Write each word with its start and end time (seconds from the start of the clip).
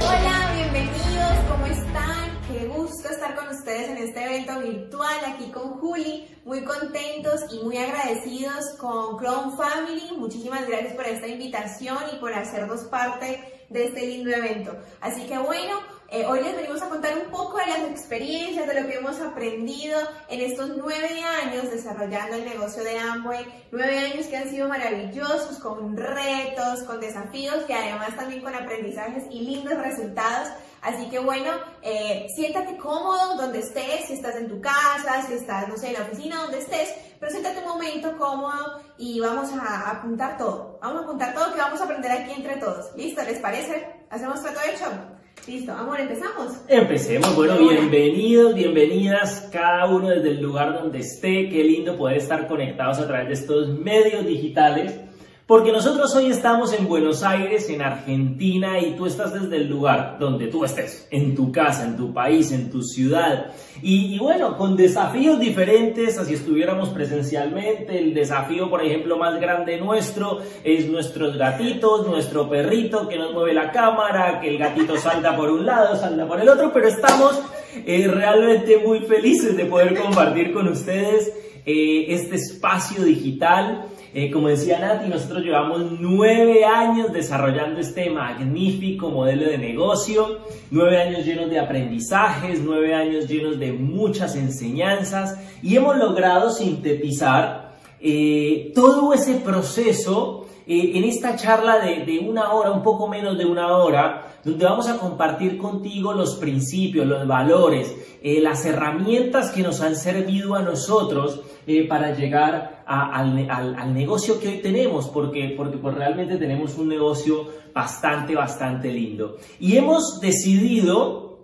Hola, 0.00 0.50
bienvenidos, 0.52 1.32
¿cómo 1.48 1.66
están? 1.66 2.40
Qué 2.48 2.66
gusto 2.66 3.08
estar 3.08 3.36
con 3.36 3.50
ustedes 3.50 3.90
en 3.90 3.98
este 3.98 4.24
evento 4.24 4.58
virtual 4.58 5.24
aquí 5.28 5.52
con 5.52 5.78
Juli. 5.78 6.36
Muy 6.44 6.64
contentos 6.64 7.42
y 7.52 7.62
muy 7.62 7.76
agradecidos 7.76 8.70
con 8.80 9.16
Crown 9.16 9.56
Family. 9.56 10.16
Muchísimas 10.18 10.66
gracias 10.66 10.94
por 10.94 11.06
esta 11.06 11.28
invitación 11.28 11.98
y 12.12 12.16
por 12.16 12.32
hacernos 12.34 12.80
parte 12.86 13.66
de 13.70 13.84
este 13.84 14.04
lindo 14.04 14.32
evento. 14.32 14.76
Así 15.00 15.26
que 15.26 15.38
bueno, 15.38 15.78
eh, 16.08 16.26
hoy 16.26 16.42
les 16.42 16.54
venimos 16.54 16.80
a 16.82 16.88
contar 16.88 17.16
un 17.18 17.30
poco 17.30 17.58
de 17.58 17.66
las 17.66 17.90
experiencias, 17.90 18.66
de 18.66 18.80
lo 18.80 18.86
que 18.86 18.96
hemos 18.96 19.20
aprendido 19.20 19.98
en 20.28 20.40
estos 20.40 20.70
nueve 20.76 21.22
años 21.42 21.70
desarrollando 21.70 22.36
el 22.36 22.44
negocio 22.44 22.84
de 22.84 22.98
Amway. 22.98 23.66
Nueve 23.72 23.98
años 23.98 24.26
que 24.26 24.36
han 24.36 24.48
sido 24.48 24.68
maravillosos, 24.68 25.58
con 25.58 25.96
retos, 25.96 26.82
con 26.86 27.00
desafíos 27.00 27.64
y 27.68 27.72
además 27.72 28.14
también 28.16 28.42
con 28.42 28.54
aprendizajes 28.54 29.24
y 29.30 29.40
lindos 29.40 29.78
resultados. 29.78 30.48
Así 30.82 31.08
que 31.08 31.18
bueno, 31.18 31.50
eh, 31.82 32.26
siéntate 32.36 32.76
cómodo 32.76 33.36
donde 33.36 33.60
estés, 33.60 34.06
si 34.06 34.12
estás 34.14 34.36
en 34.36 34.48
tu 34.48 34.60
casa, 34.60 35.22
si 35.26 35.32
estás, 35.32 35.66
no 35.66 35.78
sé, 35.78 35.88
en 35.88 35.94
la 35.94 36.02
oficina, 36.02 36.42
donde 36.42 36.58
estés, 36.58 36.94
pero 37.18 37.32
siéntate 37.32 37.60
un 37.60 37.68
momento 37.68 38.16
cómodo 38.18 38.82
y 38.98 39.18
vamos 39.18 39.48
a 39.52 39.90
apuntar 39.90 40.36
todo. 40.36 40.78
Vamos 40.82 41.00
a 41.00 41.04
apuntar 41.04 41.34
todo 41.34 41.54
que 41.54 41.60
vamos 41.60 41.80
a 41.80 41.84
aprender 41.84 42.12
aquí 42.12 42.32
entre 42.32 42.56
todos. 42.56 42.94
¿Listo? 42.94 43.22
¿Les 43.22 43.40
parece? 43.40 44.04
¿Hacemos 44.10 44.42
trato 44.42 44.60
hecho? 44.60 45.13
Listo, 45.46 45.72
amor, 45.72 46.00
empezamos. 46.00 46.52
Empecemos, 46.68 47.36
bueno, 47.36 47.56
Hola. 47.56 47.72
bienvenidos, 47.72 48.54
bienvenidas, 48.54 49.50
cada 49.52 49.86
uno 49.86 50.08
desde 50.08 50.30
el 50.30 50.40
lugar 50.40 50.72
donde 50.72 51.00
esté, 51.00 51.50
qué 51.50 51.62
lindo 51.62 51.98
poder 51.98 52.16
estar 52.16 52.48
conectados 52.48 52.98
a 52.98 53.06
través 53.06 53.28
de 53.28 53.34
estos 53.34 53.68
medios 53.78 54.26
digitales, 54.26 54.98
porque 55.46 55.72
nosotros 55.72 56.14
hoy 56.16 56.30
estamos 56.30 56.72
en 56.72 56.88
Buenos 56.88 57.22
Aires, 57.22 57.68
en 57.68 57.82
Argentina, 57.82 58.80
y 58.80 58.92
tú 58.96 59.04
estás 59.04 59.34
desde 59.34 59.56
el 59.56 59.68
lugar 59.68 60.16
donde 60.18 60.46
tú 60.46 60.64
estés, 60.64 61.06
en 61.10 61.34
tu 61.34 61.52
casa, 61.52 61.84
en 61.84 61.98
tu 61.98 62.14
país, 62.14 62.50
en 62.50 62.70
tu 62.70 62.82
ciudad, 62.82 63.52
y, 63.82 64.18
bueno, 64.18 64.56
con 64.56 64.74
desafíos 64.74 65.38
diferentes, 65.38 66.16
así 66.16 66.32
estuviéramos 66.32 66.88
presencialmente, 66.88 67.98
el 67.98 68.14
desafío, 68.14 68.70
por 68.70 68.82
ejemplo, 68.82 69.18
más 69.18 69.38
grande 69.38 69.78
nuestro 69.78 70.40
es 70.62 70.88
nuestros 70.88 71.36
gatitos, 71.36 72.06
nuestro 72.06 72.48
perrito 72.48 73.06
que 73.06 73.18
nos 73.18 73.34
mueve 73.34 73.52
la 73.52 73.70
cámara, 73.70 74.40
que 74.40 74.48
el 74.48 74.56
gatito 74.56 74.96
salta 74.96 75.36
por 75.36 75.50
un 75.50 75.66
lado, 75.66 75.94
salta 75.96 76.26
por 76.26 76.40
el 76.40 76.48
otro, 76.48 76.72
pero 76.72 76.88
estamos 76.88 77.38
eh, 77.84 78.08
realmente 78.08 78.78
muy 78.78 79.00
felices 79.00 79.56
de 79.56 79.66
poder 79.66 80.00
compartir 80.00 80.54
con 80.54 80.68
ustedes 80.68 81.32
eh, 81.66 82.06
este 82.08 82.36
espacio 82.36 83.04
digital. 83.04 83.86
Eh, 84.16 84.30
como 84.30 84.46
decía 84.46 84.78
Nati, 84.78 85.08
nosotros 85.08 85.42
llevamos 85.42 85.98
nueve 85.98 86.64
años 86.64 87.12
desarrollando 87.12 87.80
este 87.80 88.10
magnífico 88.10 89.10
modelo 89.10 89.46
de 89.46 89.58
negocio, 89.58 90.38
nueve 90.70 91.02
años 91.02 91.26
llenos 91.26 91.50
de 91.50 91.58
aprendizajes, 91.58 92.60
nueve 92.62 92.94
años 92.94 93.26
llenos 93.26 93.58
de 93.58 93.72
muchas 93.72 94.36
enseñanzas 94.36 95.36
y 95.64 95.74
hemos 95.74 95.96
logrado 95.96 96.50
sintetizar 96.50 97.72
eh, 98.00 98.70
todo 98.72 99.12
ese 99.12 99.34
proceso 99.34 100.46
eh, 100.68 100.92
en 100.94 101.02
esta 101.02 101.34
charla 101.34 101.80
de, 101.80 102.04
de 102.04 102.20
una 102.20 102.52
hora, 102.52 102.70
un 102.70 102.84
poco 102.84 103.08
menos 103.08 103.36
de 103.36 103.46
una 103.46 103.76
hora, 103.76 104.33
donde 104.44 104.64
vamos 104.64 104.88
a 104.88 104.98
compartir 104.98 105.56
contigo 105.58 106.12
los 106.12 106.36
principios, 106.36 107.06
los 107.06 107.26
valores, 107.26 107.94
eh, 108.22 108.40
las 108.40 108.64
herramientas 108.64 109.50
que 109.50 109.62
nos 109.62 109.80
han 109.80 109.96
servido 109.96 110.54
a 110.54 110.62
nosotros 110.62 111.40
eh, 111.66 111.86
para 111.88 112.14
llegar 112.14 112.82
al, 112.86 113.48
al- 113.50 113.94
negocio 113.94 114.38
que 114.38 114.48
hoy 114.48 114.58
tenemos, 114.58 115.08
porque, 115.08 115.54
porque 115.56 115.78
pues, 115.78 115.94
realmente 115.94 116.36
tenemos 116.36 116.76
un 116.76 116.88
negocio 116.88 117.48
bastante, 117.72 118.34
bastante 118.34 118.92
lindo. 118.92 119.36
Y 119.58 119.76
hemos 119.76 120.20
decidido 120.20 121.38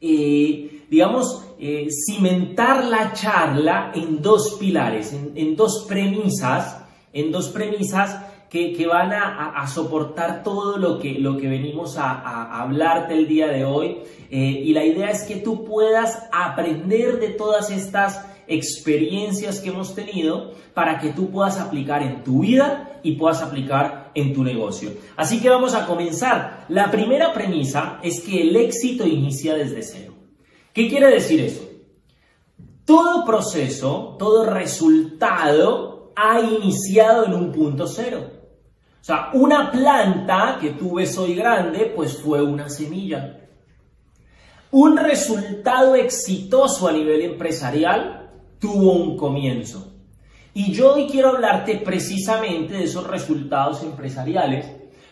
eh, 0.00 0.84
digamos, 0.90 1.44
cimentar 2.06 2.84
la 2.84 3.12
charla 3.12 3.92
en 3.94 4.20
dos 4.20 4.56
pilares, 4.58 5.12
en, 5.12 5.32
en 5.36 5.54
dos 5.56 5.86
premisas, 5.88 6.78
en 7.12 7.30
dos 7.30 7.48
premisas 7.50 8.21
que, 8.52 8.86
van 8.86 9.14
a, 9.14 9.66
soportar 9.66 10.42
todo 10.42 10.76
lo 10.76 10.98
que, 10.98 11.14
lo 11.14 11.38
que 11.38 11.48
venimos 11.48 11.96
a, 11.96 12.10
a 12.10 12.60
hablarte 12.60 13.14
el 13.14 13.26
día 13.26 13.48
de 13.48 13.64
hoy. 13.64 14.00
Eh, 14.30 14.36
y 14.36 14.74
la 14.74 14.84
idea 14.84 15.10
es 15.10 15.22
que 15.22 15.36
tú 15.36 15.64
puedas 15.64 16.28
aprender 16.30 17.18
de 17.18 17.30
todas 17.30 17.70
estas 17.70 18.26
experiencias 18.46 19.58
que 19.58 19.70
hemos 19.70 19.94
tenido 19.94 20.52
para 20.74 20.98
que 20.98 21.10
tú 21.10 21.30
puedas 21.30 21.58
aplicar 21.58 22.02
en 22.02 22.22
tu 22.24 22.40
vida 22.40 23.00
y 23.02 23.12
puedas 23.12 23.40
aplicar 23.40 24.10
en 24.14 24.34
tu 24.34 24.44
negocio. 24.44 24.90
Así 25.16 25.40
que 25.40 25.48
vamos 25.48 25.74
a 25.74 25.86
comenzar. 25.86 26.66
La 26.68 26.90
primera 26.90 27.32
premisa 27.32 28.00
es 28.02 28.20
que 28.20 28.42
el 28.42 28.54
éxito 28.54 29.06
inicia 29.06 29.54
desde 29.54 29.82
cero. 29.82 30.12
¿Qué 30.74 30.90
quiere 30.90 31.06
decir 31.06 31.40
eso? 31.40 31.62
Todo 32.84 33.24
proceso, 33.24 34.16
todo 34.18 34.44
resultado 34.44 36.12
ha 36.16 36.38
iniciado 36.40 37.24
en 37.24 37.32
un 37.32 37.50
punto 37.50 37.86
cero. 37.86 38.41
O 39.02 39.04
sea, 39.04 39.30
una 39.32 39.72
planta 39.72 40.58
que 40.60 40.70
tú 40.70 40.94
ves 40.94 41.18
hoy 41.18 41.34
grande, 41.34 41.92
pues 41.92 42.16
fue 42.18 42.40
una 42.40 42.68
semilla. 42.68 43.40
Un 44.70 44.96
resultado 44.96 45.96
exitoso 45.96 46.86
a 46.86 46.92
nivel 46.92 47.22
empresarial 47.22 48.30
tuvo 48.60 48.92
un 48.92 49.16
comienzo. 49.16 49.92
Y 50.54 50.70
yo 50.72 50.94
hoy 50.94 51.08
quiero 51.08 51.30
hablarte 51.30 51.78
precisamente 51.78 52.74
de 52.74 52.84
esos 52.84 53.04
resultados 53.04 53.82
empresariales, 53.82 54.66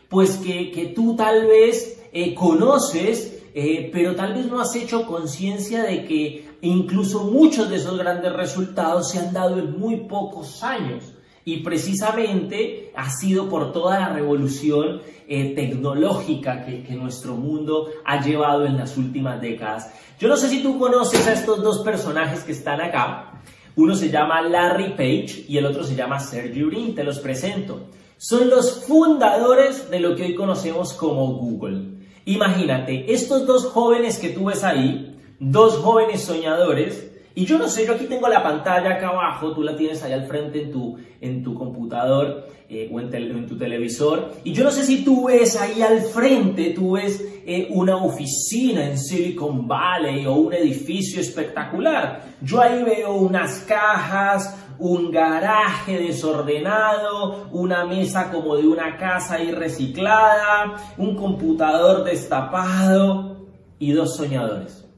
pues 0.08 0.36
que, 0.36 0.70
que 0.70 0.86
tú 0.86 1.16
tal 1.16 1.46
vez 1.46 2.00
eh, 2.12 2.32
conoces, 2.32 3.42
eh, 3.54 3.90
pero 3.92 4.14
tal 4.14 4.34
vez 4.34 4.46
no 4.46 4.60
has 4.60 4.76
hecho 4.76 5.04
conciencia 5.04 5.82
de 5.82 6.04
que 6.04 6.48
incluso 6.60 7.24
muchos 7.24 7.68
de 7.68 7.78
esos 7.78 7.98
grandes 7.98 8.32
resultados 8.34 9.10
se 9.10 9.18
han 9.18 9.32
dado 9.32 9.58
en 9.58 9.80
muy 9.80 9.96
pocos 10.06 10.62
años. 10.62 11.12
Y 11.44 11.58
precisamente 11.58 12.92
ha 12.94 13.10
sido 13.10 13.48
por 13.48 13.72
toda 13.72 13.98
la 13.98 14.08
revolución 14.10 15.00
eh, 15.26 15.54
tecnológica 15.54 16.64
que, 16.64 16.82
que 16.82 16.94
nuestro 16.94 17.34
mundo 17.34 17.88
ha 18.04 18.22
llevado 18.22 18.66
en 18.66 18.76
las 18.76 18.96
últimas 18.96 19.40
décadas. 19.40 19.90
Yo 20.18 20.28
no 20.28 20.36
sé 20.36 20.48
si 20.48 20.62
tú 20.62 20.78
conoces 20.78 21.26
a 21.26 21.32
estos 21.32 21.62
dos 21.62 21.78
personajes 21.82 22.44
que 22.44 22.52
están 22.52 22.80
acá. 22.80 23.40
Uno 23.76 23.94
se 23.94 24.10
llama 24.10 24.42
Larry 24.42 24.90
Page 24.90 25.46
y 25.48 25.56
el 25.56 25.66
otro 25.66 25.84
se 25.84 25.94
llama 25.94 26.20
Sergey 26.20 26.62
Brin. 26.64 26.94
Te 26.94 27.04
los 27.04 27.20
presento. 27.20 27.88
Son 28.18 28.50
los 28.50 28.84
fundadores 28.84 29.90
de 29.90 29.98
lo 29.98 30.14
que 30.14 30.24
hoy 30.24 30.34
conocemos 30.34 30.92
como 30.92 31.26
Google. 31.34 32.00
Imagínate, 32.26 33.10
estos 33.12 33.46
dos 33.46 33.64
jóvenes 33.64 34.18
que 34.18 34.28
tú 34.28 34.44
ves 34.44 34.62
ahí, 34.62 35.18
dos 35.38 35.78
jóvenes 35.78 36.22
soñadores, 36.22 37.09
y 37.34 37.44
yo 37.44 37.58
no 37.58 37.68
sé, 37.68 37.86
yo 37.86 37.94
aquí 37.94 38.06
tengo 38.06 38.28
la 38.28 38.42
pantalla 38.42 38.94
acá 38.94 39.08
abajo, 39.08 39.52
tú 39.52 39.62
la 39.62 39.76
tienes 39.76 40.02
ahí 40.02 40.12
al 40.12 40.26
frente 40.26 40.62
en 40.62 40.72
tu, 40.72 40.98
en 41.20 41.42
tu 41.42 41.54
computador 41.54 42.48
eh, 42.68 42.90
o 42.92 43.00
en, 43.00 43.46
tu 43.46 43.56
televisor, 43.56 44.32
y 44.42 44.52
yo 44.52 44.64
no 44.64 44.70
sé 44.70 44.84
si 44.84 45.04
tú 45.04 45.26
ves 45.26 45.60
ahí 45.60 45.80
al 45.82 46.00
frente, 46.02 46.70
tú 46.70 46.92
ves 46.92 47.24
eh, 47.46 47.68
una 47.70 47.96
oficina 47.96 48.84
en 48.88 48.98
Silicon 48.98 49.66
Valley 49.66 50.26
o 50.26 50.34
un 50.34 50.54
edificio 50.54 51.20
espectacular. 51.20 52.22
Yo 52.42 52.60
ahí 52.60 52.82
veo 52.82 53.14
unas 53.14 53.60
cajas, 53.60 54.56
un 54.78 55.10
garaje 55.10 55.98
desordenado, 55.98 57.48
una 57.52 57.84
mesa 57.84 58.30
como 58.30 58.56
de 58.56 58.66
una 58.66 58.96
casa 58.96 59.34
ahí 59.34 59.52
reciclada, 59.52 60.76
un 60.96 61.14
computador 61.16 62.02
destapado 62.04 63.46
y 63.78 63.92
dos 63.92 64.16
soñadores. 64.16 64.89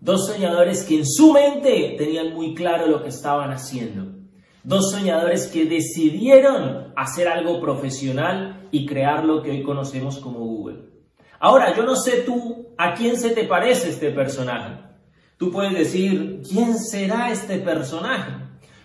Dos 0.00 0.26
soñadores 0.26 0.84
que 0.84 0.98
en 0.98 1.06
su 1.06 1.32
mente 1.32 1.96
tenían 1.98 2.32
muy 2.32 2.54
claro 2.54 2.86
lo 2.86 3.02
que 3.02 3.08
estaban 3.08 3.50
haciendo. 3.50 4.16
Dos 4.62 4.92
soñadores 4.92 5.48
que 5.48 5.64
decidieron 5.64 6.92
hacer 6.96 7.26
algo 7.26 7.60
profesional 7.60 8.68
y 8.70 8.86
crear 8.86 9.24
lo 9.24 9.42
que 9.42 9.50
hoy 9.50 9.62
conocemos 9.62 10.18
como 10.18 10.40
Google. 10.40 10.88
Ahora, 11.40 11.74
yo 11.76 11.84
no 11.84 11.96
sé 11.96 12.22
tú 12.22 12.68
a 12.76 12.94
quién 12.94 13.16
se 13.16 13.30
te 13.30 13.44
parece 13.44 13.90
este 13.90 14.10
personaje. 14.10 14.74
Tú 15.36 15.50
puedes 15.52 15.72
decir, 15.72 16.42
¿quién 16.48 16.76
será 16.78 17.30
este 17.30 17.58
personaje? 17.58 18.32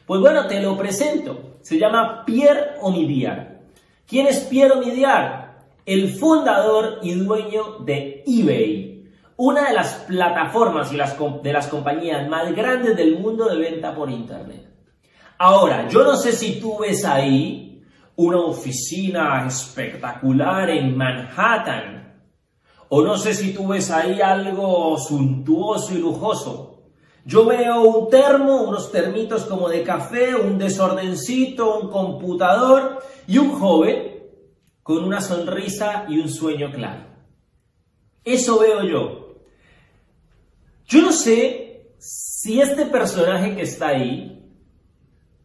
Pues 0.06 0.22
bueno, 0.22 0.48
te 0.48 0.62
lo 0.62 0.78
presento. 0.78 1.58
Se 1.62 1.80
llama 1.80 2.24
Pierre 2.26 2.76
Omidyar. 2.82 3.62
¿Quién 4.08 4.28
es 4.28 4.42
Pierre 4.42 4.74
Omidyar? 4.74 5.64
El 5.86 6.14
fundador 6.14 7.00
y 7.02 7.14
dueño 7.14 7.80
de 7.80 8.24
eBay, 8.28 8.93
una 9.46 9.68
de 9.68 9.74
las 9.74 9.96
plataformas 10.08 10.94
y 10.94 10.96
las 10.96 11.18
de 11.44 11.52
las 11.52 11.68
compañías 11.68 12.30
más 12.30 12.56
grandes 12.56 12.96
del 12.96 13.20
mundo 13.20 13.50
de 13.50 13.58
venta 13.58 13.94
por 13.94 14.10
Internet. 14.10 14.74
Ahora, 15.38 15.90
yo 15.90 16.02
no 16.06 16.16
sé 16.16 16.32
si 16.32 16.62
tú 16.62 16.80
ves 16.80 17.04
ahí 17.04 17.84
una 18.16 18.40
oficina 18.40 19.46
espectacular 19.46 20.70
en 20.70 20.96
Manhattan, 20.96 22.24
o 22.88 23.02
no 23.02 23.18
sé 23.18 23.34
si 23.34 23.54
tú 23.54 23.68
ves 23.68 23.92
ahí 23.92 24.22
algo 24.22 24.98
suntuoso 24.98 25.94
y 25.94 25.98
lujoso. 25.98 26.84
Yo 27.26 27.46
veo 27.46 27.82
un 27.82 28.10
termo, 28.10 28.62
unos 28.62 28.94
termitos 28.94 29.44
como 29.44 29.68
de 29.68 29.84
café, 29.84 30.36
un 30.36 30.58
desordencito, 30.58 31.80
un 31.80 31.90
computador 31.90 33.04
y 33.28 33.40
un 33.40 33.52
joven 33.60 34.24
con 34.84 35.04
una 35.04 35.20
sonrisa 35.20 36.06
y 36.08 36.20
un 36.20 36.30
sueño 36.30 36.72
claro. 36.72 37.08
Eso 38.24 38.60
veo 38.60 38.84
yo. 38.84 39.23
Yo 40.86 41.02
no 41.02 41.12
sé 41.12 41.94
si 41.98 42.62
este 42.62 42.86
personaje 42.86 43.56
que 43.56 43.62
está 43.62 43.88
ahí 43.90 44.34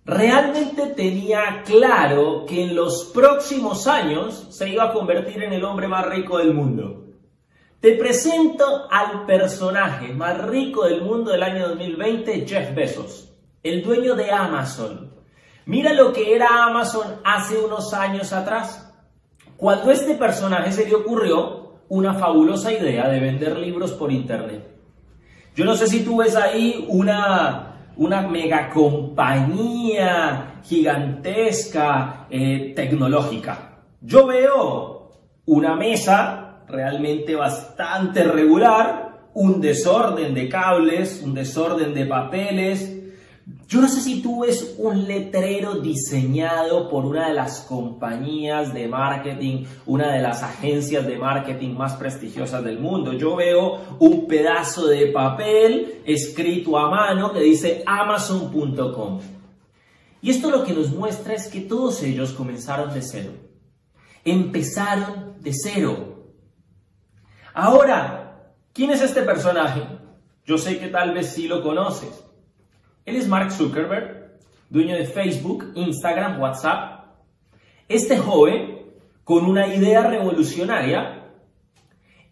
realmente 0.05 0.87
tenía 0.97 1.63
claro 1.65 2.45
que 2.47 2.65
en 2.65 2.75
los 2.75 3.11
próximos 3.15 3.87
años 3.87 4.47
se 4.51 4.69
iba 4.71 4.85
a 4.85 4.93
convertir 4.93 5.43
en 5.43 5.53
el 5.53 5.65
hombre 5.65 5.87
más 5.87 6.07
rico 6.07 6.39
del 6.39 6.55
mundo. 6.55 7.05
Te 7.81 7.93
presento 7.93 8.89
al 8.91 9.27
personaje 9.27 10.13
más 10.13 10.45
rico 10.47 10.87
del 10.87 11.03
mundo 11.03 11.31
del 11.31 11.45
año 11.45 11.69
2020, 11.69 12.47
Jeff 12.49 12.75
Bezos, 12.75 13.33
el 13.63 13.85
dueño 13.85 14.17
de 14.17 14.33
Amazon. 14.33 15.15
Mira 15.67 15.93
lo 15.93 16.13
que 16.13 16.35
era 16.35 16.65
Amazon 16.65 17.21
hace 17.23 17.59
unos 17.59 17.95
años 17.95 18.33
atrás. 18.33 18.93
Cuando 19.57 19.93
este 19.93 20.15
personaje 20.15 20.73
se 20.73 20.89
le 20.89 20.95
ocurrió 20.95 21.83
una 21.89 22.15
fabulosa 22.15 22.73
idea 22.73 23.09
de 23.09 23.21
vender 23.21 23.57
libros 23.59 23.93
por 23.93 24.11
internet. 24.11 24.78
Yo 25.59 25.65
no 25.65 25.75
sé 25.75 25.89
si 25.89 26.05
tú 26.05 26.19
ves 26.19 26.37
ahí 26.37 26.85
una, 26.87 27.91
una 27.97 28.29
mega 28.29 28.71
compañía 28.71 30.61
gigantesca 30.63 32.29
eh, 32.31 32.75
tecnológica. 32.77 33.81
Yo 34.01 34.29
veo 34.29 35.11
una 35.47 35.75
mesa 35.75 36.61
realmente 36.69 37.35
bastante 37.35 38.23
regular, 38.23 39.31
un 39.35 39.61
desorden 39.61 40.33
de 40.33 40.49
cables, 40.49 41.23
un 41.25 41.35
desorden 41.35 41.93
de 41.93 42.07
papeles. 42.07 42.98
Yo 43.69 43.83
no 43.83 43.89
sé 43.89 44.01
si 44.01 44.23
tú 44.23 44.41
ves 44.41 44.77
un 44.79 45.07
letrero 45.07 45.75
diseñado 45.75 46.89
por 46.89 47.05
una 47.05 47.29
de 47.29 47.35
las 47.35 47.61
compañías 47.61 48.73
de 48.73 48.89
marketing, 48.89 49.67
una 49.85 50.11
de 50.11 50.23
las 50.23 50.43
agencias 50.43 51.07
de 51.07 51.19
marketing 51.19 51.75
más 51.75 51.93
prestigiosas 51.97 52.65
del 52.65 52.79
mundo. 52.79 53.13
Yo 53.13 53.37
veo 53.37 53.99
un 53.99 54.27
pedazo 54.27 54.87
de 54.87 55.09
papel 55.09 56.01
escrito 56.07 56.79
a 56.79 56.89
mano 56.89 57.31
que 57.31 57.41
dice 57.41 57.83
amazon.com. 57.85 59.21
Y 60.23 60.31
esto 60.31 60.51
lo 60.51 60.65
que 60.65 60.73
nos 60.73 60.91
muestra 60.91 61.35
es 61.35 61.49
que 61.49 61.61
todos 61.61 62.03
ellos 62.03 62.33
comenzaron 62.33 62.95
de 62.95 63.03
cero. 63.03 63.33
Empezaron 64.25 65.43
de 65.43 65.53
cero. 65.53 66.33
Ahora, 67.53 68.55
¿quién 68.73 68.93
es 68.93 69.03
este 69.03 69.21
personaje? 69.21 69.83
Yo 70.47 70.57
sé 70.57 70.79
que 70.79 70.89
tal 70.89 71.13
vez 71.13 71.35
sí 71.35 71.47
lo 71.49 71.63
conoces. 71.63 72.28
Él 73.09 73.17
es 73.17 73.27
Mark 73.27 73.51
Zuckerberg, 73.53 74.39
dueño 74.69 74.95
de 74.95 75.07
Facebook, 75.07 75.73
Instagram, 75.75 76.39
WhatsApp. 76.39 77.07
Este 77.89 78.19
joven, 78.19 78.81
con 79.25 79.47
una 79.47 79.75
idea 79.75 80.03
revolucionaria, 80.03 81.25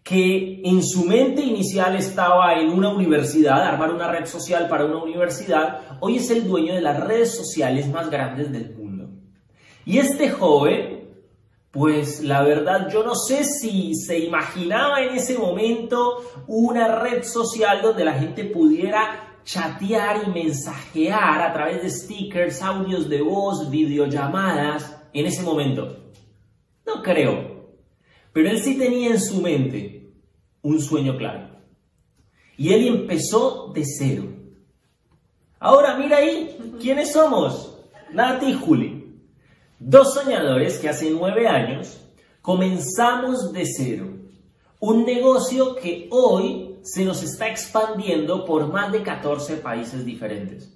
que 0.03 0.61
en 0.63 0.83
su 0.83 1.05
mente 1.05 1.41
inicial 1.41 1.95
estaba 1.95 2.59
en 2.59 2.69
una 2.69 2.89
universidad, 2.89 3.63
armar 3.63 3.91
una 3.91 4.11
red 4.11 4.27
social 4.27 4.69
para 4.69 4.85
una 4.85 5.01
universidad, 5.01 5.97
hoy 5.99 6.17
es 6.17 6.29
el 6.29 6.47
dueño 6.47 6.75
de 6.75 6.81
las 6.81 7.03
redes 7.03 7.35
sociales 7.35 7.87
más 7.89 8.11
grandes 8.11 8.51
del 8.51 8.75
mundo. 8.75 9.09
Y 9.83 9.97
este 9.97 10.29
joven 10.29 10.97
pues 11.71 12.23
la 12.23 12.41
verdad 12.41 12.89
yo 12.91 13.03
no 13.03 13.13
sé 13.13 13.43
si 13.43 13.93
se 13.93 14.17
imaginaba 14.17 15.01
en 15.01 15.15
ese 15.15 15.37
momento 15.37 16.23
una 16.47 16.87
red 16.99 17.23
social 17.23 17.81
donde 17.83 18.03
la 18.03 18.13
gente 18.13 18.45
pudiera 18.45 19.26
chatear 19.47 20.23
y 20.27 20.29
mensajear 20.29 21.41
a 21.41 21.53
través 21.53 21.81
de 21.81 21.89
stickers, 21.89 22.61
audios 22.61 23.07
de 23.07 23.21
voz, 23.21 23.69
videollamadas 23.69 24.93
en 25.13 25.25
ese 25.25 25.41
momento. 25.41 26.11
No 26.85 27.01
creo. 27.01 27.69
Pero 28.33 28.49
él 28.49 28.59
sí 28.59 28.77
tenía 28.77 29.11
en 29.11 29.21
su 29.21 29.41
mente 29.41 30.11
un 30.61 30.81
sueño 30.81 31.15
claro. 31.17 31.47
Y 32.57 32.73
él 32.73 32.87
empezó 32.87 33.71
de 33.73 33.85
cero. 33.85 34.25
Ahora 35.59 35.97
mira 35.97 36.17
ahí, 36.17 36.75
¿quiénes 36.81 37.13
somos? 37.13 37.79
Nati 38.11 38.47
y 38.47 38.53
Juli. 38.53 39.17
Dos 39.79 40.13
soñadores 40.13 40.77
que 40.77 40.89
hace 40.89 41.09
nueve 41.09 41.47
años 41.47 42.01
comenzamos 42.41 43.53
de 43.53 43.65
cero. 43.65 44.07
Un 44.81 45.05
negocio 45.05 45.75
que 45.75 46.09
hoy 46.11 46.66
se 46.87 47.03
nos 47.03 47.21
está 47.21 47.49
expandiendo 47.49 48.45
por 48.45 48.71
más 48.71 48.93
de 48.93 49.03
14 49.03 49.57
países 49.57 50.05
diferentes. 50.05 50.73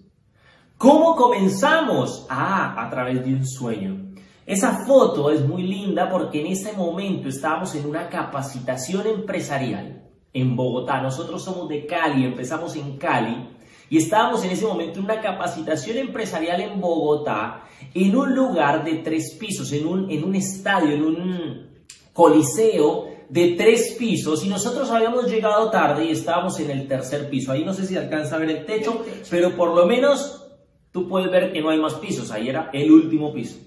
¿Cómo 0.78 1.16
comenzamos? 1.16 2.25
Ah, 2.30 2.75
a 2.78 2.90
través 2.90 3.24
de 3.24 3.34
un 3.34 3.48
sueño. 3.48 4.12
Esa 4.46 4.86
foto 4.86 5.31
es 5.31 5.48
muy 5.48 5.63
linda 5.63 6.10
porque 6.10 6.42
en 6.42 6.48
ese 6.48 6.74
momento 6.74 7.30
estábamos 7.30 7.74
en 7.75 7.86
una 7.86 8.10
capacitación 8.10 9.08
empresarial 9.08 10.04
en 10.34 10.56
Bogotá. 10.58 11.02
Nosotros 11.02 11.46
somos 11.46 11.69
de 11.69 11.86
Cali, 11.86 12.25
empezamos 12.25 12.75
en 12.75 12.98
Cali 12.98 13.48
y 13.90 13.98
estábamos 13.98 14.44
en 14.44 14.52
ese 14.52 14.66
momento 14.66 15.00
en 15.00 15.06
una 15.06 15.22
capacitación 15.22 15.98
empresarial 15.98 16.60
en 16.60 16.81
Bogotá, 16.81 17.63
en 17.94 18.13
un 18.13 18.36
lugar 18.36 18.84
de 18.84 18.96
tres 18.96 19.38
pisos, 19.40 19.72
en 19.72 19.88
un, 19.88 20.12
en 20.12 20.25
un 20.25 20.36
estadio, 20.36 20.94
en 20.94 21.04
un 21.04 21.68
coliseo 22.12 23.11
de 23.31 23.56
tres 23.57 23.95
pisos 23.98 24.45
y 24.45 24.50
nosotros 24.50 24.92
habíamos 24.92 25.31
llegado 25.31 25.72
tarde 25.72 26.06
y 26.06 26.12
estábamos 26.12 26.60
en 26.60 26.69
el 26.69 26.88
tercer 26.88 27.30
piso. 27.30 27.51
Ahí 27.51 27.63
no 27.63 27.74
sé 27.74 27.86
si 27.86 27.95
alcanza 27.95 28.36
a 28.36 28.39
ver 28.39 28.50
el 28.50 28.66
techo, 28.66 29.04
pero 29.30 29.56
por 29.56 29.74
lo 29.74 29.86
menos 29.86 30.45
tú 30.92 31.07
puedes 31.07 31.31
ver 31.31 31.51
que 31.51 31.62
no 31.62 31.69
hay 31.69 31.80
más 31.80 31.95
pisos. 31.95 32.31
Ahí 32.31 32.50
era 32.50 32.69
el 32.74 32.92
último 32.92 33.33
piso. 33.33 33.57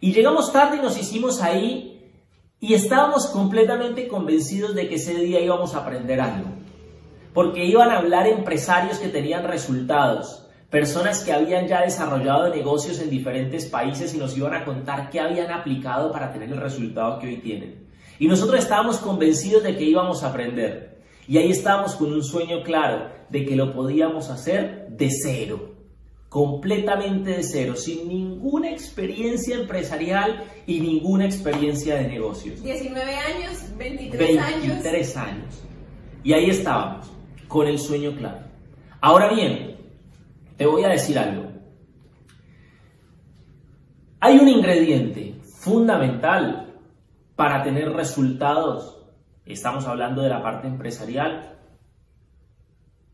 Y 0.00 0.12
llegamos 0.12 0.52
tarde 0.52 0.76
y 0.76 0.80
nos 0.80 0.98
hicimos 0.98 1.42
ahí 1.42 2.12
y 2.60 2.74
estábamos 2.74 3.26
completamente 3.28 4.06
convencidos 4.06 4.74
de 4.74 4.88
que 4.88 4.96
ese 4.96 5.14
día 5.14 5.40
íbamos 5.40 5.74
a 5.74 5.78
aprender 5.78 6.20
algo 6.20 6.58
porque 7.38 7.64
iban 7.64 7.90
a 7.90 7.98
hablar 7.98 8.26
empresarios 8.26 8.98
que 8.98 9.08
tenían 9.08 9.44
resultados, 9.44 10.44
personas 10.70 11.22
que 11.22 11.32
habían 11.32 11.68
ya 11.68 11.82
desarrollado 11.82 12.52
negocios 12.52 13.00
en 13.00 13.10
diferentes 13.10 13.66
países 13.66 14.12
y 14.12 14.18
nos 14.18 14.36
iban 14.36 14.54
a 14.54 14.64
contar 14.64 15.08
qué 15.08 15.20
habían 15.20 15.52
aplicado 15.52 16.10
para 16.10 16.32
tener 16.32 16.50
el 16.50 16.60
resultado 16.60 17.20
que 17.20 17.28
hoy 17.28 17.36
tienen. 17.36 17.87
Y 18.18 18.26
nosotros 18.26 18.58
estábamos 18.58 18.98
convencidos 18.98 19.62
de 19.62 19.76
que 19.76 19.84
íbamos 19.84 20.22
a 20.22 20.30
aprender. 20.30 20.98
Y 21.26 21.38
ahí 21.38 21.50
estábamos 21.50 21.94
con 21.94 22.12
un 22.12 22.24
sueño 22.24 22.62
claro 22.62 23.10
de 23.28 23.44
que 23.44 23.54
lo 23.54 23.72
podíamos 23.72 24.30
hacer 24.30 24.88
de 24.88 25.10
cero, 25.10 25.74
completamente 26.28 27.30
de 27.30 27.42
cero, 27.42 27.76
sin 27.76 28.08
ninguna 28.08 28.70
experiencia 28.70 29.56
empresarial 29.56 30.44
y 30.66 30.80
ninguna 30.80 31.26
experiencia 31.26 31.96
de 31.96 32.08
negocios. 32.08 32.62
19 32.62 33.14
años, 33.14 33.76
23 33.76 34.38
años. 34.38 34.62
23 34.62 35.16
años. 35.16 35.62
Y 36.24 36.32
ahí 36.32 36.50
estábamos 36.50 37.10
con 37.46 37.66
el 37.66 37.78
sueño 37.78 38.16
claro. 38.16 38.40
Ahora 39.00 39.32
bien, 39.32 39.76
te 40.56 40.66
voy 40.66 40.82
a 40.84 40.88
decir 40.88 41.18
algo. 41.18 41.48
Hay 44.20 44.38
un 44.38 44.48
ingrediente 44.48 45.34
fundamental 45.60 46.67
para 47.38 47.62
tener 47.62 47.92
resultados. 47.92 48.98
Estamos 49.46 49.86
hablando 49.86 50.22
de 50.22 50.28
la 50.28 50.42
parte 50.42 50.66
empresarial. 50.66 51.56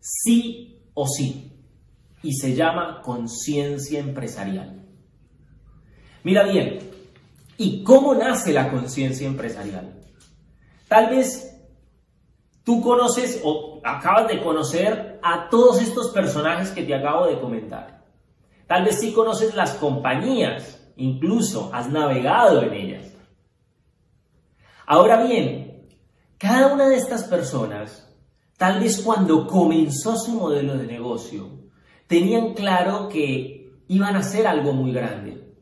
Sí 0.00 0.80
o 0.94 1.06
sí. 1.06 1.52
Y 2.22 2.32
se 2.32 2.54
llama 2.54 3.02
conciencia 3.02 4.00
empresarial. 4.00 4.82
Mira 6.22 6.44
bien, 6.44 6.78
¿y 7.58 7.84
cómo 7.84 8.14
nace 8.14 8.54
la 8.54 8.70
conciencia 8.70 9.26
empresarial? 9.26 9.92
Tal 10.88 11.10
vez 11.10 11.50
Tú 12.64 12.80
conoces 12.80 13.42
o 13.44 13.82
acabas 13.84 14.26
de 14.28 14.42
conocer 14.42 15.20
a 15.22 15.50
todos 15.50 15.82
estos 15.82 16.08
personajes 16.12 16.70
que 16.70 16.82
te 16.82 16.94
acabo 16.94 17.26
de 17.26 17.38
comentar. 17.38 18.02
Tal 18.66 18.84
vez 18.84 19.00
sí 19.00 19.12
conoces 19.12 19.54
las 19.54 19.74
compañías, 19.74 20.82
incluso 20.96 21.68
has 21.74 21.90
navegado 21.90 22.62
en 22.62 22.72
ellas. 22.72 23.13
Ahora 24.86 25.24
bien, 25.24 25.88
cada 26.36 26.72
una 26.72 26.88
de 26.88 26.96
estas 26.96 27.24
personas, 27.24 28.14
tal 28.58 28.80
vez 28.80 29.00
cuando 29.00 29.46
comenzó 29.46 30.16
su 30.16 30.32
modelo 30.32 30.76
de 30.76 30.86
negocio, 30.86 31.48
tenían 32.06 32.52
claro 32.52 33.08
que 33.08 33.72
iban 33.88 34.14
a 34.14 34.18
hacer 34.18 34.46
algo 34.46 34.72
muy 34.72 34.92
grande, 34.92 35.54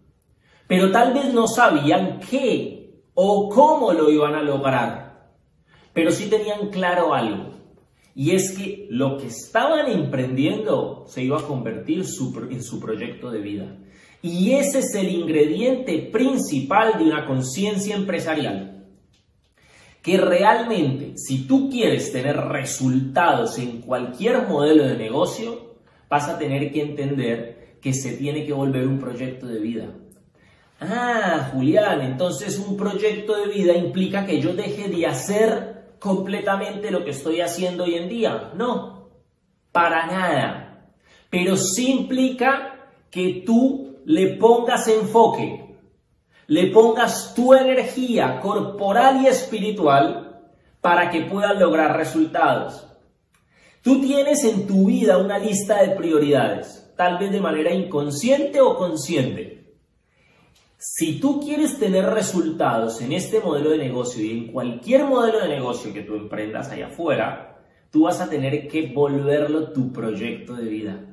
pero 0.67 0.91
tal 0.91 1.15
vez 1.15 1.33
no 1.33 1.47
sabían 1.47 2.19
qué 2.19 3.03
o 3.15 3.49
cómo 3.49 3.93
lo 3.93 4.11
iban 4.11 4.35
a 4.35 4.43
lograr. 4.43 5.31
Pero 5.93 6.11
sí 6.11 6.29
tenían 6.29 6.71
claro 6.71 7.15
algo, 7.15 7.53
y 8.15 8.33
es 8.33 8.57
que 8.57 8.89
lo 8.91 9.19
que 9.19 9.29
estaban 9.29 9.91
emprendiendo 9.91 11.05
se 11.07 11.23
iba 11.23 11.39
a 11.39 11.47
convertir 11.47 11.99
en 11.99 12.63
su 12.63 12.81
proyecto 12.81 13.31
de 13.31 13.41
vida. 13.41 13.79
Y 14.21 14.53
ese 14.53 14.81
es 14.81 14.95
el 14.95 15.11
ingrediente 15.11 16.11
principal 16.13 16.99
de 16.99 17.05
una 17.05 17.27
conciencia 17.27 17.95
empresarial. 17.95 18.72
Que 20.03 20.17
realmente, 20.17 21.15
si 21.17 21.47
tú 21.47 21.71
quieres 21.71 22.13
tener 22.13 22.37
resultados 22.37 23.59
en 23.59 23.81
cualquier 23.81 24.49
modelo 24.49 24.85
de 24.85 24.97
negocio, 24.97 25.77
vas 26.09 26.29
a 26.29 26.39
tener 26.39 26.73
que 26.73 26.83
entender 26.83 27.77
que 27.81 27.93
se 27.93 28.17
tiene 28.17 28.45
que 28.45 28.53
volver 28.53 28.87
un 28.87 28.99
proyecto 28.99 29.47
de 29.47 29.59
vida. 29.61 29.87
Ah, 30.81 31.51
Julián, 31.53 32.01
entonces 32.01 32.59
un 32.59 32.77
proyecto 32.77 33.37
de 33.37 33.49
vida 33.49 33.77
implica 33.77 34.27
que 34.27 34.41
yo 34.41 34.53
deje 34.53 34.89
de 34.89 35.07
hacer 35.07 35.95
completamente 36.01 36.91
lo 36.91 37.05
que 37.05 37.11
estoy 37.11 37.41
haciendo 37.41 37.85
hoy 37.85 37.95
en 37.95 38.09
día. 38.09 38.51
No, 38.57 39.09
para 39.71 40.07
nada. 40.07 40.91
Pero 41.31 41.57
sí 41.57 41.93
implica 41.93 42.91
que 43.11 43.43
tú 43.47 43.99
le 44.05 44.37
pongas 44.37 44.89
enfoque, 44.89 45.62
le 46.47 46.67
pongas 46.69 47.35
tu 47.35 47.55
energía 47.55 48.41
corporal 48.41 49.23
y 49.23 49.27
espiritual 49.27 50.41
para 50.81 51.11
que 51.11 51.23
puedas 51.23 51.59
lograr 51.59 51.97
resultados. 51.97 52.87
Tú 53.83 54.01
tienes 54.01 54.45
en 54.45 54.67
tu 54.67 54.87
vida 54.87 55.19
una 55.19 55.39
lista 55.39 55.83
de 55.83 55.97
prioridades, 55.97 56.93
tal 56.97 57.19
vez 57.19 57.33
de 57.33 57.41
manera 57.41 57.73
inconsciente 57.73 58.61
o 58.61 58.77
consciente. 58.77 59.75
Si 60.79 61.21
tú 61.21 61.41
quieres 61.41 61.79
tener 61.79 62.07
resultados 62.07 63.01
en 63.01 63.13
este 63.13 63.41
modelo 63.41 63.71
de 63.71 63.79
negocio 63.79 64.25
y 64.25 64.31
en 64.31 64.53
cualquier 64.53 65.05
modelo 65.05 65.41
de 65.41 65.49
negocio 65.49 65.93
que 65.93 66.03
tú 66.03 66.17
emprendas 66.17 66.71
allá 66.71 66.89
afuera, 66.89 67.65
tú 67.91 68.03
vas 68.03 68.21
a 68.21 68.29
tener 68.29 68.67
que 68.67 68.93
volverlo 68.93 69.73
tu 69.73 69.93
proyecto 69.93 70.55
de 70.55 70.65
vida. 70.65 71.05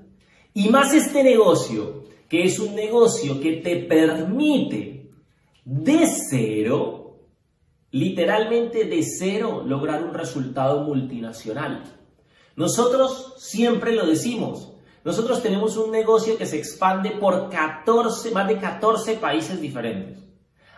Y 0.56 0.70
más 0.70 0.94
este 0.94 1.24
negocio, 1.24 2.06
que 2.28 2.44
es 2.44 2.58
un 2.60 2.74
negocio 2.74 3.40
que 3.40 3.58
te 3.58 3.76
permite 3.78 4.99
de 5.66 6.08
cero, 6.30 7.20
literalmente 7.92 8.86
de 8.86 9.04
cero, 9.04 9.64
lograr 9.66 10.04
un 10.04 10.14
resultado 10.14 10.84
multinacional. 10.84 11.84
Nosotros 12.56 13.36
siempre 13.38 13.94
lo 13.94 14.06
decimos, 14.06 14.74
nosotros 15.04 15.42
tenemos 15.42 15.78
un 15.78 15.92
negocio 15.92 16.38
que 16.38 16.46
se 16.46 16.58
expande 16.58 17.12
por 17.12 17.50
14, 17.50 18.32
más 18.32 18.48
de 18.48 18.58
14 18.58 19.16
países 19.16 19.62
diferentes. 19.62 20.20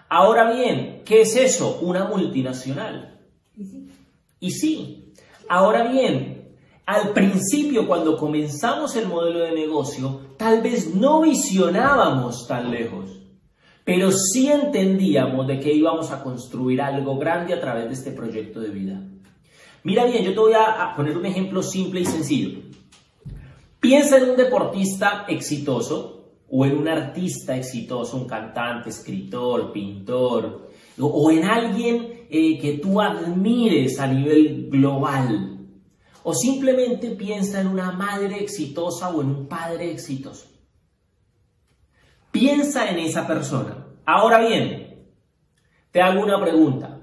Ahora 0.09 0.51
bien, 0.51 1.01
¿qué 1.05 1.21
es 1.21 1.35
eso? 1.35 1.79
Una 1.81 2.05
multinacional. 2.05 3.19
Y 3.55 3.65
sí. 3.65 3.89
Y 4.39 4.51
sí. 4.51 5.13
Ahora 5.49 5.87
bien, 5.87 6.55
al 6.85 7.13
principio 7.13 7.87
cuando 7.87 8.17
comenzamos 8.17 8.95
el 8.95 9.07
modelo 9.07 9.39
de 9.39 9.53
negocio, 9.53 10.19
tal 10.37 10.61
vez 10.61 10.93
no 10.93 11.21
visionábamos 11.21 12.47
tan 12.47 12.71
lejos, 12.71 13.20
pero 13.83 14.11
sí 14.11 14.49
entendíamos 14.49 15.47
de 15.47 15.59
que 15.59 15.73
íbamos 15.73 16.11
a 16.11 16.23
construir 16.23 16.81
algo 16.81 17.17
grande 17.17 17.53
a 17.53 17.61
través 17.61 17.87
de 17.87 17.93
este 17.93 18.11
proyecto 18.11 18.59
de 18.59 18.69
vida. 18.69 19.01
Mira 19.83 20.05
bien, 20.05 20.23
yo 20.23 20.33
te 20.33 20.39
voy 20.39 20.53
a 20.53 20.93
poner 20.95 21.17
un 21.17 21.25
ejemplo 21.25 21.63
simple 21.63 22.01
y 22.01 22.05
sencillo. 22.05 22.59
Piensa 23.79 24.17
en 24.17 24.29
un 24.29 24.37
deportista 24.37 25.25
exitoso 25.27 26.21
o 26.47 26.65
en 26.65 26.77
un 26.77 26.87
artista 26.87 27.57
exitoso, 27.57 28.17
un 28.17 28.27
cantante, 28.27 28.89
escritor, 28.89 29.71
pintor, 29.71 30.69
o, 30.99 31.31
en 31.31 31.45
alguien 31.45 32.25
eh, 32.29 32.59
que 32.59 32.73
tú 32.73 33.01
admires 33.01 33.99
a 33.99 34.05
nivel 34.05 34.69
global. 34.69 35.57
O 36.23 36.33
simplemente 36.35 37.11
piensa 37.11 37.61
en 37.61 37.67
una 37.67 37.91
madre 37.91 38.43
exitosa 38.43 39.09
o 39.09 39.21
en 39.21 39.29
un 39.29 39.47
padre 39.47 39.89
exitoso. 39.89 40.45
Piensa 42.31 42.89
en 42.89 42.99
esa 42.99 43.27
persona. 43.27 43.85
Ahora 44.05 44.39
bien, 44.39 45.05
te 45.91 46.01
hago 46.01 46.21
una 46.21 46.39
pregunta. 46.39 46.97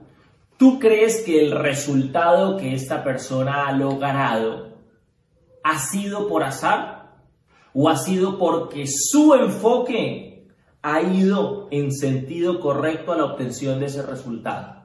¿Tú 0.57 0.79
crees 0.79 1.23
que 1.25 1.41
el 1.41 1.53
resultado 1.53 2.57
que 2.57 2.75
esta 2.75 3.05
persona 3.05 3.69
ha 3.69 3.73
logrado 3.73 4.69
¿Ha 5.71 5.79
sido 5.79 6.29
por 6.29 6.45
azar? 6.45 7.19
¿O 7.75 7.91
ha 7.91 7.97
sido 7.97 8.39
porque 8.39 8.87
su 8.87 9.35
enfoque 9.35 10.47
ha 10.81 11.03
ido 11.03 11.69
en 11.71 11.93
sentido 11.93 12.59
correcto 12.61 13.13
a 13.13 13.19
la 13.19 13.25
obtención 13.27 13.79
de 13.79 13.87
ese 13.87 14.03
resultado? 14.03 14.77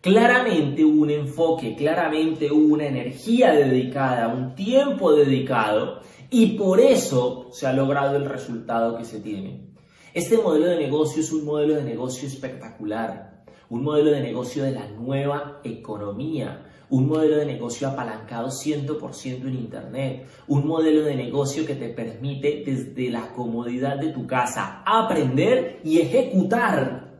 Claramente 0.00 0.82
un 0.82 1.10
enfoque, 1.10 1.76
claramente 1.76 2.50
una 2.50 2.86
energía 2.86 3.52
dedicada, 3.52 4.28
un 4.28 4.54
tiempo 4.54 5.12
dedicado 5.12 6.00
y 6.30 6.58
por 6.58 6.80
eso 6.80 7.48
se 7.52 7.66
ha 7.66 7.72
logrado 7.72 8.16
el 8.16 8.24
resultado 8.24 8.96
que 8.96 9.04
se 9.04 9.20
tiene. 9.20 9.70
Este 10.14 10.38
modelo 10.38 10.66
de 10.66 10.78
negocio 10.78 11.22
es 11.22 11.32
un 11.32 11.44
modelo 11.44 11.74
de 11.74 11.84
negocio 11.84 12.26
espectacular, 12.26 13.44
un 13.68 13.84
modelo 13.84 14.10
de 14.10 14.20
negocio 14.20 14.64
de 14.64 14.72
la 14.72 14.88
nueva 14.88 15.60
economía, 15.62 16.66
un 16.90 17.06
modelo 17.06 17.36
de 17.36 17.46
negocio 17.46 17.88
apalancado 17.88 18.48
100% 18.48 19.42
en 19.42 19.54
Internet, 19.54 20.26
un 20.48 20.66
modelo 20.66 21.02
de 21.02 21.14
negocio 21.14 21.64
que 21.64 21.76
te 21.76 21.88
permite 21.90 22.64
desde 22.66 23.10
la 23.10 23.32
comodidad 23.32 23.98
de 23.98 24.08
tu 24.08 24.26
casa 24.26 24.82
aprender 24.84 25.80
y 25.84 26.00
ejecutar. 26.00 27.12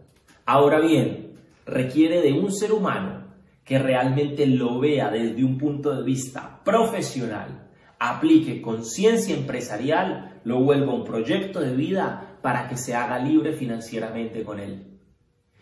Ahora 0.44 0.80
bien, 0.80 1.34
requiere 1.66 2.20
de 2.20 2.32
un 2.32 2.52
ser 2.52 2.72
humano 2.72 3.26
que 3.64 3.78
realmente 3.78 4.46
lo 4.46 4.80
vea 4.80 5.10
desde 5.10 5.44
un 5.44 5.56
punto 5.56 5.94
de 5.94 6.02
vista 6.02 6.60
profesional, 6.64 7.69
aplique 8.00 8.60
conciencia 8.60 9.36
empresarial, 9.36 10.40
lo 10.42 10.58
vuelva 10.60 10.92
un 10.92 11.04
proyecto 11.04 11.60
de 11.60 11.76
vida 11.76 12.38
para 12.42 12.68
que 12.68 12.76
se 12.76 12.96
haga 12.96 13.20
libre 13.20 13.52
financieramente 13.52 14.42
con 14.42 14.58
él. 14.58 14.98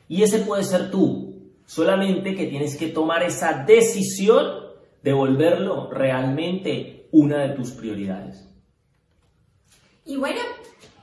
Y 0.08 0.22
ese 0.22 0.38
puede 0.38 0.64
ser 0.64 0.90
tú, 0.90 1.28
Solamente 1.68 2.34
que 2.34 2.46
tienes 2.46 2.78
que 2.78 2.88
tomar 2.88 3.22
esa 3.22 3.52
decisión 3.66 4.72
de 5.02 5.12
volverlo 5.12 5.90
realmente 5.90 7.10
una 7.12 7.46
de 7.46 7.50
tus 7.50 7.72
prioridades. 7.72 8.48
Y 10.06 10.16
bueno, 10.16 10.40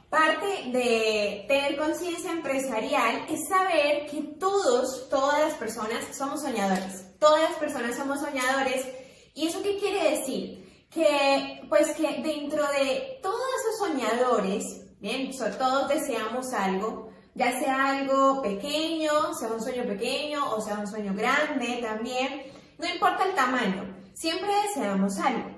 parte 0.10 0.72
de 0.72 1.46
tener 1.48 1.78
conciencia 1.78 2.32
empresarial 2.32 3.28
es 3.30 3.48
saber 3.48 4.08
que 4.08 4.24
todos, 4.40 5.08
todas 5.08 5.40
las 5.42 5.54
personas 5.54 6.04
somos 6.18 6.42
soñadores. 6.42 7.16
Todas 7.20 7.44
las 7.44 7.60
personas 7.60 7.96
somos 7.96 8.20
soñadores. 8.20 8.88
¿Y 9.36 9.46
eso 9.46 9.62
qué 9.62 9.78
quiere 9.78 10.18
decir? 10.18 10.65
Que 10.96 11.62
pues 11.68 11.92
que 11.92 12.22
dentro 12.24 12.64
de 12.68 13.20
todos 13.22 13.42
esos 13.60 13.90
soñadores, 13.90 14.64
bien, 15.02 15.30
todos 15.60 15.90
deseamos 15.90 16.54
algo, 16.54 17.10
ya 17.34 17.60
sea 17.60 17.98
algo 17.98 18.42
pequeño, 18.42 19.34
sea 19.38 19.50
un 19.50 19.62
sueño 19.62 19.84
pequeño 19.84 20.56
o 20.56 20.62
sea 20.62 20.80
un 20.80 20.88
sueño 20.88 21.14
grande 21.14 21.80
también, 21.82 22.44
no 22.78 22.88
importa 22.88 23.26
el 23.26 23.36
tamaño, 23.36 23.94
siempre 24.14 24.50
deseamos 24.68 25.18
algo. 25.20 25.56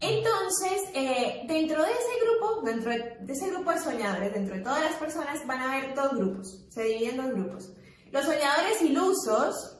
Entonces, 0.00 0.82
eh, 0.94 1.42
dentro 1.48 1.82
de 1.82 1.90
ese 1.90 2.24
grupo, 2.24 2.62
dentro 2.62 2.90
de, 2.92 3.32
ese 3.32 3.50
grupo 3.50 3.72
de 3.72 3.80
soñadores, 3.80 4.34
dentro 4.34 4.54
de 4.54 4.62
todas 4.62 4.82
las 4.82 4.94
personas, 4.94 5.44
van 5.46 5.62
a 5.62 5.72
haber 5.72 5.96
dos 5.96 6.12
grupos, 6.12 6.64
se 6.70 6.84
dividen 6.84 7.16
dos 7.16 7.30
grupos. 7.32 7.72
Los 8.12 8.24
soñadores 8.24 8.82
ilusos 8.82 9.78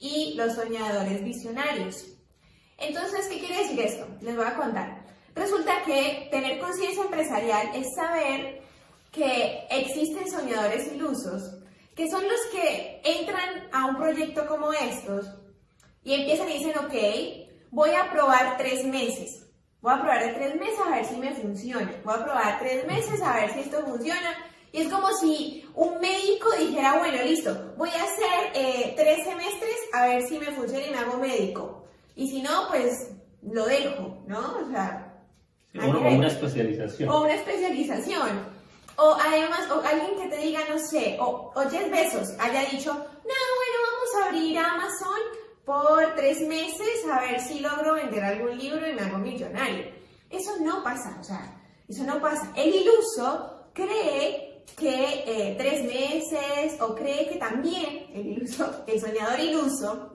y 0.00 0.34
los 0.34 0.54
soñadores 0.54 1.22
visionarios. 1.22 2.17
Entonces, 2.78 3.26
¿qué 3.26 3.40
quiere 3.40 3.62
decir 3.62 3.80
esto? 3.80 4.06
Les 4.20 4.36
voy 4.36 4.46
a 4.46 4.54
contar. 4.54 5.04
Resulta 5.34 5.82
que 5.84 6.28
tener 6.30 6.58
conciencia 6.60 7.02
empresarial 7.02 7.70
es 7.74 7.86
saber 7.94 8.62
que 9.10 9.66
existen 9.70 10.30
soñadores 10.30 10.92
ilusos, 10.92 11.58
que 11.94 12.08
son 12.08 12.22
los 12.22 12.40
que 12.52 13.00
entran 13.04 13.68
a 13.72 13.86
un 13.86 13.96
proyecto 13.96 14.46
como 14.46 14.72
estos 14.72 15.26
y 16.04 16.14
empiezan 16.14 16.48
y 16.50 16.58
dicen, 16.58 16.78
ok, 16.78 16.94
voy 17.70 17.90
a 17.90 18.10
probar 18.10 18.56
tres 18.56 18.84
meses. 18.84 19.44
Voy 19.80 19.92
a 19.92 20.00
probar 20.00 20.34
tres 20.34 20.54
meses 20.56 20.78
a 20.84 20.90
ver 20.90 21.04
si 21.04 21.16
me 21.16 21.34
funciona. 21.34 22.00
Voy 22.04 22.14
a 22.14 22.24
probar 22.24 22.58
tres 22.60 22.86
meses 22.86 23.20
a 23.22 23.36
ver 23.36 23.52
si 23.52 23.60
esto 23.60 23.84
funciona. 23.84 24.36
Y 24.72 24.82
es 24.82 24.88
como 24.88 25.08
si 25.12 25.64
un 25.74 26.00
médico 26.00 26.50
dijera, 26.58 26.98
bueno, 26.98 27.22
listo, 27.24 27.74
voy 27.76 27.90
a 27.90 28.04
hacer 28.04 28.52
eh, 28.54 28.94
tres 28.96 29.24
semestres 29.24 29.76
a 29.92 30.06
ver 30.06 30.22
si 30.28 30.38
me 30.38 30.46
funciona 30.46 30.86
y 30.86 30.90
me 30.90 30.98
hago 30.98 31.18
médico. 31.18 31.87
Y 32.18 32.28
si 32.28 32.42
no, 32.42 32.66
pues 32.68 33.12
lo 33.42 33.64
dejo, 33.64 34.18
¿no? 34.26 34.58
O 34.58 34.70
sea... 34.72 35.22
o 35.80 35.86
una 35.88 36.26
especialización. 36.26 37.08
O 37.08 37.22
una 37.22 37.34
especialización. 37.34 38.58
O 38.96 39.16
además, 39.24 39.70
o 39.70 39.80
alguien 39.86 40.20
que 40.20 40.28
te 40.28 40.42
diga, 40.42 40.58
no 40.68 40.80
sé, 40.80 41.16
o, 41.20 41.52
o 41.54 41.60
Jeff 41.70 41.88
Bezos 41.88 42.30
haya 42.40 42.68
dicho, 42.70 42.92
no, 42.92 43.38
bueno, 43.60 43.78
vamos 43.86 44.10
a 44.16 44.26
abrir 44.26 44.58
Amazon 44.58 45.20
por 45.64 46.16
tres 46.16 46.40
meses 46.40 47.06
a 47.08 47.20
ver 47.20 47.40
si 47.40 47.60
logro 47.60 47.94
vender 47.94 48.24
algún 48.24 48.58
libro 48.58 48.88
y 48.88 48.94
me 48.94 49.02
hago 49.02 49.18
millonario. 49.18 49.84
Eso 50.28 50.50
no 50.60 50.82
pasa, 50.82 51.16
o 51.20 51.22
sea, 51.22 51.62
eso 51.86 52.02
no 52.02 52.20
pasa. 52.20 52.52
El 52.56 52.74
iluso 52.74 53.70
cree 53.72 54.64
que 54.76 55.22
eh, 55.24 55.54
tres 55.56 55.84
meses 55.84 56.80
o 56.80 56.96
cree 56.96 57.28
que 57.28 57.36
también, 57.36 58.10
el 58.12 58.26
iluso, 58.26 58.84
el 58.88 59.00
soñador 59.00 59.38
iluso, 59.38 60.14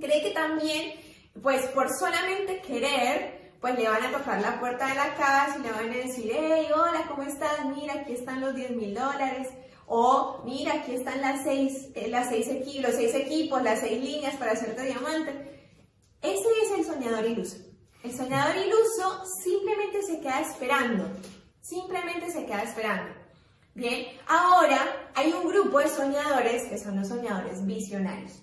cree 0.00 0.20
que 0.20 0.30
también, 0.32 1.03
pues 1.42 1.66
por 1.68 1.88
solamente 1.98 2.60
querer, 2.60 3.52
pues 3.60 3.78
le 3.78 3.88
van 3.88 4.02
a 4.02 4.12
tocar 4.12 4.40
la 4.40 4.60
puerta 4.60 4.86
de 4.86 4.94
la 4.94 5.14
casa 5.14 5.56
y 5.58 5.62
le 5.62 5.72
van 5.72 5.90
a 5.90 5.96
decir, 5.96 6.32
hey, 6.34 6.68
hola, 6.74 7.04
¿cómo 7.08 7.22
estás? 7.22 7.64
Mira, 7.74 7.94
aquí 7.94 8.12
están 8.12 8.40
los 8.40 8.54
10 8.54 8.70
mil 8.72 8.94
dólares. 8.94 9.48
O 9.86 10.42
mira, 10.44 10.74
aquí 10.74 10.94
están 10.94 11.20
las 11.20 11.42
seis, 11.44 11.88
eh, 11.94 12.08
las 12.08 12.28
seis 12.28 12.46
los 12.80 12.94
seis 12.94 13.14
equipos, 13.14 13.62
las 13.62 13.80
seis 13.80 14.02
líneas 14.02 14.34
para 14.36 14.52
hacerte 14.52 14.82
diamante. 14.82 15.32
Ese 16.22 16.46
es 16.62 16.78
el 16.78 16.84
soñador 16.84 17.26
iluso. 17.26 17.56
El 18.02 18.16
soñador 18.16 18.56
iluso 18.56 19.24
simplemente 19.42 20.02
se 20.02 20.20
queda 20.20 20.40
esperando. 20.40 21.06
Simplemente 21.60 22.30
se 22.30 22.46
queda 22.46 22.62
esperando. 22.62 23.14
Bien, 23.74 24.06
ahora 24.26 25.10
hay 25.14 25.32
un 25.32 25.48
grupo 25.48 25.80
de 25.80 25.88
soñadores 25.88 26.64
que 26.64 26.78
son 26.78 26.96
los 26.96 27.08
soñadores 27.08 27.64
visionarios. 27.66 28.40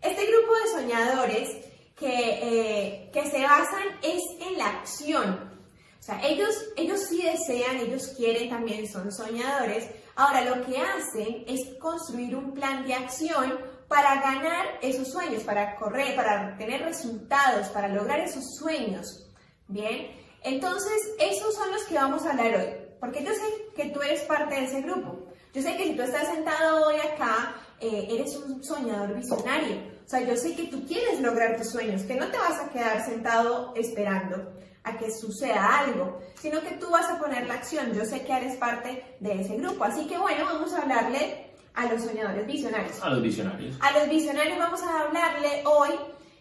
Este 0.00 0.26
grupo 0.26 0.52
de 0.54 0.80
soñadores 0.80 1.71
que, 1.96 2.08
eh, 2.08 3.10
que 3.12 3.30
se 3.30 3.42
basan 3.42 3.98
es 4.02 4.22
en 4.40 4.58
la 4.58 4.66
acción. 4.66 5.52
O 5.98 6.02
sea, 6.02 6.20
ellos, 6.26 6.52
ellos 6.76 7.00
sí 7.08 7.22
desean, 7.22 7.76
ellos 7.76 8.08
quieren, 8.16 8.50
también 8.50 8.90
son 8.90 9.12
soñadores. 9.12 9.88
Ahora, 10.16 10.44
lo 10.44 10.64
que 10.66 10.76
hacen 10.78 11.44
es 11.46 11.78
construir 11.78 12.34
un 12.34 12.52
plan 12.52 12.84
de 12.84 12.94
acción 12.94 13.58
para 13.86 14.20
ganar 14.20 14.78
esos 14.80 15.12
sueños, 15.12 15.42
para 15.42 15.76
correr, 15.76 16.16
para 16.16 16.56
tener 16.56 16.82
resultados, 16.82 17.68
para 17.68 17.88
lograr 17.88 18.20
esos 18.20 18.56
sueños. 18.58 19.28
Bien, 19.68 20.10
entonces 20.42 21.14
esos 21.20 21.54
son 21.54 21.70
los 21.70 21.84
que 21.84 21.94
vamos 21.94 22.24
a 22.24 22.30
hablar 22.30 22.56
hoy, 22.56 22.74
porque 22.98 23.22
yo 23.22 23.32
sé 23.32 23.42
que 23.76 23.90
tú 23.90 24.02
eres 24.02 24.22
parte 24.22 24.54
de 24.54 24.64
ese 24.64 24.80
grupo. 24.80 25.26
Yo 25.54 25.62
sé 25.62 25.76
que 25.76 25.84
si 25.84 25.94
tú 25.94 26.02
estás 26.02 26.26
sentado 26.28 26.86
hoy 26.86 26.96
acá, 26.96 27.54
eh, 27.80 28.08
eres 28.10 28.34
un 28.36 28.64
soñador 28.64 29.14
visionario. 29.14 29.91
O 30.04 30.08
sea, 30.08 30.20
yo 30.20 30.36
sé 30.36 30.54
que 30.54 30.64
tú 30.64 30.84
quieres 30.86 31.20
lograr 31.20 31.56
tus 31.56 31.70
sueños, 31.70 32.02
que 32.02 32.14
no 32.14 32.30
te 32.30 32.38
vas 32.38 32.60
a 32.60 32.68
quedar 32.70 33.04
sentado 33.04 33.72
esperando 33.76 34.52
a 34.84 34.98
que 34.98 35.10
suceda 35.10 35.80
algo, 35.80 36.20
sino 36.34 36.60
que 36.60 36.72
tú 36.72 36.90
vas 36.90 37.08
a 37.08 37.18
poner 37.18 37.46
la 37.46 37.54
acción. 37.54 37.92
Yo 37.92 38.04
sé 38.04 38.22
que 38.24 38.32
eres 38.32 38.56
parte 38.56 39.16
de 39.20 39.40
ese 39.40 39.56
grupo. 39.56 39.84
Así 39.84 40.06
que 40.06 40.18
bueno, 40.18 40.44
vamos 40.44 40.72
a 40.72 40.82
hablarle 40.82 41.52
a 41.74 41.86
los 41.86 42.02
soñadores 42.02 42.46
visionarios. 42.46 43.02
A 43.02 43.10
los 43.10 43.22
visionarios. 43.22 43.76
A 43.80 43.98
los 43.98 44.08
visionarios 44.08 44.58
vamos 44.58 44.82
a 44.82 45.02
hablarle 45.02 45.62
hoy. 45.64 45.90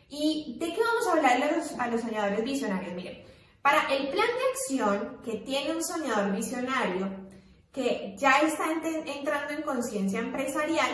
¿Y 0.09 0.57
de 0.59 0.73
qué 0.73 0.81
vamos 0.81 1.07
a 1.07 1.11
hablarle 1.13 1.45
a 1.45 1.57
los, 1.57 1.71
a 1.79 1.87
los 1.87 2.01
soñadores 2.01 2.43
visionarios? 2.43 2.93
Miren, 2.93 3.23
para 3.61 3.87
el 3.93 4.09
plan 4.09 4.27
de 4.27 4.51
acción 4.51 5.17
que 5.23 5.37
tiene 5.37 5.75
un 5.75 5.83
soñador 5.83 6.35
visionario, 6.35 7.09
que 7.71 8.15
ya 8.17 8.41
está 8.41 8.65
entrando 8.73 9.53
en 9.53 9.61
conciencia 9.61 10.19
empresarial, 10.19 10.89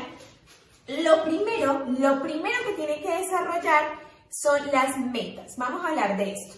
lo 0.87 1.23
primero, 1.23 1.85
lo 1.99 2.21
primero 2.21 2.55
que 2.65 2.73
tiene 2.73 3.01
que 3.01 3.17
desarrollar 3.17 3.99
son 4.29 4.59
las 4.71 4.97
metas. 4.97 5.57
Vamos 5.57 5.83
a 5.83 5.89
hablar 5.89 6.17
de 6.17 6.31
esto. 6.33 6.55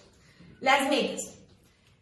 Las 0.62 0.90
metas. 0.90 1.40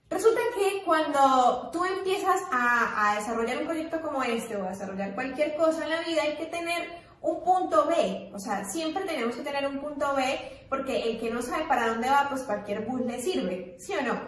Resulta 0.09 0.39
que 0.55 0.83
cuando 0.83 1.69
tú 1.71 1.83
empiezas 1.83 2.41
a, 2.51 3.15
desarrollar 3.19 3.57
un 3.57 3.65
proyecto 3.65 4.01
como 4.01 4.23
este 4.23 4.55
o 4.55 4.65
a 4.65 4.69
desarrollar 4.69 5.13
cualquier 5.13 5.55
cosa 5.57 5.83
en 5.83 5.89
la 5.89 6.01
vida, 6.01 6.23
hay 6.23 6.37
que 6.37 6.45
tener 6.45 6.87
un 7.21 7.43
punto 7.43 7.85
B. 7.87 8.31
O 8.33 8.39
sea, 8.39 8.63
siempre 8.65 9.03
tenemos 9.03 9.35
que 9.35 9.43
tener 9.43 9.67
un 9.67 9.79
punto 9.79 10.15
B 10.15 10.65
porque 10.69 11.03
el 11.03 11.19
que 11.19 11.29
no 11.29 11.41
sabe 11.41 11.65
para 11.65 11.89
dónde 11.89 12.09
va, 12.09 12.27
pues 12.29 12.43
cualquier 12.43 12.85
bus 12.85 13.01
le 13.01 13.21
sirve, 13.21 13.75
¿sí 13.79 13.93
o 13.93 14.01
no? 14.01 14.19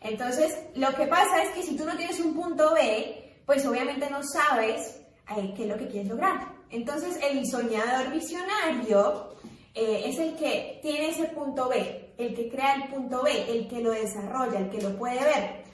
Entonces, 0.00 0.58
lo 0.74 0.92
que 0.94 1.06
pasa 1.06 1.42
es 1.42 1.50
que 1.50 1.62
si 1.62 1.76
tú 1.76 1.84
no 1.84 1.96
tienes 1.96 2.18
un 2.18 2.34
punto 2.34 2.74
B, 2.74 3.42
pues 3.46 3.64
obviamente 3.64 4.10
no 4.10 4.22
sabes 4.24 5.00
eh, 5.36 5.54
qué 5.56 5.62
es 5.62 5.68
lo 5.68 5.76
que 5.76 5.86
quieres 5.86 6.08
lograr. 6.08 6.51
Entonces, 6.72 7.18
el 7.22 7.46
soñador 7.46 8.10
visionario 8.10 9.34
eh, 9.74 10.04
es 10.06 10.18
el 10.18 10.34
que 10.36 10.80
tiene 10.82 11.10
ese 11.10 11.26
punto 11.26 11.68
B, 11.68 12.14
el 12.16 12.34
que 12.34 12.48
crea 12.48 12.74
el 12.76 12.88
punto 12.88 13.22
B, 13.22 13.52
el 13.52 13.68
que 13.68 13.80
lo 13.80 13.90
desarrolla, 13.90 14.58
el 14.58 14.70
que 14.70 14.80
lo 14.80 14.96
puede 14.96 15.22
ver. 15.22 15.64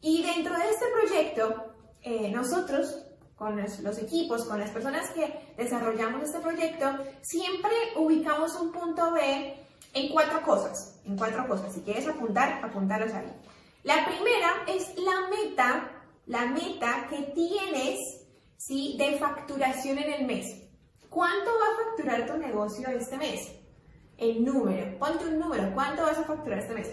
Y 0.00 0.22
dentro 0.22 0.58
de 0.58 0.70
este 0.70 0.86
proyecto, 0.92 1.74
eh, 2.02 2.30
nosotros, 2.30 3.06
con 3.36 3.60
los, 3.60 3.98
equipos, 3.98 4.44
con 4.44 4.58
las 4.58 4.70
personas 4.70 5.08
que 5.10 5.54
desarrollamos 5.56 6.24
este 6.24 6.40
proyecto, 6.40 6.86
siempre 7.22 7.72
ubicamos 7.96 8.54
un 8.56 8.72
punto 8.72 9.12
B 9.12 9.54
en 9.94 10.08
cuatro 10.12 10.42
cosas. 10.42 11.00
En 11.06 11.16
cuatro 11.16 11.46
cosas. 11.46 11.72
Si 11.72 11.80
quieres 11.80 12.08
apuntar, 12.08 12.60
apuntaros 12.62 13.12
ahí. 13.14 13.32
La 13.84 14.04
primera 14.04 14.64
es 14.66 14.96
la 14.98 15.28
meta, 15.28 15.90
la 16.26 16.46
meta 16.46 17.06
que 17.08 17.22
tienes 17.34 18.23
¿sí? 18.56 18.96
de 18.98 19.18
facturación 19.18 19.98
en 19.98 20.12
el 20.12 20.26
mes. 20.26 20.62
¿Cuánto 21.08 21.50
va 21.50 21.66
a 21.66 21.84
facturar 21.84 22.26
tu 22.26 22.36
negocio 22.38 22.88
este 22.88 23.16
mes? 23.16 23.52
El 24.18 24.44
número. 24.44 24.98
Ponte 24.98 25.26
un 25.26 25.38
número. 25.38 25.72
¿Cuánto 25.74 26.02
vas 26.02 26.18
a 26.18 26.24
facturar 26.24 26.58
este 26.58 26.74
mes? 26.74 26.92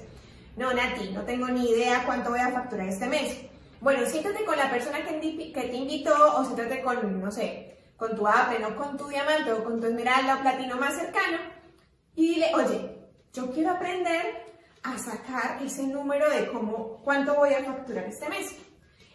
No, 0.58 0.74
Nati, 0.74 1.12
no 1.12 1.24
tengo 1.24 1.48
ni 1.48 1.70
idea 1.70 2.04
cuánto 2.06 2.30
voy 2.30 2.40
a 2.40 2.52
facturar 2.52 2.88
este 2.88 3.08
mes. 3.08 3.38
Bueno, 3.80 4.06
siéntate 4.06 4.46
con 4.46 4.58
la 4.58 4.70
persona 4.70 5.04
que, 5.04 5.14
te 5.14 5.76
invitó 5.76 6.14
o 6.38 6.46
siéntate 6.46 6.82
con, 6.84 7.20
no 7.20 7.32
sé, 7.32 7.78
con 7.98 8.16
tu 8.16 8.28
Apple 8.28 8.60
no 8.60 8.76
con 8.76 8.98
tu 8.98 9.08
diamante 9.08 9.52
o 9.54 9.64
con 9.64 9.80
tu 9.80 9.88
esmeralda 9.88 10.36
o 10.36 10.42
platino 10.42 10.76
más 10.78 10.96
cercano 10.96 11.38
y 12.16 12.36
dile, 12.36 12.52
oye, 12.56 12.98
yo 13.34 13.52
quiero 13.52 13.72
aprender 13.72 14.44
a 14.84 14.98
sacar 14.98 15.62
ese 15.64 15.84
número 15.84 16.30
de 16.30 16.48
cómo, 16.52 17.02
cuánto 17.04 17.36
voy 17.36 17.54
a 17.54 17.64
facturar 17.64 18.06
este 18.06 18.30
mes. 18.30 18.56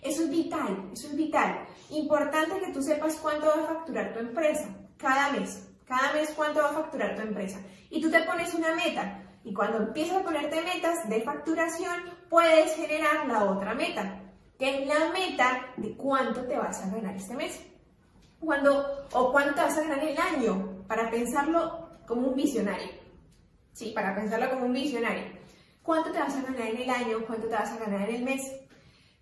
Eso 0.06 0.22
es 0.22 0.30
vital, 0.30 0.90
eso 0.92 1.08
es 1.08 1.16
vital. 1.16 1.66
Importante 1.90 2.60
que 2.60 2.72
tú 2.72 2.80
sepas 2.80 3.16
cuánto 3.16 3.46
va 3.46 3.54
a 3.54 3.74
facturar 3.74 4.12
tu 4.12 4.20
empresa 4.20 4.68
cada 4.96 5.32
mes. 5.32 5.68
Cada 5.84 6.12
mes 6.12 6.32
cuánto 6.34 6.60
va 6.60 6.70
a 6.70 6.74
facturar 6.74 7.16
tu 7.16 7.22
empresa. 7.22 7.60
Y 7.90 8.00
tú 8.00 8.10
te 8.10 8.22
pones 8.22 8.54
una 8.54 8.74
meta. 8.74 9.22
Y 9.44 9.52
cuando 9.52 9.78
empiezas 9.78 10.18
a 10.18 10.24
ponerte 10.24 10.62
metas 10.62 11.08
de 11.08 11.22
facturación, 11.22 12.02
puedes 12.28 12.74
generar 12.74 13.26
la 13.26 13.44
otra 13.44 13.74
meta, 13.74 14.20
que 14.58 14.82
es 14.82 14.88
la 14.88 15.10
meta 15.10 15.66
de 15.76 15.96
cuánto 15.96 16.42
te 16.46 16.56
vas 16.56 16.82
a 16.82 16.90
ganar 16.90 17.14
este 17.14 17.34
mes. 17.34 17.60
Cuando, 18.40 19.06
o 19.12 19.32
cuánto 19.32 19.54
te 19.54 19.60
vas 19.60 19.78
a 19.78 19.82
ganar 19.82 20.04
el 20.04 20.18
año, 20.18 20.84
para 20.86 21.10
pensarlo 21.10 21.90
como 22.06 22.28
un 22.28 22.34
visionario. 22.34 22.88
Sí, 23.72 23.92
para 23.94 24.14
pensarlo 24.14 24.50
como 24.50 24.66
un 24.66 24.72
visionario. 24.72 25.24
¿Cuánto 25.82 26.10
te 26.10 26.18
vas 26.18 26.34
a 26.34 26.42
ganar 26.42 26.66
en 26.66 26.76
el 26.78 26.90
año? 26.90 27.24
¿Cuánto 27.26 27.46
te 27.46 27.54
vas 27.54 27.70
a 27.70 27.78
ganar 27.78 28.08
en 28.08 28.16
el 28.16 28.22
mes? 28.24 28.65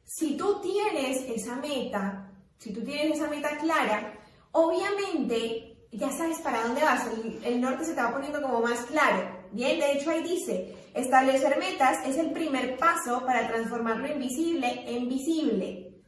Si 0.04 0.36
tú 0.36 0.60
tienes 0.60 1.22
esa 1.28 1.56
meta, 1.56 2.30
si 2.58 2.72
tú 2.72 2.82
tienes 2.82 3.16
esa 3.16 3.28
meta 3.28 3.56
clara, 3.58 4.18
obviamente 4.52 5.74
ya 5.92 6.10
sabes 6.10 6.40
para 6.40 6.62
dónde 6.64 6.82
vas, 6.82 7.06
el, 7.44 7.60
norte 7.60 7.84
se 7.84 7.94
te 7.94 8.02
va 8.02 8.12
poniendo 8.12 8.42
como 8.42 8.60
más 8.60 8.80
claro. 8.86 9.44
Bien, 9.52 9.78
de 9.78 9.92
hecho 9.92 10.10
ahí 10.10 10.22
dice, 10.22 10.74
establecer 10.92 11.56
metas 11.58 12.04
es 12.06 12.16
el 12.16 12.32
primer 12.32 12.76
paso 12.76 13.24
para 13.24 13.46
transformar 13.46 13.98
lo 13.98 14.08
invisible 14.08 14.84
en 14.86 15.08
visible. 15.08 16.02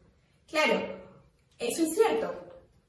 Claro, 0.48 0.80
eso 1.58 1.82
es 1.82 1.94
cierto. 1.94 2.34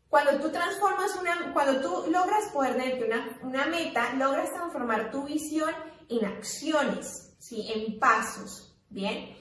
Cuando 0.09 0.39
tú 0.39 0.49
transformas 0.51 1.15
una, 1.19 1.53
cuando 1.53 1.81
tú 1.81 2.11
logras 2.11 2.49
ponerte 2.53 3.05
una, 3.05 3.37
una 3.43 3.65
meta, 3.67 4.13
logras 4.13 4.51
transformar 4.51 5.11
tu 5.11 5.23
visión 5.23 5.69
en 6.09 6.25
acciones, 6.25 7.35
¿sí? 7.39 7.69
en 7.71 7.99
pasos. 7.99 8.73
Bien. 8.89 9.36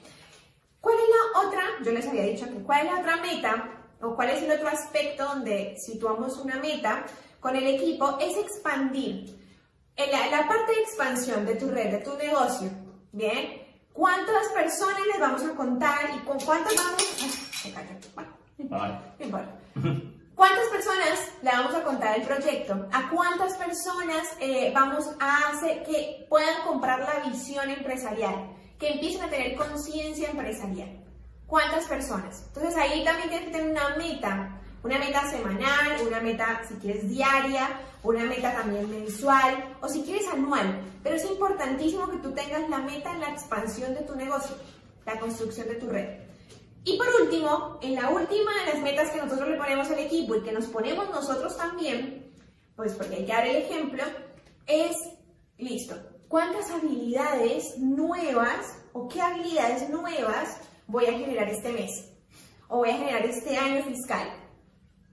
¿Cuál 0.87 0.99
es 0.99 1.09
la 1.09 1.41
otra? 1.41 1.63
Yo 1.83 1.91
les 1.91 2.07
había 2.07 2.23
dicho 2.23 2.45
que 2.45 2.63
cuál 2.63 2.85
es 2.85 2.93
la 2.93 2.99
otra 2.99 3.17
meta 3.17 3.69
o 4.01 4.15
cuál 4.15 4.29
es 4.29 4.41
el 4.41 4.51
otro 4.51 4.69
aspecto 4.69 5.25
donde 5.25 5.75
situamos 5.77 6.37
una 6.37 6.55
meta 6.61 7.05
con 7.41 7.57
el 7.57 7.67
equipo 7.67 8.17
es 8.21 8.37
expandir. 8.37 9.37
En 9.97 10.11
la, 10.31 10.47
parte 10.47 10.73
de 10.73 10.79
expansión 10.79 11.45
de 11.45 11.55
tu 11.55 11.69
red, 11.69 11.91
de 11.91 11.97
tu 11.97 12.15
negocio, 12.15 12.69
¿bien? 13.11 13.67
¿Cuántas 13.91 14.47
personas 14.53 15.01
les 15.11 15.19
vamos 15.19 15.43
a 15.43 15.53
contar 15.55 16.09
y 16.15 16.19
con 16.19 16.39
cuántas 16.39 16.73
vamos... 16.77 17.03
¿Cuántas 20.35 20.65
personas 20.71 21.31
le 21.41 21.51
vamos 21.51 21.75
a 21.75 21.83
contar 21.83 22.17
el 22.17 22.25
proyecto? 22.25 22.87
¿A 22.93 23.09
cuántas 23.09 23.57
personas 23.57 24.25
eh, 24.39 24.71
vamos 24.73 25.05
a 25.19 25.49
hacer 25.49 25.83
que 25.83 26.25
puedan 26.29 26.61
comprar 26.65 27.01
la 27.01 27.29
visión 27.29 27.69
empresarial? 27.69 28.56
Que 28.79 28.93
empiecen 28.93 29.23
a 29.23 29.29
tener 29.29 29.55
conciencia 29.55 30.29
empresarial. 30.29 31.03
¿Cuántas 31.47 31.85
personas? 31.85 32.43
Entonces 32.47 32.75
ahí 32.75 33.03
también 33.03 33.29
tienes 33.29 33.47
que 33.47 33.53
tener 33.53 33.71
una 33.71 33.95
meta, 33.95 34.61
una 34.83 34.99
meta 34.99 35.29
semanal, 35.31 36.05
una 36.05 36.19
meta 36.19 36.61
si 36.67 36.75
quieres 36.75 37.09
diaria, 37.09 37.69
una 38.03 38.23
meta 38.25 38.53
también 38.53 38.89
mensual 38.89 39.75
o 39.81 39.87
si 39.87 40.03
quieres 40.03 40.27
anual. 40.27 40.81
Pero 41.03 41.15
es 41.15 41.25
importantísimo 41.25 42.09
que 42.09 42.17
tú 42.17 42.31
tengas 42.33 42.69
la 42.69 42.79
meta 42.79 43.11
en 43.13 43.21
la 43.21 43.31
expansión 43.31 43.93
de 43.93 44.01
tu 44.01 44.15
negocio, 44.15 44.55
la 45.05 45.19
construcción 45.19 45.67
de 45.69 45.75
tu 45.75 45.87
red. 45.87 46.27
Y 46.83 46.97
por 46.97 47.07
último, 47.21 47.79
en 47.81 47.95
la 47.95 48.09
última 48.09 48.51
de 48.59 48.73
las 48.73 48.81
metas 48.81 49.09
que 49.09 49.21
nosotros 49.21 49.49
le 49.49 49.57
ponemos 49.57 49.89
al 49.89 49.99
equipo 49.99 50.35
y 50.35 50.43
que 50.43 50.53
nos 50.53 50.67
ponemos 50.67 51.09
nosotros 51.09 51.57
también, 51.57 52.31
pues 52.77 52.93
porque 52.93 53.15
hay 53.15 53.25
que 53.25 53.33
dar 53.33 53.45
el 53.45 53.57
ejemplo, 53.57 54.03
es, 54.65 54.95
listo, 55.57 55.95
¿cuántas 56.27 56.69
habilidades 56.71 57.77
nuevas 57.77 58.77
o 58.93 59.07
qué 59.07 59.21
habilidades 59.21 59.89
nuevas 59.89 60.57
voy 60.87 61.05
a 61.05 61.17
generar 61.17 61.49
este 61.49 61.71
mes 61.71 62.17
o 62.67 62.77
voy 62.77 62.89
a 62.89 62.97
generar 62.97 63.25
este 63.25 63.57
año 63.57 63.83
fiscal. 63.83 64.27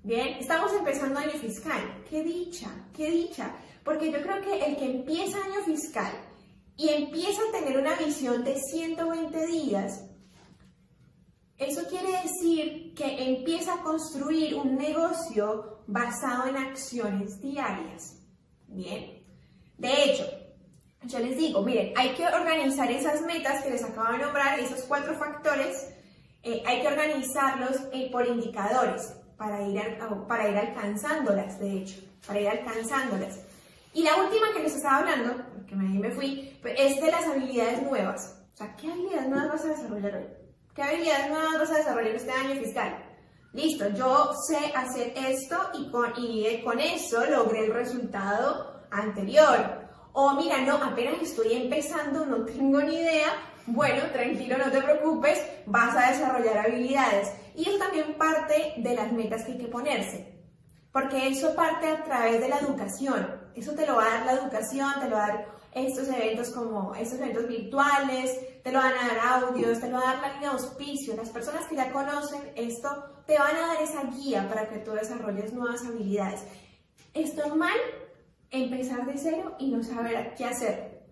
Bien, 0.03 0.37
estamos 0.39 0.73
empezando 0.73 1.19
año 1.19 1.33
fiscal. 1.33 2.05
Qué 2.09 2.23
dicha, 2.23 2.69
qué 2.95 3.11
dicha. 3.11 3.55
Porque 3.85 4.11
yo 4.11 4.21
creo 4.23 4.41
que 4.41 4.65
el 4.65 4.77
que 4.77 4.85
empieza 4.85 5.39
año 5.39 5.63
fiscal 5.65 6.13
y 6.77 6.89
empieza 6.89 7.41
a 7.43 7.59
tener 7.59 7.79
una 7.79 7.95
visión 7.97 8.45
de 8.45 8.59
120 8.59 9.47
días, 9.47 10.05
eso 11.57 11.83
quiere 11.89 12.11
decir 12.23 12.95
que 12.95 13.35
empieza 13.35 13.75
a 13.75 13.83
construir 13.83 14.57
un 14.57 14.77
negocio 14.77 15.83
basado 15.87 16.49
en 16.49 16.57
acciones 16.57 17.41
diarias. 17.41 18.19
Bien. 18.67 19.23
De 19.79 20.05
hecho, 20.05 20.25
yo 21.07 21.19
les 21.19 21.37
digo, 21.37 21.63
miren, 21.63 21.93
hay 21.97 22.15
que 22.15 22.27
organizar 22.27 22.91
esas 22.91 23.21
metas 23.23 23.63
que 23.63 23.71
les 23.71 23.83
acabo 23.83 24.13
de 24.13 24.19
nombrar, 24.19 24.59
esos 24.59 24.83
cuatro 24.83 25.15
factores, 25.15 25.89
eh, 26.43 26.63
hay 26.67 26.83
que 26.83 26.89
organizarlos 26.89 27.81
eh, 27.93 28.11
por 28.11 28.27
indicadores 28.27 29.15
para 29.37 29.63
ir, 29.63 29.81
para 30.29 30.49
ir 30.49 30.57
alcanzándolas, 30.57 31.59
de 31.59 31.79
hecho, 31.79 32.01
para 32.27 32.41
ir 32.41 32.49
alcanzándolas. 32.49 33.41
Y 33.93 34.03
la 34.03 34.17
última 34.17 34.53
que 34.55 34.63
les 34.63 34.75
estaba 34.75 34.99
hablando, 34.99 35.45
que 35.67 35.77
me, 35.77 35.99
me 35.99 36.11
fui, 36.11 36.59
es 36.65 37.01
de 37.01 37.11
las 37.11 37.27
habilidades 37.27 37.83
nuevas. 37.83 38.41
O 38.55 38.57
sea, 38.57 38.75
¿qué 38.77 38.91
habilidades 38.91 39.29
nuevas 39.29 39.49
vas 39.49 39.65
a 39.65 39.69
desarrollar 39.69 40.17
hoy? 40.17 40.27
¿Qué 40.75 40.83
habilidades 40.83 41.31
nuevas 41.31 41.59
vas 41.59 41.71
a 41.71 41.79
desarrollar 41.79 42.15
este 42.15 42.33
año 42.33 42.61
fiscal? 42.61 43.05
Listo, 43.53 43.89
yo 43.91 44.33
sé 44.49 44.73
hacer 44.75 45.13
esto 45.17 45.57
y 45.75 45.89
con, 45.91 46.13
y 46.17 46.61
con 46.65 46.81
eso 46.81 47.25
logré 47.27 47.67
el 47.67 47.73
resultado 47.73 48.83
anterior. 48.91 49.84
O 50.17 50.33
mira, 50.35 50.61
no, 50.61 50.77
apenas 50.77 51.21
estoy 51.21 51.55
empezando, 51.55 52.25
no 52.25 52.45
tengo 52.45 52.81
ni 52.81 53.01
idea. 53.01 53.33
Bueno, 53.67 54.05
tranquilo, 54.13 54.57
no 54.57 54.71
te 54.71 54.81
preocupes, 54.81 55.45
vas 55.67 55.97
a 55.97 56.13
desarrollar 56.13 56.59
habilidades. 56.59 57.33
Y 57.57 57.69
es 57.69 57.77
también 57.81 58.15
parte 58.15 58.75
de 58.77 58.95
las 58.95 59.13
metas 59.13 59.43
que 59.43 59.53
hay 59.53 59.59
que 59.59 59.67
ponerse. 59.67 60.41
Porque 60.93 61.27
eso 61.27 61.57
parte 61.57 61.89
a 61.89 62.05
través 62.05 62.41
de 62.41 62.49
la 62.49 62.61
educación. 62.61 63.27
Eso 63.57 63.75
te 63.75 63.89
lo 63.89 63.97
va 63.97 64.07
a 64.07 64.11
dar 64.11 64.27
la 64.27 64.33
educación, 64.35 64.93
te 65.01 65.09
lo 65.09 65.17
va 65.17 65.25
a 65.25 65.29
dar 65.29 65.47
estos 65.73 66.07
eventos 66.07 66.51
como 66.51 66.95
estos 66.95 67.19
eventos 67.19 67.49
virtuales, 67.49 68.63
te 68.63 68.71
lo 68.71 68.79
van 68.79 68.95
a 68.95 69.09
dar 69.09 69.43
audios, 69.43 69.81
te 69.81 69.89
lo 69.89 69.97
va 69.97 70.11
a 70.11 70.13
dar 70.15 70.23
la 70.23 70.33
línea 70.35 70.51
de 70.51 70.57
auspicio. 70.59 71.17
Las 71.17 71.31
personas 71.31 71.67
que 71.67 71.75
ya 71.75 71.91
conocen 71.91 72.53
esto 72.55 72.89
te 73.27 73.37
van 73.37 73.57
a 73.57 73.67
dar 73.67 73.83
esa 73.83 74.05
guía 74.05 74.49
para 74.49 74.69
que 74.69 74.79
tú 74.79 74.93
desarrolles 74.93 75.53
nuevas 75.53 75.85
habilidades. 75.85 76.45
Es 77.13 77.35
normal 77.35 77.75
empezar 78.55 79.07
de 79.07 79.19
cero 79.19 79.57
y 79.59 79.71
no 79.71 79.83
saber 79.83 80.35
qué 80.37 80.45
hacer. 80.45 81.03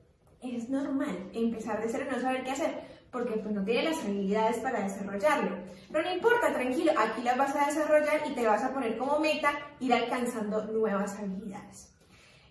Es 0.40 0.68
normal 0.68 1.31
empezar 1.33 1.81
de 1.83 1.88
cero 1.88 2.07
y 2.09 2.14
no 2.14 2.20
saber 2.20 2.44
qué 2.44 2.50
hacer 2.50 2.92
porque 3.12 3.35
pues, 3.35 3.55
no 3.55 3.62
tiene 3.62 3.90
las 3.90 4.02
habilidades 4.02 4.57
para 4.57 4.83
desarrollarlo. 4.83 5.59
Pero 5.92 6.05
no 6.05 6.14
importa, 6.14 6.52
tranquilo, 6.52 6.92
aquí 6.96 7.20
las 7.22 7.37
vas 7.37 7.55
a 7.55 7.66
desarrollar 7.66 8.22
y 8.26 8.35
te 8.35 8.46
vas 8.46 8.64
a 8.64 8.72
poner 8.72 8.96
como 8.96 9.20
meta 9.20 9.52
ir 9.78 9.92
alcanzando 9.92 10.64
nuevas 10.64 11.14
habilidades. 11.18 11.94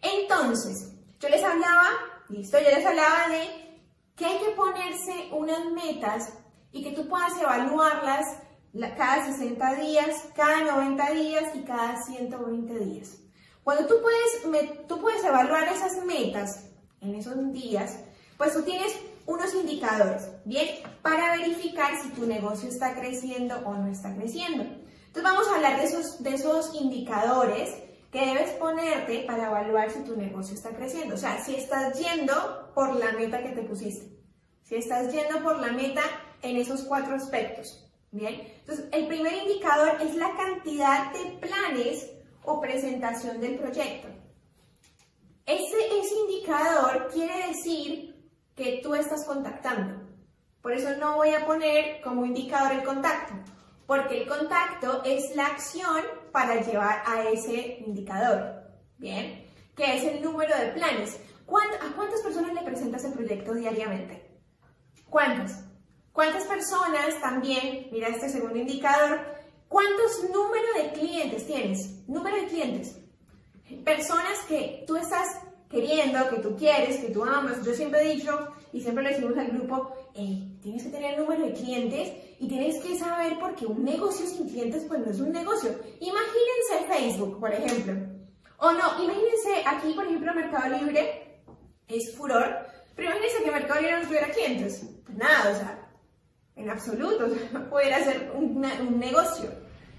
Entonces, 0.01 0.93
yo 1.19 1.30
les 1.30 1.43
hablaba, 1.43 1.89
listo, 2.30 2.60
yo 2.60 2.69
les 2.69 2.86
hablaba 2.86 3.30
de 3.30 3.80
que 4.15 4.25
hay 4.25 4.38
que 4.38 4.51
ponerse 4.51 5.30
unas 5.32 5.65
metas 5.71 6.32
y 6.71 6.84
que 6.84 6.91
tú 6.91 7.08
puedas 7.10 7.34
evaluarlas 7.41 8.25
cada 8.95 9.25
60 9.25 9.75
días, 9.75 10.30
cada 10.36 10.75
90 10.75 11.12
días 11.12 11.56
y 11.56 11.62
cada 11.63 11.97
120 12.04 12.80
días. 12.80 13.20
Cuando 13.63 13.86
tú 13.88 13.95
puedes, 14.02 14.88
tú 14.88 15.00
puedes 15.00 15.24
evaluar 15.24 15.67
esas 15.67 16.04
metas 16.06 16.65
en 17.02 17.15
esos 17.15 17.36
días, 17.52 18.00
pues 18.38 18.54
tú 18.54 18.63
tienes 18.63 18.95
unos 19.26 19.54
indicadores, 19.54 20.30
¿bien? 20.45 20.67
Para 21.02 21.38
verificar 21.38 22.02
si 22.02 22.10
tu 22.10 22.26
negocio 22.26 22.69
está 22.69 22.95
creciendo 22.95 23.58
o 23.65 23.76
no 23.76 23.88
está 23.88 24.15
creciendo. 24.15 24.63
Entonces 24.63 25.24
vamos 25.24 25.47
a 25.47 25.56
hablar 25.56 25.80
de 25.80 25.86
esos, 25.86 26.24
de 26.24 26.34
esos 26.34 26.74
indicadores 26.74 27.69
que 28.12 28.26
debes 28.26 28.52
ponerte 28.52 29.24
para 29.26 29.47
evaluar 29.47 29.91
si 29.91 30.00
tu 30.04 30.15
negocio 30.15 30.56
está 30.56 30.71
creciendo. 30.71 31.15
O 31.15 31.17
sea, 31.17 31.43
si 31.43 31.56
estás 31.56 31.97
yendo 32.00 32.71
por 32.74 32.95
la 32.95 33.12
meta 33.13 33.41
que 33.41 33.50
te 33.50 33.62
pusiste. 33.62 34.17
Si 34.63 34.76
estás 34.76 35.12
yendo 35.13 35.41
por 35.43 35.60
la 35.60 35.71
meta 35.71 36.02
en 36.41 36.58
esos 36.58 36.84
cuatro 36.84 37.15
aspectos. 37.15 37.88
Bien, 38.12 38.41
entonces 38.60 38.86
el 38.91 39.08
primer 39.08 39.34
indicador 39.34 40.02
es 40.02 40.15
la 40.15 40.36
cantidad 40.36 41.13
de 41.13 41.38
planes 41.38 42.11
o 42.43 42.60
presentación 42.60 43.39
del 43.39 43.58
proyecto. 43.58 44.08
Ese, 45.45 45.99
ese 45.99 46.15
indicador 46.27 47.10
quiere 47.12 47.47
decir 47.47 48.30
que 48.56 48.80
tú 48.84 48.95
estás 48.95 49.25
contactando. 49.25 50.08
Por 50.62 50.73
eso 50.73 50.95
no 50.97 51.15
voy 51.15 51.30
a 51.30 51.45
poner 51.45 52.01
como 52.01 52.25
indicador 52.25 52.73
el 52.73 52.84
contacto, 52.84 53.34
porque 53.88 54.21
el 54.21 54.27
contacto 54.27 55.01
es 55.04 55.36
la 55.36 55.47
acción 55.47 56.01
para 56.32 56.62
llevar 56.62 57.01
a 57.06 57.23
ese 57.30 57.80
indicador, 57.86 58.63
¿bien? 58.97 59.45
Que 59.75 59.97
es 59.97 60.04
el 60.04 60.21
número 60.21 60.56
de 60.56 60.67
planes. 60.67 61.19
¿A 61.82 61.95
cuántas 61.95 62.21
personas 62.21 62.54
le 62.54 62.62
presentas 62.62 63.04
el 63.04 63.13
proyecto 63.13 63.54
diariamente? 63.54 64.39
¿Cuántas? 65.10 65.65
¿Cuántas 66.13 66.45
personas 66.45 67.19
también, 67.19 67.89
mira 67.91 68.08
este 68.08 68.30
segundo 68.30 68.58
indicador, 68.58 69.19
cuántos 69.71 70.29
número 70.29 70.67
de 70.75 70.91
clientes 70.91 71.47
tienes? 71.47 72.07
Número 72.07 72.36
de 72.36 72.47
clientes. 72.47 72.97
Personas 73.86 74.38
que 74.49 74.84
tú 74.86 74.97
estás 74.97 75.27
queriendo, 75.69 76.29
que 76.29 76.41
tú 76.41 76.57
quieres, 76.57 76.99
que 76.99 77.10
tú 77.10 77.23
amas. 77.23 77.65
Yo 77.65 77.73
siempre 77.73 78.01
he 78.01 78.15
dicho, 78.15 78.38
y 78.73 78.81
siempre 78.81 79.03
le 79.03 79.12
decimos 79.12 79.38
al 79.38 79.47
grupo, 79.47 79.95
tienes 80.13 80.84
que 80.84 80.89
tener 80.89 81.13
el 81.13 81.21
número 81.21 81.45
de 81.45 81.53
clientes 81.53 82.12
y 82.38 82.47
tienes 82.49 82.84
que 82.84 82.99
saber 82.99 83.39
porque 83.39 83.65
un 83.65 83.84
negocio 83.84 84.27
sin 84.27 84.49
clientes 84.49 84.84
pues 84.88 84.99
no 84.99 85.12
es 85.12 85.19
un 85.21 85.31
negocio. 85.31 85.69
Imagínense 86.01 86.88
Facebook, 86.89 87.39
por 87.39 87.53
ejemplo. 87.53 87.93
O 88.57 88.71
no, 88.73 89.03
imagínense 89.03 89.63
aquí, 89.65 89.93
por 89.93 90.05
ejemplo, 90.05 90.34
Mercado 90.34 90.77
Libre 90.77 91.43
es 91.88 92.13
furor, 92.15 92.57
pero 92.93 93.10
imagínense 93.10 93.43
que 93.43 93.51
Mercado 93.51 93.81
Libre 93.81 93.99
no 94.01 94.07
tuviera 94.07 94.29
clientes. 94.31 94.86
Pues 95.05 95.17
nada, 95.17 95.51
o 95.51 95.55
sea, 95.55 95.81
en 96.62 96.69
absoluto, 96.69 97.28
poder 97.69 97.93
hacer 97.93 98.32
un, 98.36 98.65
un 98.65 99.00
negocio. 99.00 99.50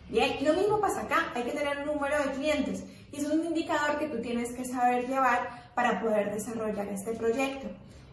Bien, 0.09 0.45
lo 0.45 0.53
mismo 0.55 0.81
pasa 0.81 1.03
acá, 1.03 1.33
hay 1.35 1.43
que 1.45 1.53
tener 1.53 1.79
un 1.79 1.87
número 1.87 2.19
de 2.19 2.33
clientes 2.33 2.85
y 3.11 3.17
es 3.17 3.25
un 3.25 3.45
indicador 3.45 3.99
que 3.99 4.09
tú 4.09 4.21
tienes 4.21 4.53
que 4.53 4.65
saber 4.65 5.07
llevar 5.07 5.71
para 5.75 6.01
poder 6.01 6.33
desarrollar 6.33 6.87
este 6.89 7.13
proyecto. 7.15 7.69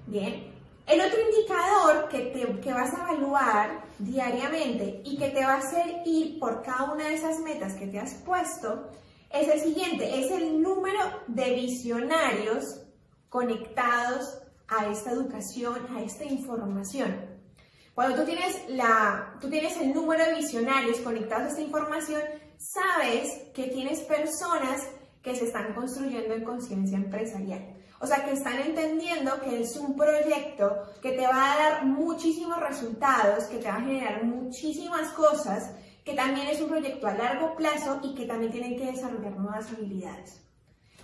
Bien, 0.07 0.51
el 0.87 1.01
otro 1.01 1.19
indicador 1.21 2.09
que, 2.09 2.19
te, 2.31 2.59
que 2.61 2.73
vas 2.73 2.93
a 2.93 3.11
evaluar 3.11 3.83
diariamente 3.99 5.01
y 5.03 5.17
que 5.17 5.29
te 5.29 5.45
va 5.45 5.53
a 5.53 5.57
hacer 5.57 6.01
ir 6.05 6.39
por 6.39 6.63
cada 6.63 6.91
una 6.91 7.07
de 7.07 7.15
esas 7.15 7.39
metas 7.39 7.75
que 7.75 7.87
te 7.87 7.99
has 7.99 8.15
puesto 8.25 8.89
es 9.29 9.47
el 9.47 9.59
siguiente, 9.59 10.19
es 10.19 10.31
el 10.31 10.61
número 10.61 10.99
de 11.27 11.53
visionarios 11.53 12.81
conectados 13.29 14.41
a 14.67 14.87
esta 14.87 15.11
educación, 15.11 15.75
a 15.95 16.01
esta 16.01 16.25
información. 16.25 17.28
Cuando 17.99 18.15
tú 18.15 18.23
tienes, 18.27 18.55
la, 18.69 19.35
tú 19.41 19.49
tienes 19.49 19.75
el 19.75 19.93
número 19.93 20.23
de 20.23 20.35
visionarios 20.35 20.99
conectados 20.99 21.47
a 21.47 21.49
esta 21.49 21.61
información, 21.61 22.21
sabes 22.57 23.29
que 23.53 23.63
tienes 23.63 23.99
personas 24.03 24.87
que 25.21 25.35
se 25.35 25.47
están 25.47 25.73
construyendo 25.73 26.33
en 26.33 26.45
conciencia 26.45 26.97
empresarial. 26.97 27.75
O 27.99 28.07
sea, 28.07 28.23
que 28.23 28.31
están 28.31 28.57
entendiendo 28.61 29.41
que 29.41 29.63
es 29.63 29.75
un 29.75 29.97
proyecto 29.97 30.77
que 31.01 31.11
te 31.11 31.27
va 31.27 31.51
a 31.51 31.57
dar 31.57 31.85
muchísimos 31.87 32.61
resultados, 32.61 33.43
que 33.47 33.57
te 33.57 33.67
va 33.67 33.75
a 33.75 33.81
generar 33.81 34.23
muchísimas 34.23 35.11
cosas, 35.11 35.69
que 36.05 36.13
también 36.13 36.47
es 36.47 36.61
un 36.61 36.69
proyecto 36.69 37.05
a 37.05 37.15
largo 37.15 37.53
plazo 37.57 37.99
y 38.01 38.15
que 38.15 38.25
también 38.25 38.53
tienen 38.53 38.77
que 38.77 38.93
desarrollar 38.93 39.35
nuevas 39.37 39.69
habilidades. 39.73 40.41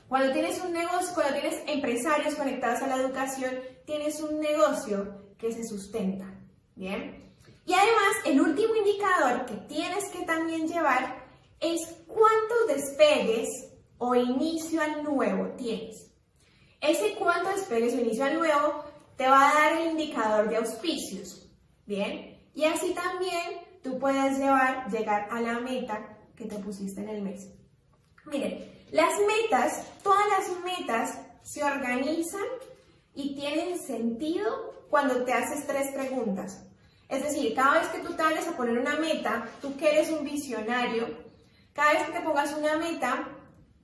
Cuando 0.08 0.31
tienes 0.31 0.63
un 0.63 0.71
negocio, 0.71 1.13
cuando 1.13 1.41
tienes 1.41 1.62
empresarios 1.67 2.36
conectados 2.36 2.81
a 2.84 2.88
la 2.88 2.95
educación, 2.95 3.53
tienes 3.86 4.21
un 4.21 4.39
negocio 4.39 5.25
que 5.38 5.51
se 5.51 5.65
sustenta. 5.65 6.35
¿Bien? 6.75 7.33
Y 7.65 7.73
además, 7.73 8.15
el 8.25 8.41
último 8.41 8.75
indicador 8.75 9.45
que 9.45 9.55
tienes 9.67 10.05
que 10.09 10.25
también 10.25 10.67
llevar 10.67 11.25
es 11.59 11.81
cuántos 12.07 12.67
despegues 12.67 13.49
o 13.97 14.13
inicio 14.13 14.81
al 14.81 15.03
nuevo 15.03 15.47
tienes. 15.55 16.11
Ese 16.81 17.15
cuánto 17.15 17.49
despegues 17.49 17.93
o 17.95 18.01
inicio 18.01 18.25
al 18.25 18.38
nuevo 18.38 18.83
te 19.15 19.27
va 19.27 19.49
a 19.49 19.53
dar 19.53 19.81
el 19.81 19.91
indicador 19.91 20.49
de 20.49 20.57
auspicios. 20.57 21.49
¿Bien? 21.85 22.39
Y 22.53 22.65
así 22.65 22.93
también 22.93 23.61
tú 23.83 23.97
puedes 23.99 24.38
llevar, 24.38 24.89
llegar 24.91 25.27
a 25.31 25.41
la 25.41 25.59
meta 25.59 26.17
que 26.35 26.45
te 26.45 26.57
pusiste 26.59 27.01
en 27.01 27.09
el 27.09 27.21
mes. 27.21 27.49
Miren, 28.25 28.85
las 28.91 29.13
metas, 29.19 29.88
todas 30.03 30.25
las 30.29 30.63
metas 30.63 31.19
se 31.43 31.63
organizan 31.63 32.45
y 33.13 33.35
tienen 33.35 33.79
sentido 33.79 34.74
cuando 34.89 35.24
te 35.24 35.34
haces 35.34 35.65
tres 35.67 35.91
preguntas. 35.91 36.65
Es 37.08 37.24
decir, 37.24 37.54
cada 37.54 37.80
vez 37.80 37.88
que 37.89 38.00
tú 38.00 38.13
te 38.13 38.24
vayas 38.24 38.48
a 38.48 38.58
poner 38.58 38.78
una 38.78 38.98
meta, 38.98 39.48
tú 39.62 39.76
que 39.78 39.91
eres 39.91 40.10
un 40.10 40.24
visionario, 40.24 41.08
cada 41.74 41.93
vez 41.93 42.04
que 42.04 42.13
te 42.13 42.21
pongas 42.21 42.54
una 42.54 42.78
meta, 42.78 43.28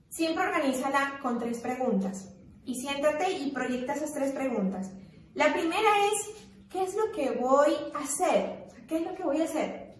siempre 0.08 0.44
organízala 0.44 1.18
con 1.22 1.38
tres 1.38 1.60
preguntas. 1.60 2.28
Y 2.64 2.80
siéntate 2.80 3.30
y 3.30 3.50
proyecta 3.50 3.94
esas 3.94 4.12
tres 4.12 4.32
preguntas. 4.32 4.90
La 5.34 5.52
primera 5.52 6.06
es, 6.06 6.68
¿qué 6.70 6.82
es 6.84 6.94
lo 6.94 7.12
que 7.12 7.30
voy 7.30 7.74
a 7.94 7.98
hacer? 7.98 8.68
¿Qué 8.88 8.98
es 8.98 9.06
lo 9.06 9.14
que 9.14 9.22
voy 9.22 9.40
a 9.40 9.44
hacer? 9.44 9.96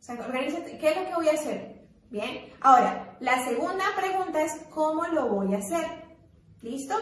O 0.00 0.02
sea, 0.02 0.14
organízate, 0.16 0.78
¿qué 0.78 0.90
es 0.90 0.96
lo 0.96 1.06
que 1.06 1.14
voy 1.14 1.28
a 1.28 1.32
hacer? 1.34 1.88
Bien. 2.10 2.52
Ahora, 2.60 3.16
la 3.20 3.44
segunda 3.44 3.84
pregunta 3.96 4.42
es, 4.42 4.52
¿cómo 4.70 5.06
lo 5.06 5.28
voy 5.28 5.54
a 5.54 5.58
hacer? 5.58 5.86
¿Listo? 6.60 6.94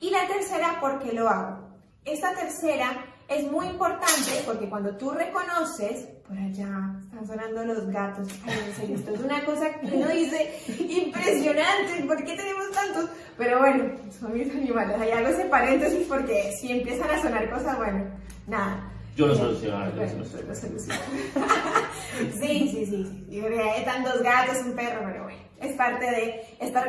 Y 0.00 0.10
la 0.10 0.26
tercera, 0.26 0.80
¿por 0.80 0.98
qué 0.98 1.12
lo 1.12 1.28
hago? 1.28 1.65
Esta 2.06 2.32
tercera 2.34 3.04
es 3.26 3.50
muy 3.50 3.66
importante 3.66 4.30
porque 4.46 4.68
cuando 4.68 4.96
tú 4.96 5.10
reconoces, 5.10 6.06
por 6.28 6.38
allá 6.38 6.94
están 7.02 7.26
sonando 7.26 7.64
los 7.64 7.88
gatos, 7.88 8.28
ay, 8.46 8.94
esto 8.94 9.12
es 9.12 9.20
una 9.20 9.44
cosa 9.44 9.72
que 9.80 9.86
uno 9.88 10.06
dice 10.06 10.54
impresionante, 10.78 12.04
¿por 12.06 12.24
qué 12.24 12.36
tenemos 12.36 12.70
tantos? 12.70 13.10
Pero 13.36 13.58
bueno, 13.58 13.92
son 14.20 14.34
mis 14.34 14.48
animales, 14.54 15.00
ahí 15.00 15.10
hago 15.10 15.26
ese 15.26 15.46
paréntesis 15.46 16.06
porque 16.06 16.52
si 16.60 16.70
empiezan 16.70 17.10
a 17.10 17.20
sonar 17.20 17.50
cosas, 17.50 17.76
bueno, 17.76 18.04
nada. 18.46 18.88
Yo 19.16 19.26
lo 19.26 19.34
soluciono. 19.34 19.90
Bueno, 19.90 20.18
lo 20.18 20.54
soluciono. 20.54 20.54
sí, 22.40 22.68
sí, 22.70 22.86
sí. 22.86 23.26
sí. 23.28 23.42
Están 23.78 24.04
dos 24.04 24.22
gatos, 24.22 24.58
un 24.64 24.76
perro, 24.76 25.00
pero 25.04 25.24
bueno. 25.24 25.45
Es 25.60 25.74
parte 25.74 26.04
de 26.04 26.56
estar, 26.60 26.86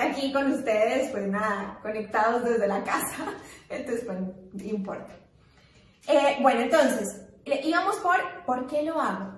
aquí 0.00 0.32
con 0.32 0.50
ustedes, 0.52 1.10
pues 1.10 1.26
nada, 1.28 1.78
conectados 1.82 2.44
desde 2.44 2.66
la 2.66 2.82
casa. 2.82 3.34
Entonces, 3.68 4.04
pues, 4.04 4.18
no 4.18 4.64
importa. 4.64 5.14
Eh, 6.08 6.38
bueno, 6.40 6.62
entonces, 6.62 7.26
íbamos 7.62 7.96
por 7.96 8.16
¿por 8.46 8.66
qué 8.66 8.82
lo 8.82 9.00
hago? 9.00 9.32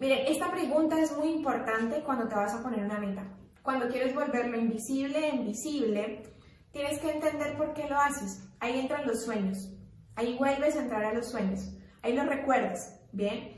Miren, 0.00 0.26
esta 0.26 0.50
pregunta 0.50 0.98
es 1.00 1.16
muy 1.16 1.28
importante 1.28 2.02
cuando 2.02 2.26
te 2.26 2.34
vas 2.34 2.54
a 2.54 2.62
poner 2.62 2.84
una 2.84 2.98
meta. 2.98 3.22
Cuando 3.62 3.88
quieres 3.88 4.14
volverlo 4.14 4.58
invisible 4.58 5.28
en 5.28 5.46
visible, 5.46 6.24
tienes 6.72 6.98
que 6.98 7.10
entender 7.10 7.56
por 7.56 7.72
qué 7.72 7.86
lo 7.88 7.96
haces. 7.96 8.42
Ahí 8.58 8.80
entran 8.80 9.06
los 9.06 9.24
sueños. 9.24 9.70
Ahí 10.16 10.36
vuelves 10.36 10.74
a 10.74 10.80
entrar 10.80 11.04
a 11.04 11.12
los 11.12 11.30
sueños. 11.30 11.72
Ahí 12.02 12.14
lo 12.14 12.24
recuerdas. 12.24 13.00
Bien. 13.12 13.52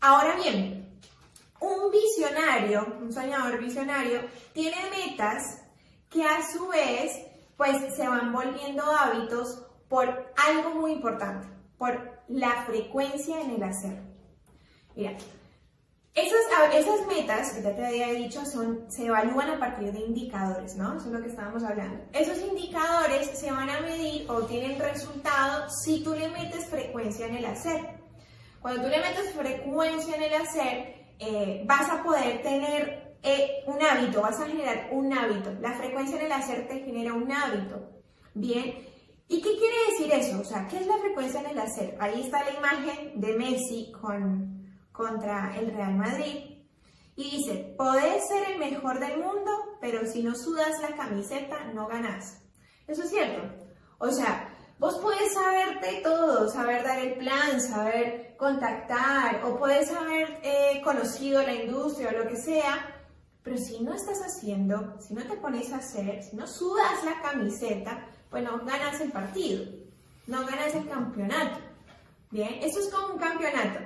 Ahora 0.00 0.36
bien, 0.36 0.81
un 1.62 1.90
visionario, 1.90 2.98
un 3.00 3.12
soñador 3.12 3.58
visionario, 3.58 4.20
tiene 4.52 4.76
metas 4.90 5.62
que 6.10 6.24
a 6.24 6.42
su 6.52 6.66
vez, 6.68 7.12
pues 7.56 7.76
se 7.96 8.06
van 8.06 8.32
volviendo 8.32 8.84
hábitos 8.84 9.64
por 9.88 10.32
algo 10.36 10.74
muy 10.74 10.92
importante, 10.92 11.46
por 11.78 12.22
la 12.28 12.64
frecuencia 12.66 13.40
en 13.40 13.52
el 13.52 13.62
hacer. 13.62 14.02
Mira, 14.96 15.16
esas, 16.14 16.40
esas 16.74 17.06
metas, 17.06 17.52
que 17.52 17.62
ya 17.62 17.74
te 17.74 17.86
había 17.86 18.08
dicho, 18.08 18.44
son, 18.44 18.84
se 18.90 19.06
evalúan 19.06 19.50
a 19.50 19.58
partir 19.58 19.92
de 19.92 20.00
indicadores, 20.00 20.76
¿no? 20.76 20.96
Eso 20.96 21.06
es 21.06 21.12
lo 21.12 21.22
que 21.22 21.28
estábamos 21.28 21.62
hablando. 21.62 22.04
Esos 22.12 22.38
indicadores 22.38 23.30
se 23.38 23.50
van 23.50 23.70
a 23.70 23.80
medir 23.80 24.30
o 24.30 24.42
tienen 24.42 24.78
resultado 24.78 25.70
si 25.70 26.02
tú 26.02 26.14
le 26.14 26.28
metes 26.28 26.66
frecuencia 26.66 27.26
en 27.26 27.36
el 27.36 27.46
hacer. 27.46 27.80
Cuando 28.60 28.82
tú 28.82 28.88
le 28.88 28.98
metes 28.98 29.32
frecuencia 29.32 30.16
en 30.16 30.22
el 30.22 30.34
hacer, 30.34 31.01
eh, 31.22 31.62
vas 31.66 31.88
a 31.88 32.02
poder 32.02 32.42
tener 32.42 33.16
eh, 33.22 33.62
un 33.66 33.80
hábito, 33.80 34.20
vas 34.20 34.40
a 34.40 34.46
generar 34.46 34.88
un 34.90 35.12
hábito. 35.12 35.52
La 35.60 35.72
frecuencia 35.72 36.18
en 36.18 36.26
el 36.26 36.32
hacer 36.32 36.66
te 36.66 36.80
genera 36.80 37.12
un 37.14 37.30
hábito. 37.30 37.90
Bien. 38.34 38.88
¿Y 39.28 39.40
qué 39.40 39.56
quiere 39.56 39.76
decir 39.90 40.12
eso? 40.12 40.40
O 40.40 40.44
sea, 40.44 40.66
¿qué 40.68 40.78
es 40.78 40.86
la 40.86 40.98
frecuencia 40.98 41.40
en 41.40 41.46
el 41.46 41.58
hacer? 41.58 41.96
Ahí 42.00 42.22
está 42.22 42.44
la 42.44 42.58
imagen 42.58 43.20
de 43.20 43.32
Messi 43.34 43.92
con 43.92 44.52
contra 44.92 45.56
el 45.56 45.72
Real 45.72 45.94
Madrid. 45.94 46.52
Y 47.16 47.30
dice, 47.30 47.74
podés 47.76 48.26
ser 48.28 48.50
el 48.52 48.58
mejor 48.58 48.98
del 48.98 49.18
mundo, 49.18 49.50
pero 49.80 50.06
si 50.06 50.22
no 50.22 50.34
sudas 50.34 50.80
la 50.80 50.96
camiseta, 50.96 51.64
no 51.74 51.86
ganás. 51.86 52.42
Eso 52.86 53.02
es 53.02 53.10
cierto. 53.10 53.42
O 53.98 54.10
sea, 54.10 54.48
vos 54.78 54.98
puedes 55.00 55.32
saberte 55.32 56.00
todo, 56.02 56.48
saber 56.48 56.82
dar 56.82 56.98
el 56.98 57.14
plan, 57.14 57.60
saber 57.60 58.31
contactar, 58.42 59.44
o 59.44 59.56
puedes 59.56 59.88
haber 59.92 60.40
eh, 60.42 60.80
conocido 60.82 61.40
la 61.44 61.54
industria 61.54 62.08
o 62.08 62.24
lo 62.24 62.28
que 62.28 62.36
sea, 62.36 62.92
pero 63.40 63.56
si 63.56 63.78
no 63.84 63.94
estás 63.94 64.20
haciendo, 64.20 64.96
si 65.00 65.14
no 65.14 65.22
te 65.22 65.36
pones 65.36 65.72
a 65.72 65.76
hacer, 65.76 66.24
si 66.24 66.34
no 66.34 66.44
sudas 66.48 67.04
la 67.04 67.22
camiseta, 67.22 68.04
pues 68.28 68.42
no 68.42 68.58
ganas 68.64 69.00
el 69.00 69.12
partido, 69.12 69.64
no 70.26 70.44
ganas 70.44 70.74
el 70.74 70.88
campeonato. 70.88 71.60
Bien, 72.32 72.54
eso 72.60 72.80
es 72.80 72.88
como 72.88 73.14
un 73.14 73.20
campeonato. 73.20 73.78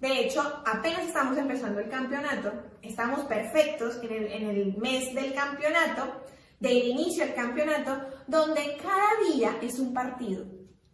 De 0.00 0.20
hecho, 0.20 0.40
apenas 0.64 1.08
estamos 1.08 1.36
empezando 1.36 1.80
el 1.80 1.88
campeonato, 1.88 2.52
estamos 2.82 3.24
perfectos 3.24 3.98
en 4.00 4.48
el, 4.48 4.76
mes 4.76 5.12
del 5.12 5.34
campeonato, 5.34 6.22
del 6.60 6.84
inicio 6.84 7.24
del 7.24 7.34
campeonato, 7.34 7.98
donde 8.28 8.76
cada 8.80 9.08
día 9.28 9.58
es 9.60 9.80
un 9.80 9.92
partido. 9.92 10.44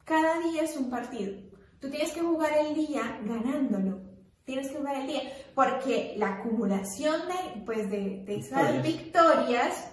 Cada 0.07 0.41
día 0.41 0.63
es 0.63 0.75
un 0.79 0.89
partido. 0.89 1.50
Tú 1.81 1.88
tienes 1.88 2.12
que 2.12 2.21
jugar 2.21 2.53
el 2.59 2.75
día 2.75 3.21
ganándolo. 3.25 4.01
Tienes 4.45 4.69
que 4.69 4.79
jugar 4.79 4.97
el 4.97 5.07
día. 5.07 5.23
Porque 5.55 6.14
la 6.16 6.35
acumulación 6.35 7.23
de, 7.29 7.62
pues, 7.64 7.90
de, 7.90 8.25
esas 8.29 8.83
victorias, 8.83 9.90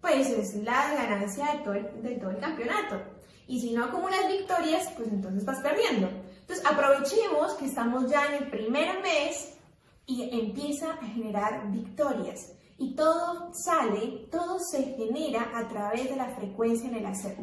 pues 0.00 0.28
es 0.30 0.54
la 0.56 0.94
ganancia 0.94 1.54
de 1.54 1.58
todo, 1.64 1.74
de 1.74 2.16
todo 2.20 2.30
el 2.30 2.38
campeonato. 2.38 3.00
Y 3.46 3.60
si 3.60 3.72
no 3.72 3.84
acumulas 3.84 4.28
victorias, 4.28 4.88
pues 4.96 5.08
entonces 5.08 5.44
vas 5.44 5.60
perdiendo. 5.60 6.08
Entonces 6.40 6.64
aprovechemos 6.64 7.54
que 7.54 7.66
estamos 7.66 8.08
ya 8.10 8.26
en 8.26 8.44
el 8.44 8.50
primer 8.50 9.02
mes 9.02 9.54
y 10.06 10.28
empieza 10.32 10.92
a 10.92 11.06
generar 11.06 11.70
victorias. 11.70 12.52
Y 12.78 12.94
todo 12.94 13.50
sale, 13.52 14.28
todo 14.30 14.58
se 14.58 14.94
genera 14.94 15.50
a 15.54 15.68
través 15.68 16.10
de 16.10 16.16
la 16.16 16.30
frecuencia 16.30 16.88
en 16.88 16.96
el 16.96 17.06
hacer. 17.06 17.36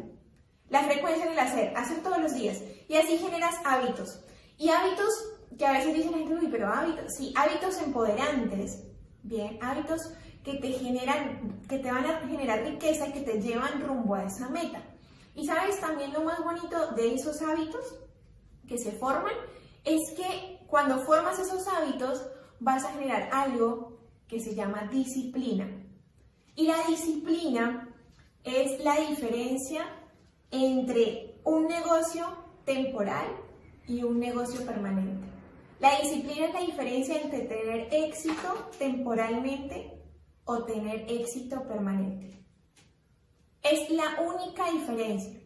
La 0.70 0.82
frecuencia 0.84 1.24
en 1.24 1.32
el 1.32 1.38
hacer, 1.38 1.76
hacer 1.76 2.02
todos 2.02 2.18
los 2.18 2.34
días. 2.34 2.60
Y 2.88 2.96
así 2.96 3.18
generas 3.18 3.54
hábitos. 3.64 4.20
Y 4.58 4.68
hábitos 4.68 5.08
que 5.56 5.66
a 5.66 5.72
veces 5.72 5.94
dicen 5.94 6.14
uy, 6.14 6.48
pero 6.50 6.68
hábitos, 6.72 7.14
sí, 7.16 7.32
hábitos 7.36 7.78
empoderantes, 7.78 8.84
bien, 9.22 9.58
hábitos 9.62 10.12
que 10.44 10.54
te 10.54 10.72
generan, 10.72 11.60
que 11.68 11.78
te 11.78 11.90
van 11.90 12.06
a 12.06 12.20
generar 12.26 12.62
riqueza 12.62 13.08
y 13.08 13.12
que 13.12 13.20
te 13.20 13.40
llevan 13.40 13.80
rumbo 13.80 14.14
a 14.14 14.24
esa 14.24 14.48
meta. 14.48 14.82
Y 15.34 15.46
sabes 15.46 15.80
también 15.80 16.12
lo 16.12 16.22
más 16.22 16.42
bonito 16.42 16.92
de 16.92 17.14
esos 17.14 17.40
hábitos 17.42 17.94
que 18.66 18.78
se 18.78 18.92
forman 18.92 19.34
es 19.84 20.00
que 20.16 20.58
cuando 20.66 21.04
formas 21.04 21.38
esos 21.38 21.66
hábitos 21.68 22.26
vas 22.60 22.84
a 22.84 22.92
generar 22.92 23.28
algo 23.32 23.98
que 24.26 24.40
se 24.40 24.54
llama 24.54 24.88
disciplina. 24.90 25.66
Y 26.54 26.66
la 26.66 26.82
disciplina 26.88 27.88
es 28.44 28.82
la 28.84 28.96
diferencia 28.96 29.86
entre 30.50 31.40
un 31.44 31.66
negocio 31.66 32.26
temporal 32.64 33.26
y 33.86 34.02
un 34.02 34.18
negocio 34.18 34.64
permanente. 34.64 35.26
La 35.80 36.00
disciplina 36.00 36.46
es 36.46 36.54
la 36.54 36.60
diferencia 36.60 37.20
entre 37.20 37.40
tener 37.42 37.88
éxito 37.92 38.68
temporalmente 38.78 39.92
o 40.44 40.64
tener 40.64 41.04
éxito 41.08 41.62
permanente. 41.66 42.44
Es 43.62 43.88
la 43.90 44.20
única 44.20 44.70
diferencia. 44.70 45.40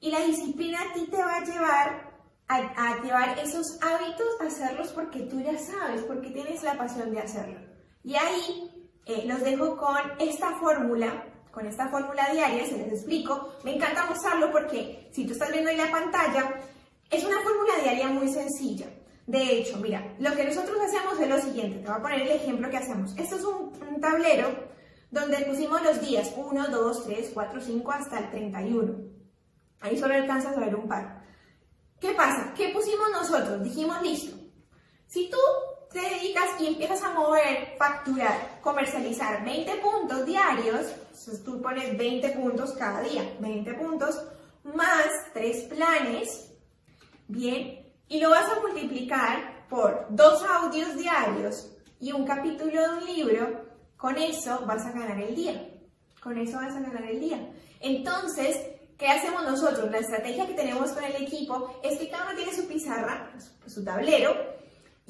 Y 0.00 0.10
la 0.10 0.20
disciplina 0.20 0.80
a 0.80 0.92
ti 0.92 1.06
te 1.06 1.18
va 1.18 1.36
a 1.36 1.44
llevar 1.44 2.10
a, 2.50 3.00
llevar 3.02 3.38
esos 3.38 3.78
hábitos, 3.80 4.26
a 4.40 4.46
hacerlos 4.46 4.88
porque 4.88 5.20
tú 5.20 5.40
ya 5.40 5.56
sabes, 5.56 6.02
porque 6.02 6.30
tienes 6.30 6.62
la 6.62 6.76
pasión 6.76 7.12
de 7.12 7.20
hacerlo. 7.20 7.60
Y 8.02 8.16
ahí 8.16 8.90
eh, 9.06 9.24
los 9.26 9.40
dejo 9.40 9.76
con 9.76 9.96
esta 10.18 10.58
fórmula, 10.58 11.29
con 11.50 11.66
esta 11.66 11.88
fórmula 11.88 12.28
diaria, 12.32 12.66
se 12.66 12.78
les 12.78 12.92
explico. 12.92 13.54
Me 13.64 13.74
encanta 13.74 14.06
mostrarlo 14.06 14.50
porque 14.50 15.08
si 15.12 15.26
tú 15.26 15.32
estás 15.32 15.50
viendo 15.50 15.70
ahí 15.70 15.76
la 15.76 15.90
pantalla, 15.90 16.60
es 17.10 17.24
una 17.24 17.40
fórmula 17.40 17.74
diaria 17.82 18.08
muy 18.08 18.28
sencilla. 18.28 18.86
De 19.26 19.58
hecho, 19.58 19.76
mira, 19.78 20.14
lo 20.18 20.34
que 20.34 20.44
nosotros 20.44 20.76
hacemos 20.80 21.18
es 21.20 21.28
lo 21.28 21.40
siguiente. 21.40 21.78
Te 21.78 21.86
voy 21.86 21.96
a 21.96 22.02
poner 22.02 22.22
el 22.22 22.30
ejemplo 22.30 22.70
que 22.70 22.78
hacemos. 22.78 23.16
Esto 23.16 23.36
es 23.36 23.44
un, 23.44 23.72
un 23.88 24.00
tablero 24.00 24.48
donde 25.10 25.38
pusimos 25.44 25.82
los 25.82 26.00
días 26.00 26.32
1, 26.36 26.68
2, 26.68 27.04
3, 27.04 27.30
4, 27.32 27.60
5 27.60 27.92
hasta 27.92 28.18
el 28.18 28.30
31. 28.30 28.94
Ahí 29.80 29.98
solo 29.98 30.14
alcanzas 30.14 30.56
a 30.56 30.60
ver 30.60 30.74
un 30.74 30.88
par. 30.88 31.24
¿Qué 32.00 32.12
pasa? 32.12 32.52
¿Qué 32.56 32.70
pusimos 32.70 33.10
nosotros? 33.12 33.62
Dijimos, 33.62 34.00
listo. 34.02 34.36
Si 35.06 35.28
tú 35.28 35.38
te 35.92 36.00
dedicas 36.00 36.48
y 36.60 36.68
empiezas 36.68 37.02
a 37.02 37.12
mover, 37.12 37.74
facturar, 37.78 38.60
comercializar 38.60 39.44
20 39.44 39.76
puntos 39.76 40.24
diarios, 40.24 40.86
entonces 41.02 41.44
tú 41.44 41.60
pones 41.60 41.96
20 41.96 42.28
puntos 42.30 42.72
cada 42.72 43.02
día, 43.02 43.36
20 43.40 43.74
puntos 43.74 44.22
más 44.62 45.08
3 45.34 45.64
planes, 45.64 46.52
bien, 47.26 47.86
y 48.08 48.20
lo 48.20 48.30
vas 48.30 48.50
a 48.50 48.60
multiplicar 48.60 49.66
por 49.68 50.06
dos 50.10 50.44
audios 50.44 50.96
diarios 50.96 51.70
y 52.00 52.12
un 52.12 52.24
capítulo 52.24 52.80
de 52.80 52.88
un 52.88 53.06
libro, 53.06 53.64
con 53.96 54.16
eso 54.16 54.64
vas 54.66 54.84
a 54.86 54.92
ganar 54.92 55.20
el 55.20 55.34
día. 55.34 55.68
Con 56.20 56.36
eso 56.38 56.56
vas 56.56 56.74
a 56.74 56.80
ganar 56.80 57.04
el 57.04 57.20
día. 57.20 57.50
Entonces, 57.80 58.56
¿qué 58.98 59.08
hacemos 59.08 59.42
nosotros? 59.44 59.90
La 59.90 59.98
estrategia 59.98 60.46
que 60.46 60.54
tenemos 60.54 60.90
con 60.92 61.04
el 61.04 61.22
equipo 61.22 61.80
es 61.82 61.98
que 61.98 62.10
cada 62.10 62.26
uno 62.26 62.36
tiene 62.36 62.54
su 62.54 62.66
pizarra, 62.66 63.30
su 63.66 63.84
tablero, 63.84 64.34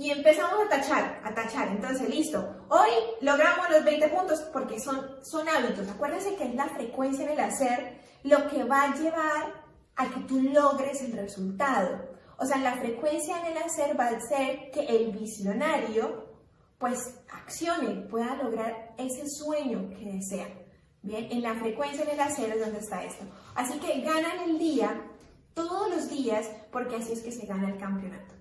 y 0.00 0.10
empezamos 0.10 0.64
a 0.64 0.68
tachar, 0.70 1.20
a 1.22 1.34
tachar. 1.34 1.68
Entonces, 1.68 2.08
listo. 2.08 2.64
Hoy 2.70 2.88
logramos 3.20 3.68
los 3.68 3.84
20 3.84 4.08
puntos 4.08 4.40
porque 4.50 4.80
son, 4.80 4.98
son 5.22 5.46
hábitos. 5.46 5.86
Acuérdense 5.90 6.36
que 6.36 6.44
es 6.44 6.54
la 6.54 6.68
frecuencia 6.68 7.26
en 7.26 7.32
el 7.32 7.40
hacer 7.40 8.00
lo 8.22 8.48
que 8.48 8.64
va 8.64 8.84
a 8.84 8.94
llevar 8.94 9.62
a 9.96 10.08
que 10.08 10.20
tú 10.20 10.40
logres 10.40 11.02
el 11.02 11.12
resultado. 11.12 12.16
O 12.38 12.46
sea, 12.46 12.56
la 12.56 12.76
frecuencia 12.76 13.40
en 13.40 13.54
el 13.54 13.62
hacer 13.62 14.00
va 14.00 14.06
a 14.06 14.20
ser 14.20 14.70
que 14.70 14.86
el 14.86 15.12
visionario 15.12 16.30
pues 16.78 17.20
accione, 17.30 18.06
pueda 18.08 18.36
lograr 18.36 18.94
ese 18.96 19.28
sueño 19.28 19.90
que 19.90 20.12
desea. 20.12 20.48
Bien, 21.02 21.28
en 21.30 21.42
la 21.42 21.54
frecuencia 21.56 22.04
en 22.04 22.10
el 22.12 22.20
hacer 22.20 22.48
es 22.48 22.60
donde 22.60 22.78
está 22.78 23.04
esto. 23.04 23.26
Así 23.54 23.78
que 23.78 24.00
ganan 24.00 24.48
el 24.48 24.58
día, 24.58 24.98
todos 25.52 25.90
los 25.90 26.08
días, 26.08 26.50
porque 26.72 26.96
así 26.96 27.12
es 27.12 27.20
que 27.20 27.32
se 27.32 27.44
gana 27.44 27.68
el 27.68 27.78
campeonato. 27.78 28.39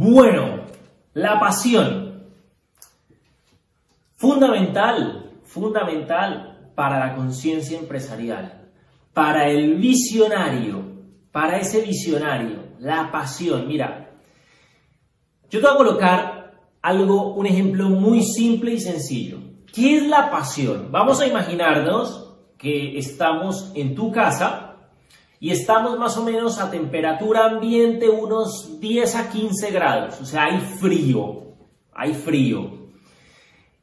Bueno, 0.00 0.60
la 1.12 1.40
pasión. 1.40 2.22
Fundamental, 4.14 5.32
fundamental 5.42 6.70
para 6.76 7.00
la 7.00 7.16
conciencia 7.16 7.76
empresarial, 7.76 8.70
para 9.12 9.48
el 9.48 9.74
visionario, 9.74 10.84
para 11.32 11.58
ese 11.58 11.80
visionario 11.80 12.68
la 12.78 13.10
pasión. 13.10 13.66
Mira, 13.66 14.12
yo 15.50 15.58
te 15.58 15.66
voy 15.66 15.74
a 15.74 15.78
colocar 15.78 16.52
algo, 16.80 17.34
un 17.34 17.46
ejemplo 17.46 17.88
muy 17.88 18.22
simple 18.22 18.74
y 18.74 18.80
sencillo. 18.80 19.40
¿Qué 19.74 19.96
es 19.96 20.06
la 20.06 20.30
pasión? 20.30 20.92
Vamos 20.92 21.20
a 21.20 21.26
imaginarnos 21.26 22.36
que 22.56 22.96
estamos 22.96 23.72
en 23.74 23.96
tu 23.96 24.12
casa 24.12 24.67
y 25.40 25.50
estamos 25.50 25.98
más 25.98 26.16
o 26.16 26.24
menos 26.24 26.58
a 26.58 26.70
temperatura 26.70 27.46
ambiente 27.46 28.08
unos 28.08 28.80
10 28.80 29.16
a 29.16 29.30
15 29.30 29.70
grados, 29.70 30.20
o 30.20 30.24
sea, 30.24 30.44
hay 30.44 30.60
frío, 30.60 31.54
hay 31.92 32.14
frío. 32.14 32.78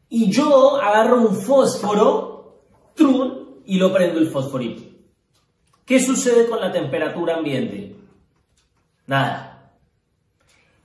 Y 0.10 0.30
yo 0.30 0.78
agarro 0.78 1.22
un 1.22 1.36
fósforo, 1.36 2.62
trun, 2.94 3.62
y 3.66 3.78
lo 3.78 3.92
prendo 3.92 4.20
el 4.20 4.30
fosforito. 4.30 4.84
¿Qué 5.86 6.00
sucede 6.00 6.48
con 6.48 6.60
la 6.60 6.72
temperatura 6.72 7.38
ambiente? 7.38 7.96
Nada. 9.08 9.72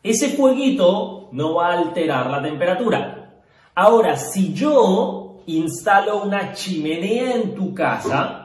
Ese 0.02 0.30
fueguito 0.30 1.28
no 1.32 1.54
va 1.54 1.68
a 1.68 1.78
alterar 1.78 2.30
la 2.30 2.42
temperatura. 2.42 3.42
Ahora, 3.74 4.16
si 4.16 4.52
yo 4.52 5.42
instalo 5.46 6.22
una 6.22 6.52
chimenea 6.52 7.34
en 7.34 7.54
tu 7.54 7.74
casa, 7.74 8.39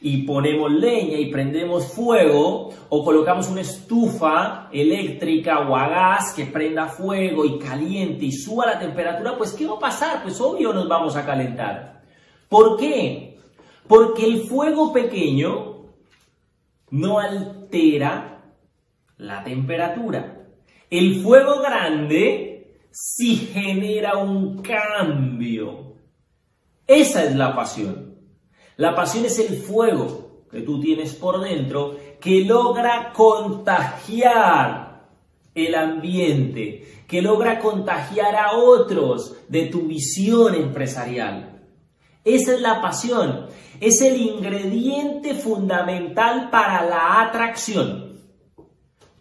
y 0.00 0.22
ponemos 0.22 0.70
leña 0.70 1.18
y 1.18 1.30
prendemos 1.30 1.92
fuego 1.92 2.70
o 2.88 3.04
colocamos 3.04 3.48
una 3.48 3.62
estufa 3.62 4.68
eléctrica 4.72 5.60
o 5.60 5.74
a 5.74 5.88
gas 5.88 6.32
que 6.34 6.46
prenda 6.46 6.86
fuego 6.86 7.44
y 7.44 7.58
caliente 7.58 8.26
y 8.26 8.32
suba 8.32 8.66
la 8.66 8.78
temperatura, 8.78 9.36
pues 9.36 9.52
¿qué 9.52 9.66
va 9.66 9.76
a 9.76 9.80
pasar? 9.80 10.22
Pues 10.22 10.40
obvio 10.40 10.72
nos 10.72 10.88
vamos 10.88 11.16
a 11.16 11.26
calentar. 11.26 12.02
¿Por 12.48 12.76
qué? 12.76 13.38
Porque 13.86 14.24
el 14.24 14.42
fuego 14.42 14.92
pequeño 14.92 15.86
no 16.90 17.18
altera 17.18 18.42
la 19.16 19.42
temperatura. 19.42 20.46
El 20.90 21.22
fuego 21.22 21.60
grande 21.60 22.78
sí 22.90 23.36
genera 23.52 24.16
un 24.16 24.62
cambio. 24.62 25.94
Esa 26.86 27.24
es 27.24 27.34
la 27.34 27.54
pasión. 27.54 28.07
La 28.78 28.94
pasión 28.94 29.24
es 29.24 29.36
el 29.40 29.56
fuego 29.56 30.44
que 30.48 30.60
tú 30.60 30.80
tienes 30.80 31.12
por 31.14 31.40
dentro 31.40 31.96
que 32.20 32.44
logra 32.44 33.12
contagiar 33.12 35.08
el 35.52 35.74
ambiente, 35.74 37.02
que 37.08 37.20
logra 37.20 37.58
contagiar 37.58 38.36
a 38.36 38.52
otros 38.52 39.34
de 39.48 39.66
tu 39.66 39.82
visión 39.82 40.54
empresarial. 40.54 41.60
Esa 42.24 42.54
es 42.54 42.60
la 42.60 42.80
pasión, 42.80 43.46
es 43.80 44.00
el 44.00 44.16
ingrediente 44.16 45.34
fundamental 45.34 46.48
para 46.48 46.84
la 46.84 47.22
atracción. 47.22 48.16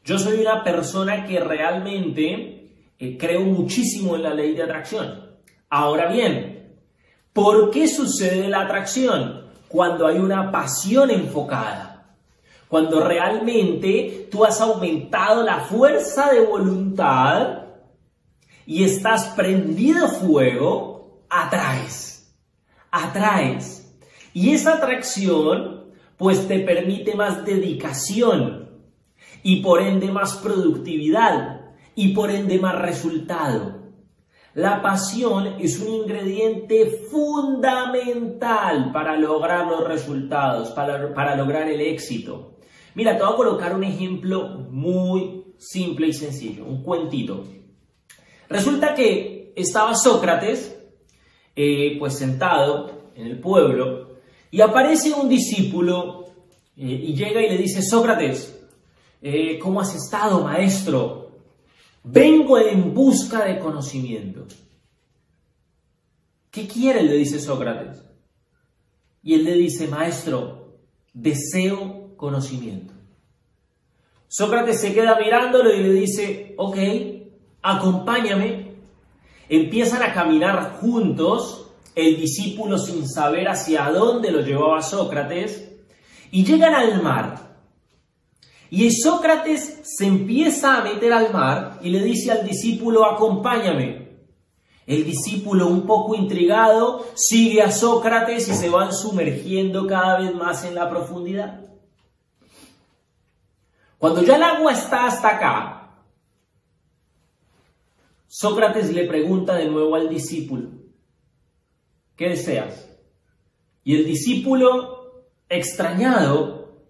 Yo 0.06 0.20
soy 0.20 0.40
una 0.40 0.64
persona 0.64 1.26
que 1.26 1.40
realmente 1.40 2.92
eh, 3.00 3.18
creo 3.18 3.42
muchísimo 3.42 4.18
en 4.18 4.22
la 4.22 4.36
ley 4.36 4.54
de 4.54 4.62
atracción. 4.62 5.32
Ahora 5.68 6.12
bien, 6.12 6.76
¿por 7.34 7.72
qué 7.72 7.88
sucede 7.88 8.48
la 8.50 8.62
atracción? 8.62 9.47
Cuando 9.68 10.08
hay 10.08 10.18
una 10.18 10.52
pasión 10.52 11.10
enfocada, 11.12 12.16
cuando 12.68 13.02
realmente 13.02 14.28
tú 14.32 14.44
has 14.44 14.60
aumentado 14.62 15.44
la 15.44 15.62
fuerza 15.62 16.32
de 16.32 16.42
voluntad 16.42 17.66
y 18.66 18.84
estás 18.84 19.28
prendido 19.36 20.10
fuego, 20.10 21.24
atraes, 21.30 22.34
atraes. 22.92 23.96
Y 24.34 24.52
esa 24.52 24.76
atracción 24.76 25.86
pues 26.18 26.48
te 26.48 26.60
permite 26.60 27.16
más 27.16 27.46
dedicación 27.46 28.70
y 29.44 29.62
por 29.62 29.82
ende 29.82 30.12
más 30.12 30.36
productividad 30.38 31.62
y 31.96 32.10
por 32.10 32.32
ende 32.32 32.60
más 32.60 32.76
resultado. 32.76 33.77
La 34.58 34.82
pasión 34.82 35.60
es 35.60 35.80
un 35.82 35.94
ingrediente 35.94 37.04
fundamental 37.12 38.92
para 38.92 39.16
lograr 39.16 39.68
los 39.68 39.88
resultados, 39.88 40.72
para, 40.72 41.36
lograr 41.36 41.70
el 41.70 41.80
éxito. 41.80 42.58
Mira, 42.96 43.16
te 43.16 43.24
voy 43.24 43.34
a 43.34 43.36
colocar 43.36 43.76
un 43.76 43.84
ejemplo 43.84 44.66
muy 44.72 45.54
simple 45.60 46.08
y 46.08 46.14
sencillo, 46.14 46.66
un 46.66 46.82
cuentito. 46.82 47.44
Resulta 48.50 48.96
que 48.96 49.54
estaba 49.56 49.94
Sócrates, 49.94 50.76
eh, 51.56 51.96
pues 52.00 52.18
sentado 52.18 53.12
en 53.14 53.28
el 53.28 53.40
pueblo, 53.40 54.18
y 54.50 54.62
aparece 54.62 55.14
un 55.14 55.30
discípulo 55.30 56.26
eh, 56.76 57.04
y 57.10 57.14
llega 57.14 57.44
y 57.44 57.50
le 57.50 57.60
dice, 57.60 57.84
Sócrates, 57.84 58.60
eh, 59.22 59.60
¿cómo 59.60 59.82
has 59.82 59.94
estado, 59.94 60.44
maestro? 60.44 61.27
Vengo 62.10 62.58
en 62.58 62.94
busca 62.94 63.44
de 63.44 63.60
conocimiento. 63.60 64.46
¿Qué 66.50 66.66
quiere? 66.66 67.04
Le 67.04 67.18
dice 67.18 67.38
Sócrates. 67.38 68.02
Y 69.22 69.34
él 69.34 69.44
le 69.44 69.54
dice, 69.56 69.90
maestro, 69.90 70.80
deseo 71.14 72.16
conocimiento. 72.16 72.94
Sócrates 74.30 74.80
se 74.80 74.94
queda 74.94 75.20
mirándolo 75.20 75.74
y 75.74 75.84
le 75.84 75.92
dice, 75.92 76.54
ok, 76.58 76.78
acompáñame. 77.62 78.76
Empiezan 79.50 80.02
a 80.02 80.14
caminar 80.14 80.78
juntos, 80.80 81.72
el 81.94 82.16
discípulo 82.18 82.78
sin 82.78 83.06
saber 83.08 83.50
hacia 83.50 83.92
dónde 83.92 84.32
lo 84.32 84.40
llevaba 84.40 84.82
Sócrates, 84.82 85.74
y 86.32 86.46
llegan 86.46 86.74
al 86.74 87.04
mar. 87.04 87.47
Y 88.70 88.92
Sócrates 88.92 89.82
se 89.84 90.06
empieza 90.06 90.78
a 90.78 90.84
meter 90.84 91.14
al 91.14 91.32
mar 91.32 91.80
y 91.82 91.90
le 91.90 92.04
dice 92.04 92.32
al 92.32 92.46
discípulo, 92.46 93.06
acompáñame. 93.06 94.08
El 94.86 95.06
discípulo, 95.06 95.68
un 95.68 95.86
poco 95.86 96.16
intrigado, 96.16 97.06
sigue 97.16 97.62
a 97.62 97.72
Sócrates 97.72 98.48
y 98.48 98.54
se 98.54 98.70
van 98.70 98.94
sumergiendo 98.94 99.86
cada 99.86 100.20
vez 100.20 100.34
más 100.34 100.64
en 100.64 100.76
la 100.76 100.90
profundidad. 100.90 101.62
Cuando 103.98 104.22
ya 104.22 104.36
el 104.36 104.44
agua 104.44 104.74
está 104.74 105.08
hasta 105.08 105.30
acá, 105.30 106.04
Sócrates 108.28 108.94
le 108.94 109.06
pregunta 109.08 109.56
de 109.56 109.70
nuevo 109.70 109.96
al 109.96 110.10
discípulo, 110.10 110.70
¿qué 112.16 112.30
deseas? 112.30 112.88
Y 113.84 113.96
el 113.96 114.06
discípulo, 114.06 115.26
extrañado, 115.50 116.84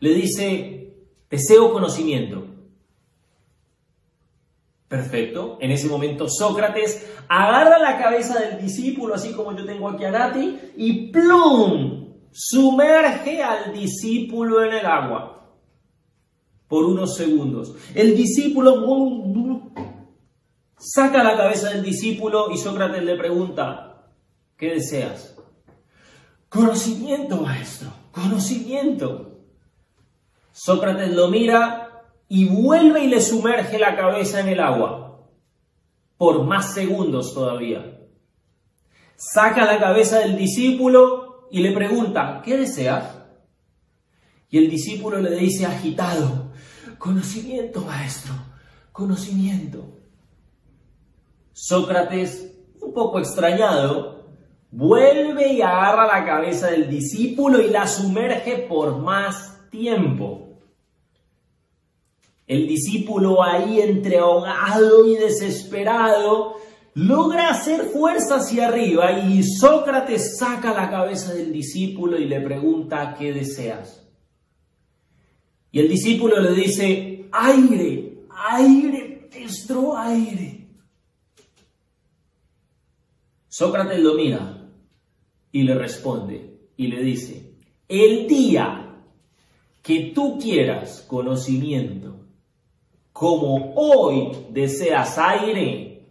le 0.00 0.14
dice, 0.14 0.73
Deseo 1.34 1.72
conocimiento. 1.72 2.46
Perfecto. 4.86 5.58
En 5.60 5.72
ese 5.72 5.88
momento 5.88 6.28
Sócrates 6.28 7.12
agarra 7.28 7.80
la 7.80 7.98
cabeza 7.98 8.38
del 8.38 8.60
discípulo, 8.64 9.14
así 9.14 9.32
como 9.32 9.50
yo 9.56 9.64
tengo 9.64 9.88
aquí 9.88 10.04
a 10.04 10.12
Nati, 10.12 10.56
y 10.76 11.10
¡plum! 11.10 12.14
Sumerge 12.30 13.42
al 13.42 13.72
discípulo 13.72 14.62
en 14.62 14.74
el 14.74 14.86
agua 14.86 15.58
por 16.68 16.84
unos 16.84 17.16
segundos. 17.16 17.74
El 17.96 18.16
discípulo 18.16 19.72
saca 20.78 21.24
la 21.24 21.36
cabeza 21.36 21.70
del 21.70 21.82
discípulo 21.82 22.52
y 22.52 22.58
Sócrates 22.58 23.02
le 23.02 23.16
pregunta, 23.16 24.06
¿qué 24.56 24.74
deseas? 24.74 25.36
Conocimiento, 26.48 27.38
maestro, 27.38 27.88
conocimiento. 28.12 29.33
Sócrates 30.56 31.10
lo 31.10 31.26
mira 31.26 32.04
y 32.28 32.44
vuelve 32.44 33.02
y 33.02 33.08
le 33.08 33.20
sumerge 33.20 33.76
la 33.76 33.96
cabeza 33.96 34.38
en 34.38 34.46
el 34.46 34.60
agua, 34.60 35.26
por 36.16 36.44
más 36.44 36.72
segundos 36.72 37.34
todavía. 37.34 37.98
Saca 39.16 39.64
la 39.64 39.80
cabeza 39.80 40.20
del 40.20 40.36
discípulo 40.36 41.48
y 41.50 41.58
le 41.58 41.72
pregunta, 41.72 42.40
¿qué 42.44 42.56
deseas? 42.56 43.16
Y 44.48 44.58
el 44.58 44.70
discípulo 44.70 45.18
le 45.18 45.34
dice 45.34 45.66
agitado, 45.66 46.52
conocimiento, 46.98 47.80
maestro, 47.80 48.34
conocimiento. 48.92 49.98
Sócrates, 51.52 52.54
un 52.80 52.94
poco 52.94 53.18
extrañado, 53.18 54.28
vuelve 54.70 55.52
y 55.52 55.62
agarra 55.62 56.06
la 56.06 56.24
cabeza 56.24 56.68
del 56.68 56.88
discípulo 56.88 57.60
y 57.60 57.70
la 57.70 57.88
sumerge 57.88 58.58
por 58.68 58.98
más 58.98 59.53
tiempo. 59.78 60.58
El 62.46 62.66
discípulo 62.68 63.42
ahí 63.42 63.80
entre 63.80 64.18
ahogado 64.18 65.06
y 65.06 65.16
desesperado 65.16 66.56
logra 66.94 67.50
hacer 67.50 67.86
fuerza 67.86 68.36
hacia 68.36 68.68
arriba 68.68 69.12
y 69.12 69.42
Sócrates 69.42 70.36
saca 70.38 70.72
la 70.72 70.90
cabeza 70.90 71.32
del 71.32 71.52
discípulo 71.52 72.18
y 72.18 72.26
le 72.26 72.40
pregunta 72.40 73.14
qué 73.18 73.32
deseas. 73.32 74.06
Y 75.72 75.80
el 75.80 75.88
discípulo 75.88 76.40
le 76.40 76.52
dice, 76.52 77.26
aire, 77.32 78.18
aire, 78.30 79.14
maestro, 79.44 79.96
aire. 79.96 80.66
Sócrates 83.48 84.00
lo 84.00 84.14
mira 84.14 84.68
y 85.52 85.62
le 85.62 85.74
responde 85.74 86.58
y 86.76 86.88
le 86.88 87.02
dice, 87.02 87.54
el 87.88 88.26
día 88.26 88.83
que 89.84 90.12
tú 90.14 90.38
quieras 90.38 91.04
conocimiento 91.06 92.26
como 93.12 93.74
hoy 93.76 94.46
deseas 94.50 95.18
aire, 95.18 96.08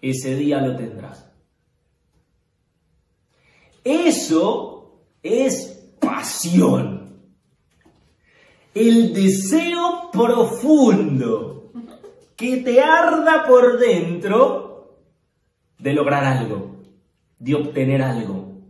ese 0.00 0.36
día 0.36 0.60
lo 0.60 0.76
tendrás. 0.76 1.28
Eso 3.82 5.00
es 5.24 5.92
pasión. 6.00 7.16
El 8.72 9.12
deseo 9.12 10.08
profundo 10.12 11.72
que 12.36 12.58
te 12.58 12.80
arda 12.80 13.44
por 13.44 13.80
dentro 13.80 15.00
de 15.80 15.92
lograr 15.92 16.24
algo, 16.24 16.76
de 17.40 17.54
obtener 17.56 18.02
algo. 18.02 18.60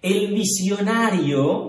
El 0.00 0.34
visionario, 0.34 1.67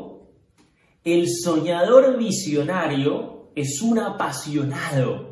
el 1.04 1.28
soñador 1.30 2.18
visionario 2.18 3.52
es 3.56 3.82
un 3.82 4.00
apasionado 4.00 5.30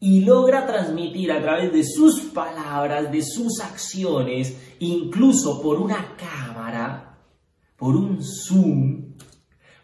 y 0.00 0.20
logra 0.20 0.66
transmitir 0.66 1.32
a 1.32 1.40
través 1.40 1.72
de 1.72 1.82
sus 1.84 2.20
palabras, 2.32 3.10
de 3.10 3.22
sus 3.22 3.60
acciones, 3.60 4.56
incluso 4.78 5.62
por 5.62 5.80
una 5.80 6.14
cámara, 6.16 7.18
por 7.76 7.96
un 7.96 8.22
Zoom, 8.22 9.14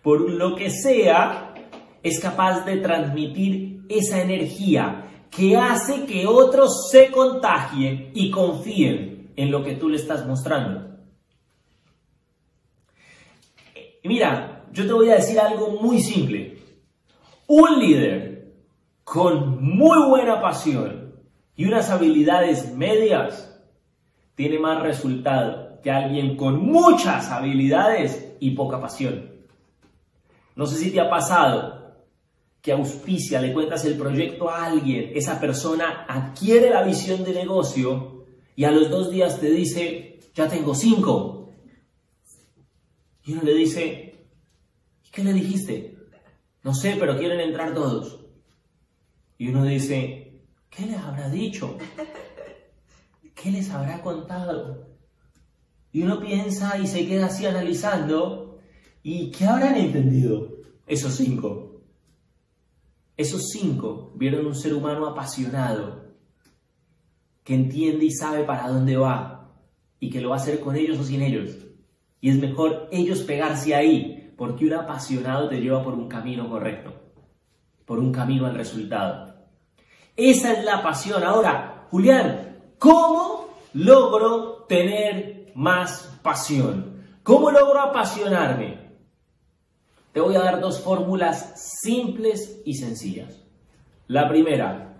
por 0.02 0.30
lo 0.30 0.54
que 0.56 0.70
sea, 0.70 1.54
es 2.02 2.20
capaz 2.20 2.64
de 2.64 2.78
transmitir 2.78 3.86
esa 3.88 4.20
energía 4.20 5.26
que 5.30 5.56
hace 5.56 6.04
que 6.06 6.26
otros 6.26 6.90
se 6.90 7.10
contagien 7.10 8.10
y 8.14 8.30
confíen 8.30 9.32
en 9.36 9.50
lo 9.50 9.62
que 9.62 9.76
tú 9.76 9.88
le 9.88 9.96
estás 9.96 10.26
mostrando. 10.26 10.98
Mira, 14.02 14.59
yo 14.72 14.86
te 14.86 14.92
voy 14.92 15.10
a 15.10 15.16
decir 15.16 15.38
algo 15.38 15.78
muy 15.80 16.00
simple. 16.00 16.58
Un 17.46 17.78
líder 17.78 18.54
con 19.04 19.62
muy 19.62 20.08
buena 20.08 20.40
pasión 20.40 21.14
y 21.56 21.64
unas 21.64 21.90
habilidades 21.90 22.74
medias, 22.74 23.60
tiene 24.34 24.58
más 24.58 24.82
resultado 24.82 25.80
que 25.82 25.90
alguien 25.90 26.36
con 26.36 26.64
muchas 26.64 27.30
habilidades 27.30 28.34
y 28.40 28.52
poca 28.52 28.80
pasión. 28.80 29.30
No 30.54 30.66
sé 30.66 30.76
si 30.76 30.90
te 30.90 31.00
ha 31.00 31.10
pasado 31.10 31.96
que 32.62 32.72
auspicia, 32.72 33.40
le 33.40 33.52
cuentas 33.52 33.84
el 33.84 33.96
proyecto 33.96 34.48
a 34.48 34.66
alguien, 34.66 35.12
esa 35.14 35.40
persona 35.40 36.04
adquiere 36.08 36.70
la 36.70 36.82
visión 36.82 37.24
de 37.24 37.34
negocio 37.34 38.26
y 38.54 38.64
a 38.64 38.70
los 38.70 38.90
dos 38.90 39.10
días 39.10 39.40
te 39.40 39.50
dice, 39.50 40.20
ya 40.34 40.48
tengo 40.48 40.74
cinco. 40.74 41.52
Y 43.24 43.32
uno 43.32 43.42
le 43.42 43.54
dice, 43.54 44.09
¿qué 45.10 45.24
le 45.24 45.32
dijiste? 45.32 45.96
No 46.62 46.74
sé, 46.74 46.96
pero 46.98 47.16
quieren 47.18 47.40
entrar 47.40 47.74
todos. 47.74 48.26
Y 49.38 49.48
uno 49.48 49.64
dice, 49.64 50.42
¿qué 50.68 50.86
les 50.86 50.98
habrá 50.98 51.28
dicho? 51.30 51.78
¿Qué 53.34 53.50
les 53.50 53.70
habrá 53.70 54.02
contado? 54.02 54.90
Y 55.92 56.02
uno 56.02 56.20
piensa 56.20 56.78
y 56.78 56.86
se 56.86 57.06
queda 57.06 57.26
así 57.26 57.46
analizando, 57.46 58.60
¿y 59.02 59.30
qué 59.30 59.46
habrán 59.46 59.76
entendido 59.76 60.58
esos 60.86 61.14
cinco? 61.14 61.82
Esos 63.16 63.48
cinco 63.50 64.12
vieron 64.16 64.46
un 64.46 64.54
ser 64.54 64.74
humano 64.74 65.06
apasionado, 65.06 66.14
que 67.42 67.54
entiende 67.54 68.04
y 68.04 68.12
sabe 68.12 68.44
para 68.44 68.68
dónde 68.68 68.96
va, 68.96 69.52
y 69.98 70.10
que 70.10 70.20
lo 70.20 70.30
va 70.30 70.36
a 70.36 70.38
hacer 70.38 70.60
con 70.60 70.76
ellos 70.76 70.98
o 70.98 71.04
sin 71.04 71.22
ellos. 71.22 71.56
Y 72.20 72.30
es 72.30 72.36
mejor 72.36 72.88
ellos 72.92 73.22
pegarse 73.22 73.74
ahí, 73.74 74.09
porque 74.40 74.64
un 74.64 74.72
apasionado 74.72 75.50
te 75.50 75.60
lleva 75.60 75.84
por 75.84 75.92
un 75.92 76.08
camino 76.08 76.48
correcto, 76.48 76.94
por 77.84 77.98
un 77.98 78.10
camino 78.10 78.46
al 78.46 78.54
resultado. 78.54 79.34
Esa 80.16 80.54
es 80.54 80.64
la 80.64 80.82
pasión. 80.82 81.22
Ahora, 81.22 81.86
Julián, 81.90 82.56
¿cómo 82.78 83.48
logro 83.74 84.64
tener 84.66 85.52
más 85.54 86.18
pasión? 86.22 87.02
¿Cómo 87.22 87.50
logro 87.50 87.80
apasionarme? 87.80 88.78
Te 90.14 90.20
voy 90.20 90.36
a 90.36 90.42
dar 90.42 90.58
dos 90.58 90.80
fórmulas 90.80 91.78
simples 91.82 92.62
y 92.64 92.76
sencillas. 92.76 93.42
La 94.06 94.26
primera, 94.26 94.96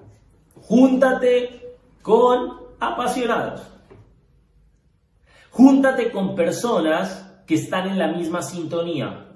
júntate 0.61 1.79
con 2.03 2.59
apasionados. 2.79 3.63
Júntate 5.51 6.13
con 6.13 6.35
personas 6.35 7.27
que 7.47 7.55
están 7.55 7.89
en 7.89 7.99
la 7.99 8.09
misma 8.09 8.43
sintonía. 8.43 9.29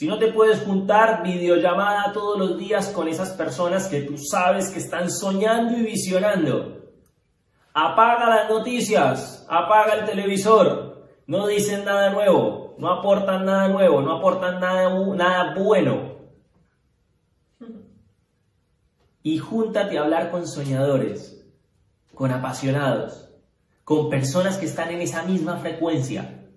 Si 0.00 0.06
no 0.06 0.18
te 0.18 0.32
puedes 0.32 0.62
juntar 0.62 1.22
videollamada 1.22 2.10
todos 2.14 2.38
los 2.38 2.56
días 2.56 2.88
con 2.88 3.06
esas 3.06 3.32
personas 3.32 3.86
que 3.86 4.00
tú 4.00 4.16
sabes 4.16 4.70
que 4.70 4.78
están 4.78 5.10
soñando 5.10 5.76
y 5.76 5.82
visionando, 5.82 6.88
apaga 7.74 8.30
las 8.30 8.48
noticias, 8.48 9.44
apaga 9.46 9.92
el 9.96 10.06
televisor, 10.06 11.06
no 11.26 11.46
dicen 11.46 11.84
nada 11.84 12.08
nuevo, 12.12 12.76
no 12.78 12.90
aportan 12.90 13.44
nada 13.44 13.68
nuevo, 13.68 14.00
no 14.00 14.16
aportan 14.16 14.58
nada, 14.58 14.88
nada 15.16 15.54
bueno. 15.54 16.14
Y 19.22 19.36
júntate 19.36 19.98
a 19.98 20.04
hablar 20.04 20.30
con 20.30 20.48
soñadores, 20.48 21.44
con 22.14 22.30
apasionados, 22.30 23.28
con 23.84 24.08
personas 24.08 24.56
que 24.56 24.64
están 24.64 24.88
en 24.92 25.02
esa 25.02 25.24
misma 25.24 25.58
frecuencia. 25.58 26.48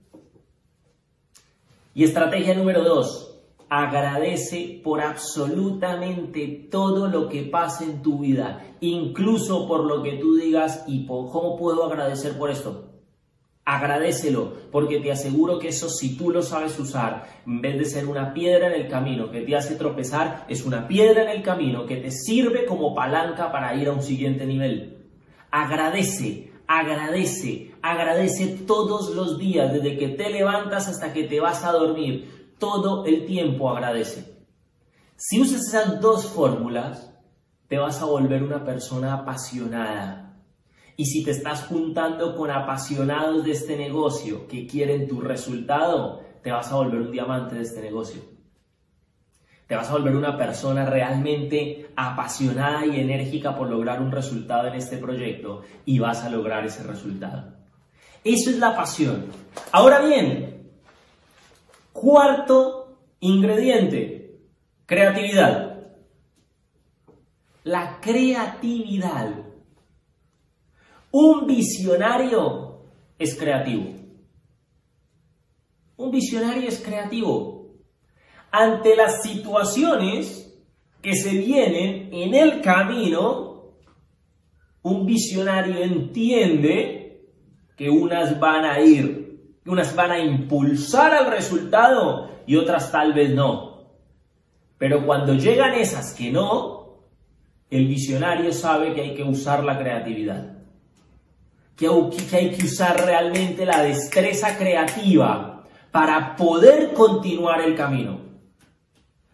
Y 1.93 2.05
estrategia 2.05 2.55
número 2.55 2.81
dos, 2.83 3.31
agradece 3.75 4.81
por 4.83 5.01
absolutamente 5.01 6.67
todo 6.69 7.07
lo 7.07 7.27
que 7.27 7.41
pase 7.41 7.85
en 7.85 8.03
tu 8.03 8.19
vida, 8.19 8.75
incluso 8.81 9.67
por 9.67 9.85
lo 9.85 10.03
que 10.03 10.11
tú 10.17 10.35
digas 10.35 10.83
y 10.85 11.07
por 11.07 11.31
cómo 11.31 11.57
puedo 11.57 11.83
agradecer 11.83 12.37
por 12.37 12.51
esto. 12.51 12.91
Agradecelo, 13.65 14.53
porque 14.71 14.99
te 14.99 15.11
aseguro 15.11 15.57
que 15.57 15.69
eso 15.69 15.89
si 15.89 16.15
tú 16.15 16.29
lo 16.29 16.43
sabes 16.43 16.77
usar, 16.77 17.27
en 17.47 17.61
vez 17.61 17.79
de 17.79 17.85
ser 17.85 18.05
una 18.05 18.31
piedra 18.31 18.67
en 18.67 18.79
el 18.79 18.87
camino 18.87 19.31
que 19.31 19.41
te 19.41 19.55
hace 19.55 19.73
tropezar, 19.73 20.45
es 20.47 20.63
una 20.65 20.87
piedra 20.87 21.23
en 21.23 21.29
el 21.29 21.41
camino 21.41 21.87
que 21.87 21.95
te 21.95 22.11
sirve 22.11 22.67
como 22.67 22.93
palanca 22.93 23.51
para 23.51 23.73
ir 23.73 23.87
a 23.87 23.93
un 23.93 24.03
siguiente 24.03 24.45
nivel. 24.45 25.07
Agradece, 25.49 26.51
agradece, 26.67 27.71
agradece 27.81 28.49
todos 28.67 29.15
los 29.15 29.39
días, 29.39 29.73
desde 29.73 29.97
que 29.97 30.09
te 30.09 30.29
levantas 30.29 30.87
hasta 30.87 31.11
que 31.11 31.23
te 31.23 31.39
vas 31.39 31.63
a 31.63 31.71
dormir 31.71 32.42
todo 32.63 33.03
el 33.03 33.25
tiempo 33.25 33.69
agradece. 33.69 34.37
Si 35.17 35.41
usas 35.41 35.67
esas 35.67 35.99
dos 35.99 36.27
fórmulas, 36.27 37.13
te 37.67 37.77
vas 37.77 38.01
a 38.01 38.05
volver 38.05 38.41
una 38.41 38.63
persona 38.63 39.15
apasionada. 39.15 40.39
Y 40.95 41.03
si 41.07 41.25
te 41.25 41.31
estás 41.31 41.65
juntando 41.65 42.37
con 42.37 42.49
apasionados 42.49 43.43
de 43.43 43.51
este 43.51 43.75
negocio 43.75 44.47
que 44.47 44.65
quieren 44.65 45.09
tu 45.09 45.19
resultado, 45.19 46.21
te 46.41 46.53
vas 46.53 46.71
a 46.71 46.75
volver 46.75 47.01
un 47.01 47.11
diamante 47.11 47.55
de 47.55 47.63
este 47.63 47.81
negocio. 47.81 48.21
Te 49.67 49.75
vas 49.75 49.89
a 49.89 49.93
volver 49.93 50.15
una 50.15 50.37
persona 50.37 50.85
realmente 50.85 51.91
apasionada 51.97 52.85
y 52.85 52.97
enérgica 52.97 53.57
por 53.57 53.69
lograr 53.69 54.01
un 54.01 54.11
resultado 54.13 54.69
en 54.69 54.75
este 54.75 54.97
proyecto 54.99 55.63
y 55.83 55.99
vas 55.99 56.23
a 56.23 56.29
lograr 56.29 56.65
ese 56.65 56.83
resultado. 56.83 57.57
Eso 58.23 58.51
es 58.51 58.57
la 58.57 58.73
pasión. 58.73 59.25
Ahora 59.73 59.99
bien, 59.99 60.53
Cuarto 61.93 62.97
ingrediente, 63.19 64.41
creatividad. 64.85 65.77
La 67.63 67.99
creatividad. 68.01 69.29
Un 71.11 71.47
visionario 71.47 72.81
es 73.17 73.35
creativo. 73.35 73.93
Un 75.95 76.11
visionario 76.11 76.67
es 76.67 76.81
creativo. 76.81 77.75
Ante 78.51 78.95
las 78.95 79.21
situaciones 79.21 80.51
que 81.01 81.15
se 81.15 81.37
vienen 81.37 82.13
en 82.13 82.33
el 82.33 82.61
camino, 82.61 83.75
un 84.81 85.05
visionario 85.05 85.77
entiende 85.77 87.29
que 87.77 87.89
unas 87.89 88.39
van 88.39 88.65
a 88.65 88.81
ir 88.81 89.22
unas 89.65 89.95
van 89.95 90.11
a 90.11 90.19
impulsar 90.19 91.13
al 91.13 91.31
resultado 91.31 92.29
y 92.45 92.55
otras 92.55 92.91
tal 92.91 93.13
vez 93.13 93.33
no. 93.33 93.73
Pero 94.77 95.05
cuando 95.05 95.33
llegan 95.33 95.73
esas 95.75 96.13
que 96.13 96.31
no, 96.31 96.97
el 97.69 97.87
visionario 97.87 98.51
sabe 98.51 98.93
que 98.93 99.01
hay 99.01 99.15
que 99.15 99.23
usar 99.23 99.63
la 99.63 99.79
creatividad. 99.79 100.57
Que 101.75 101.87
hay 102.33 102.51
que 102.51 102.65
usar 102.65 103.05
realmente 103.05 103.65
la 103.65 103.81
destreza 103.81 104.57
creativa 104.57 105.63
para 105.91 106.35
poder 106.35 106.93
continuar 106.93 107.61
el 107.61 107.75
camino. 107.75 108.19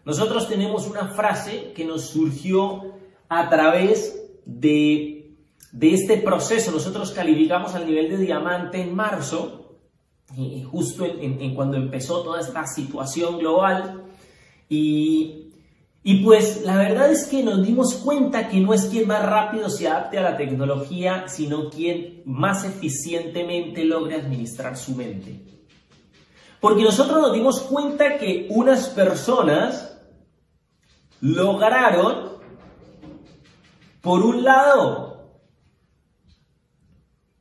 Nosotros 0.04 0.48
tenemos 0.48 0.86
una 0.86 1.08
frase 1.08 1.72
que 1.74 1.84
nos 1.84 2.10
surgió 2.10 2.94
a 3.28 3.48
través 3.48 4.30
de, 4.44 5.34
de 5.72 5.94
este 5.94 6.16
proceso. 6.18 6.70
Nosotros 6.70 7.12
calificamos 7.12 7.74
al 7.74 7.86
nivel 7.86 8.08
de 8.08 8.16
diamante 8.18 8.80
en 8.80 8.94
marzo 8.94 9.69
y 10.36 10.62
justo 10.62 11.04
en, 11.04 11.54
cuando 11.54 11.76
empezó 11.76 12.22
toda 12.22 12.40
esta 12.40 12.66
situación 12.66 13.38
global 13.38 14.04
y, 14.68 15.50
Y 16.02 16.24
pues 16.24 16.62
la 16.64 16.76
verdad 16.76 17.10
es 17.12 17.26
que 17.26 17.42
nos 17.42 17.62
dimos 17.66 17.94
cuenta 17.96 18.48
que 18.48 18.58
no 18.60 18.72
es 18.72 18.86
quien 18.86 19.06
más 19.06 19.24
rápido 19.24 19.68
se 19.68 19.86
adapte 19.86 20.18
a 20.18 20.22
la 20.22 20.36
tecnología, 20.36 21.28
sino 21.28 21.68
quien 21.68 22.22
más 22.24 22.64
eficientemente 22.64 23.84
logre 23.84 24.16
administrar 24.16 24.78
su 24.78 24.94
mente. 24.94 25.44
Porque 26.58 26.84
nosotros 26.84 27.20
nos 27.20 27.32
dimos 27.34 27.60
cuenta 27.60 28.16
que 28.16 28.46
unas 28.50 28.88
personas 28.88 29.98
lograron, 31.20 32.30
por 34.00 34.22
un 34.22 34.42
lado, 34.42 35.40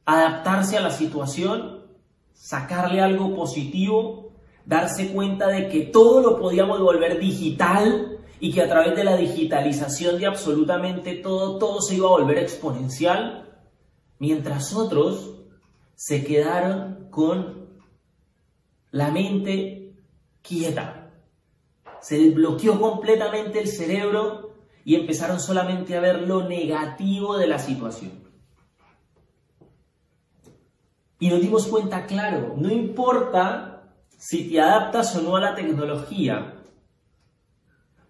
adaptarse 0.06 0.78
a 0.78 0.82
la 0.82 0.92
situación, 0.92 1.79
sacarle 2.40 3.02
algo 3.02 3.36
positivo, 3.36 4.32
darse 4.66 5.12
cuenta 5.12 5.48
de 5.48 5.68
que 5.68 5.82
todo 5.82 6.22
lo 6.22 6.40
podíamos 6.40 6.80
volver 6.80 7.20
digital, 7.20 8.20
y 8.40 8.54
que 8.54 8.62
a 8.62 8.70
través 8.70 8.96
de 8.96 9.04
la 9.04 9.18
digitalización 9.18 10.18
de 10.18 10.26
absolutamente 10.26 11.16
todo, 11.16 11.58
todo 11.58 11.82
se 11.82 11.96
iba 11.96 12.08
a 12.08 12.12
volver 12.12 12.38
exponencial, 12.38 13.60
mientras 14.18 14.74
otros 14.74 15.36
se 15.96 16.24
quedaron 16.24 17.10
con 17.10 17.68
la 18.92 19.12
mente 19.12 19.94
quieta. 20.42 21.12
Se 22.00 22.18
desbloqueó 22.18 22.80
completamente 22.80 23.60
el 23.60 23.68
cerebro 23.68 24.56
y 24.86 24.96
empezaron 24.96 25.42
solamente 25.42 25.98
a 25.98 26.00
ver 26.00 26.22
lo 26.22 26.48
negativo 26.48 27.38
de 27.38 27.48
la 27.48 27.60
situación. 27.60 28.29
Y 31.20 31.30
nos 31.30 31.42
dimos 31.42 31.68
cuenta, 31.68 32.06
claro, 32.06 32.56
no 32.58 32.72
importa 32.72 33.84
si 34.18 34.50
te 34.50 34.60
adaptas 34.60 35.16
o 35.16 35.22
no 35.22 35.36
a 35.36 35.42
la 35.42 35.56
tecnología, 35.56 36.56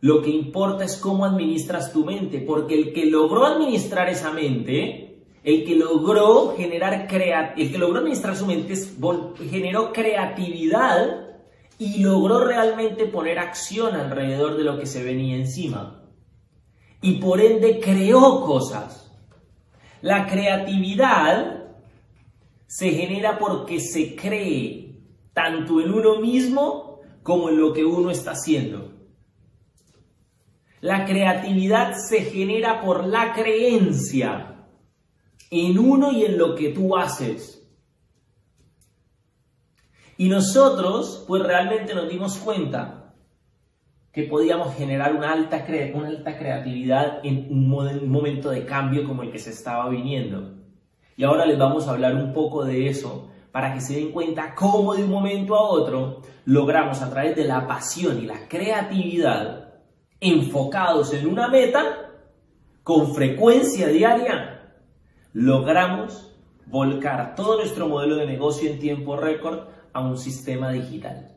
lo 0.02 0.22
que 0.22 0.30
importa 0.30 0.86
es 0.86 0.96
cómo 0.98 1.26
administras 1.26 1.92
tu 1.92 2.06
mente, 2.06 2.40
porque 2.40 2.76
el 2.76 2.94
que 2.94 3.06
logró 3.06 3.46
administrar 3.46 4.10
esa 4.10 4.32
mente, 4.32 5.26
el 5.44 5.66
que 5.66 5.76
logró 5.76 6.56
generar 6.56 7.08
el 7.58 7.72
que 7.72 7.78
logró 7.78 8.00
administrar 8.00 8.36
su 8.36 8.46
mente 8.46 8.76
generó 9.50 9.92
creatividad 9.92 11.28
y 11.78 12.04
logró 12.04 12.46
realmente 12.46 13.06
poner 13.06 13.40
acción 13.40 13.96
alrededor 13.96 14.58
de 14.58 14.64
lo 14.64 14.78
que 14.78 14.86
se 14.86 15.04
venía 15.04 15.36
encima. 15.36 16.04
Y 17.02 17.16
por 17.16 17.40
ende 17.40 17.80
creó 17.80 18.42
cosas. 18.46 19.12
La 20.02 20.28
creatividad 20.28 21.59
se 22.70 22.92
genera 22.92 23.40
porque 23.40 23.80
se 23.80 24.16
cree 24.16 25.02
tanto 25.34 25.82
en 25.82 25.92
uno 25.92 26.20
mismo 26.20 27.00
como 27.24 27.50
en 27.50 27.60
lo 27.60 27.74
que 27.74 27.84
uno 27.84 28.12
está 28.12 28.32
haciendo. 28.32 28.94
La 30.80 31.04
creatividad 31.04 31.96
se 31.96 32.22
genera 32.22 32.80
por 32.82 33.08
la 33.08 33.34
creencia 33.34 34.68
en 35.50 35.80
uno 35.80 36.12
y 36.12 36.26
en 36.26 36.38
lo 36.38 36.54
que 36.54 36.70
tú 36.70 36.96
haces. 36.96 37.68
Y 40.18 40.30
nosotros, 40.30 41.26
pues 41.28 41.42
realmente 41.42 41.96
nos 41.96 42.08
dimos 42.08 42.38
cuenta 42.38 43.16
que 44.12 44.24
podíamos 44.26 44.76
generar 44.76 45.16
una 45.16 45.34
alta, 45.34 45.66
una 45.96 46.10
alta 46.10 46.38
creatividad 46.38 47.26
en 47.26 47.48
un 47.50 48.10
momento 48.10 48.52
de 48.52 48.64
cambio 48.64 49.06
como 49.06 49.24
el 49.24 49.32
que 49.32 49.40
se 49.40 49.50
estaba 49.50 49.90
viniendo. 49.90 50.60
Y 51.20 51.26
ahora 51.26 51.46
les 51.46 51.60
vamos 51.60 51.86
a 51.86 51.92
hablar 51.92 52.16
un 52.16 52.32
poco 52.32 52.64
de 52.64 52.88
eso 52.88 53.28
para 53.52 53.74
que 53.74 53.82
se 53.82 53.96
den 53.96 54.14
cuenta 54.14 54.56
cómo 54.56 54.96
de 54.96 55.04
un 55.04 55.10
momento 55.10 55.54
a 55.54 55.64
otro 55.64 56.22
logramos 56.46 57.02
a 57.02 57.10
través 57.10 57.36
de 57.36 57.44
la 57.44 57.68
pasión 57.68 58.20
y 58.20 58.26
la 58.26 58.48
creatividad 58.48 59.74
enfocados 60.22 61.14
en 61.14 61.28
una 61.28 61.50
meta, 61.50 62.10
con 62.84 63.14
frecuencia 63.14 63.90
diaria, 63.90 64.72
logramos 65.34 66.34
volcar 66.68 67.36
todo 67.36 67.58
nuestro 67.58 67.90
modelo 67.90 68.16
de 68.16 68.26
negocio 68.26 68.72
en 68.72 68.80
tiempo 68.80 69.18
récord 69.18 69.68
a 69.92 70.00
un 70.00 70.18
sistema 70.18 70.72
digital. 70.72 71.36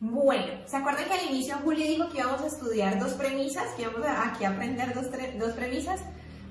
Bueno, 0.00 0.52
¿se 0.64 0.76
acuerdan 0.76 1.04
que 1.04 1.12
al 1.12 1.30
inicio 1.30 1.54
Julio 1.62 1.86
dijo 1.86 2.08
que 2.08 2.18
íbamos 2.18 2.40
a 2.40 2.48
estudiar 2.48 2.98
dos 2.98 3.12
premisas, 3.12 3.68
que 3.76 3.82
íbamos 3.82 4.04
a, 4.04 4.30
aquí 4.30 4.44
a 4.44 4.50
aprender 4.50 4.92
dos, 4.94 5.06
dos 5.38 5.52
premisas? 5.52 6.00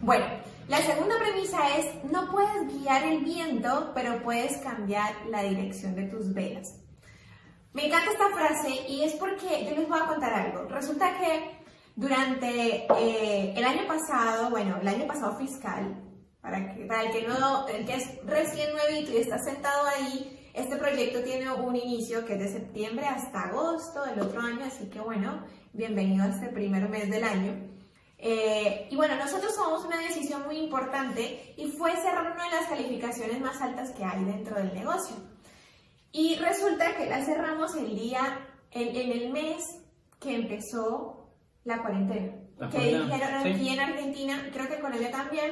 Bueno, 0.02 0.26
la 0.68 0.78
segunda 0.82 1.16
premisa 1.20 1.78
es, 1.78 2.04
no 2.12 2.32
puedes 2.32 2.68
guiar 2.74 3.04
el 3.04 3.24
viento, 3.24 3.92
pero 3.94 4.22
puedes 4.24 4.58
cambiar 4.58 5.14
la 5.30 5.44
dirección 5.44 5.96
de 5.96 6.04
tus 6.04 6.34
velas. 6.34 6.82
Me 7.74 7.88
encanta 7.88 8.12
esta 8.12 8.30
frase 8.30 8.88
y 8.88 9.04
es 9.04 9.14
porque 9.14 9.66
yo 9.66 9.76
les 9.76 9.88
voy 9.88 10.00
a 10.00 10.08
contar 10.08 10.34
algo. 10.34 10.64
Resulta 10.70 11.18
que 11.20 11.60
durante 11.96 12.88
eh, 13.00 13.54
el 13.56 13.64
año 13.64 13.86
pasado, 13.88 14.50
bueno, 14.50 14.78
el 14.82 14.88
año 14.88 15.06
pasado 15.06 15.38
fiscal, 15.38 16.02
para, 16.42 16.74
que, 16.74 16.84
el, 16.84 17.12
que 17.12 17.28
no, 17.28 17.68
el 17.68 17.86
que 17.86 17.96
es 17.96 18.26
recién 18.26 18.72
nuevito 18.72 19.12
y 19.12 19.18
está 19.18 19.38
sentado 19.40 19.88
ahí, 19.88 20.50
este 20.54 20.78
proyecto 20.78 21.22
tiene 21.22 21.52
un 21.52 21.76
inicio 21.76 22.26
que 22.26 22.34
es 22.34 22.40
de 22.40 22.48
septiembre 22.48 23.06
hasta 23.06 23.42
agosto 23.42 24.06
del 24.06 24.22
otro 24.22 24.42
año, 24.42 24.64
así 24.66 24.90
que 24.90 25.02
bueno, 25.02 25.44
bienvenido 25.74 26.24
a 26.24 26.30
este 26.30 26.48
primer 26.48 26.88
mes 26.88 27.10
del 27.10 27.24
año. 27.24 27.75
Eh, 28.28 28.88
y 28.90 28.96
bueno, 28.96 29.16
nosotros 29.18 29.54
tomamos 29.54 29.86
una 29.86 30.00
decisión 30.00 30.44
muy 30.48 30.58
importante 30.58 31.54
y 31.58 31.68
fue 31.68 31.92
cerrar 31.92 32.32
una 32.32 32.46
de 32.46 32.56
las 32.56 32.66
calificaciones 32.68 33.40
más 33.40 33.62
altas 33.62 33.92
que 33.92 34.04
hay 34.04 34.24
dentro 34.24 34.56
del 34.56 34.74
negocio. 34.74 35.16
Y 36.12 36.36
resulta 36.38 36.96
que 36.96 37.06
la 37.06 37.24
cerramos 37.24 37.76
el 37.76 37.96
día, 37.96 38.40
en, 38.72 39.12
el 39.12 39.32
mes 39.32 39.64
que 40.20 40.38
empezó 40.38 41.30
la 41.66 41.84
cuarentena. 41.84 42.34
que 42.72 42.98
dijeron 42.98 43.36
aquí 43.36 43.70
en 43.70 43.80
Argentina, 43.80 44.50
creo 44.52 44.68
que 44.70 44.76
en 44.76 44.82
Colombia 44.82 45.12
también, 45.12 45.52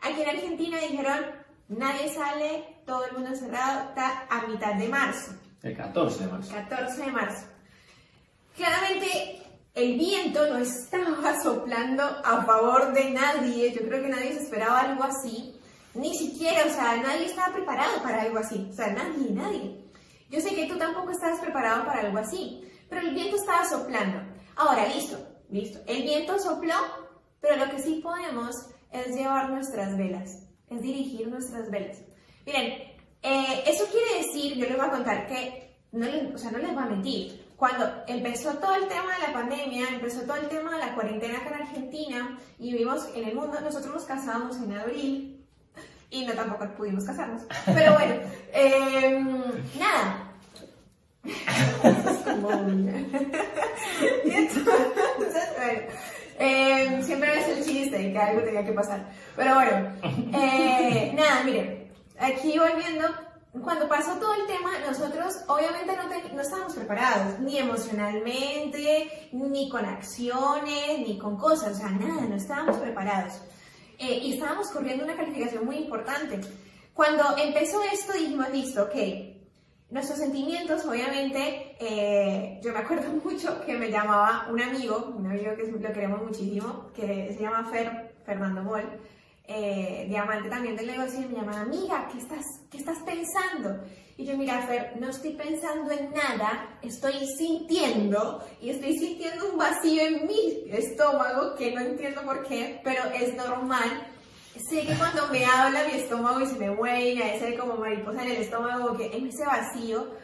aquí 0.00 0.22
en 0.22 0.28
Argentina 0.30 0.78
dijeron, 0.78 1.20
nadie 1.68 2.08
sale, 2.08 2.78
todo 2.86 3.04
el 3.04 3.12
mundo 3.12 3.36
cerrado, 3.36 3.90
está 3.90 4.26
a 4.30 4.46
mitad 4.46 4.72
de 4.76 4.88
marzo. 4.88 5.32
El 5.62 5.76
14 5.76 6.24
de 6.24 6.32
marzo. 6.32 6.54
14 6.54 7.02
de 7.02 7.12
marzo. 7.12 7.46
Claramente 8.56 9.45
el 9.76 9.98
viento 9.98 10.48
no 10.48 10.56
estaba 10.56 11.38
soplando 11.42 12.02
a 12.02 12.42
favor 12.44 12.94
de 12.94 13.10
nadie, 13.10 13.72
yo 13.72 13.86
creo 13.86 14.02
que 14.02 14.08
nadie 14.08 14.32
se 14.32 14.44
esperaba 14.44 14.80
algo 14.80 15.04
así, 15.04 15.54
ni 15.94 16.16
siquiera, 16.16 16.64
o 16.66 16.70
sea, 16.70 16.96
nadie 16.96 17.26
estaba 17.26 17.52
preparado 17.52 18.02
para 18.02 18.22
algo 18.22 18.38
así, 18.38 18.68
o 18.70 18.74
sea, 18.74 18.88
nadie, 18.88 19.30
nadie. 19.30 19.84
Yo 20.30 20.40
sé 20.40 20.54
que 20.54 20.66
tú 20.66 20.76
tampoco 20.78 21.10
estabas 21.10 21.40
preparado 21.40 21.84
para 21.84 22.00
algo 22.00 22.18
así, 22.18 22.62
pero 22.88 23.02
el 23.02 23.14
viento 23.14 23.36
estaba 23.36 23.68
soplando. 23.68 24.18
Ahora, 24.56 24.86
listo, 24.88 25.18
listo. 25.50 25.78
El 25.86 26.02
viento 26.02 26.38
sopló, 26.38 26.74
pero 27.40 27.56
lo 27.56 27.70
que 27.70 27.80
sí 27.80 28.00
podemos 28.02 28.56
es 28.90 29.14
llevar 29.14 29.50
nuestras 29.50 29.96
velas, 29.96 30.42
es 30.70 30.80
dirigir 30.80 31.28
nuestras 31.28 31.70
velas. 31.70 31.98
Miren, 32.46 32.72
eh, 33.22 33.64
eso 33.66 33.84
quiere 33.90 34.26
decir, 34.26 34.54
yo 34.56 34.66
les 34.66 34.76
voy 34.76 34.86
a 34.86 34.90
contar 34.90 35.26
que, 35.26 35.76
no 35.92 36.06
les, 36.06 36.34
o 36.34 36.38
sea, 36.38 36.50
no 36.50 36.58
les 36.58 36.72
voy 36.72 36.82
a 36.82 36.86
mentir, 36.86 37.45
cuando 37.56 37.90
empezó 38.06 38.54
todo 38.54 38.74
el 38.74 38.88
tema 38.88 39.14
de 39.16 39.26
la 39.26 39.32
pandemia, 39.32 39.88
empezó 39.88 40.22
todo 40.22 40.36
el 40.36 40.48
tema 40.48 40.72
de 40.72 40.78
la 40.78 40.94
cuarentena 40.94 41.38
acá 41.38 41.48
en 41.48 41.62
Argentina 41.62 42.38
y 42.58 42.72
vivimos 42.72 43.08
en 43.14 43.28
el 43.28 43.34
mundo, 43.34 43.60
nosotros 43.60 43.94
nos 43.94 44.04
casamos 44.04 44.56
en 44.56 44.76
abril, 44.76 45.36
y 46.10 46.24
no 46.24 46.32
tampoco 46.34 46.68
pudimos 46.76 47.04
casarnos. 47.04 47.42
Pero 47.64 47.94
bueno, 47.94 48.14
eh, 48.52 49.24
nada. 49.78 50.32
Entonces, 54.24 55.48
bueno, 55.56 55.80
eh, 56.38 57.00
siempre 57.02 57.40
es 57.40 57.48
el 57.48 57.64
chiste 57.64 57.98
de 57.98 58.12
que 58.12 58.18
algo 58.18 58.42
tenía 58.42 58.64
que 58.64 58.72
pasar. 58.72 59.08
Pero 59.34 59.54
bueno, 59.54 59.92
eh, 60.34 61.12
nada, 61.14 61.42
miren, 61.44 61.90
aquí 62.18 62.58
volviendo, 62.58 63.08
cuando 63.62 63.88
pasó 63.88 64.18
todo 64.18 64.34
el 64.34 64.46
tema, 64.46 64.70
nosotros 64.86 65.36
obviamente 65.46 65.96
no, 65.96 66.34
no 66.34 66.40
estábamos 66.42 66.74
preparados, 66.74 67.38
ni 67.40 67.58
emocionalmente, 67.58 69.30
ni 69.32 69.68
con 69.68 69.84
acciones, 69.84 70.98
ni 70.98 71.18
con 71.18 71.36
cosas, 71.36 71.72
o 71.72 71.78
sea, 71.78 71.90
nada, 71.90 72.22
no 72.22 72.36
estábamos 72.36 72.76
preparados. 72.76 73.40
Eh, 73.98 74.18
y 74.22 74.34
estábamos 74.34 74.68
corriendo 74.70 75.04
una 75.04 75.16
calificación 75.16 75.64
muy 75.64 75.76
importante. 75.76 76.40
Cuando 76.92 77.36
empezó 77.38 77.82
esto 77.82 78.12
dijimos, 78.12 78.50
listo, 78.50 78.84
ok, 78.84 78.94
nuestros 79.90 80.18
sentimientos, 80.18 80.84
obviamente, 80.84 81.76
eh, 81.78 82.60
yo 82.62 82.72
me 82.72 82.80
acuerdo 82.80 83.10
mucho 83.24 83.64
que 83.64 83.74
me 83.74 83.90
llamaba 83.90 84.48
un 84.50 84.60
amigo, 84.60 85.14
un 85.16 85.26
amigo 85.26 85.54
que 85.56 85.70
lo 85.70 85.92
queremos 85.92 86.22
muchísimo, 86.22 86.90
que 86.94 87.32
se 87.34 87.40
llama 87.40 87.68
Fer, 87.70 88.16
Fernando 88.24 88.62
Moll, 88.62 88.84
eh, 89.48 90.06
diamante 90.08 90.48
también 90.48 90.76
del 90.76 90.86
negocio, 90.86 91.20
y 91.20 91.26
me 91.26 91.36
llamaba, 91.36 91.60
amiga, 91.60 92.08
¿qué 92.10 92.18
estás, 92.18 92.44
¿qué 92.70 92.78
estás 92.78 92.98
pensando? 93.04 93.84
Y 94.16 94.24
yo, 94.24 94.36
mira, 94.36 94.62
Fer, 94.66 94.98
no 94.98 95.10
estoy 95.10 95.34
pensando 95.34 95.90
en 95.92 96.10
nada, 96.10 96.78
estoy 96.82 97.14
sintiendo 97.36 98.42
y 98.60 98.70
estoy 98.70 98.96
sintiendo 98.96 99.50
un 99.50 99.58
vacío 99.58 100.02
en 100.02 100.26
mi 100.26 100.64
estómago 100.70 101.54
que 101.54 101.72
no 101.72 101.82
entiendo 101.82 102.22
por 102.22 102.42
qué, 102.46 102.80
pero 102.82 103.04
es 103.14 103.34
normal. 103.34 104.08
Sé 104.70 104.86
que 104.86 104.94
cuando 104.94 105.28
me 105.28 105.44
habla 105.44 105.84
mi 105.84 106.00
estómago 106.00 106.40
y 106.40 106.46
se 106.46 106.58
me 106.58 106.70
mueve, 106.70 107.36
ese 107.36 107.58
como 107.58 107.76
mariposa 107.76 108.22
en 108.22 108.30
el 108.30 108.36
estómago, 108.38 108.96
que 108.96 109.14
en 109.14 109.26
ese 109.26 109.44
vacío 109.44 110.14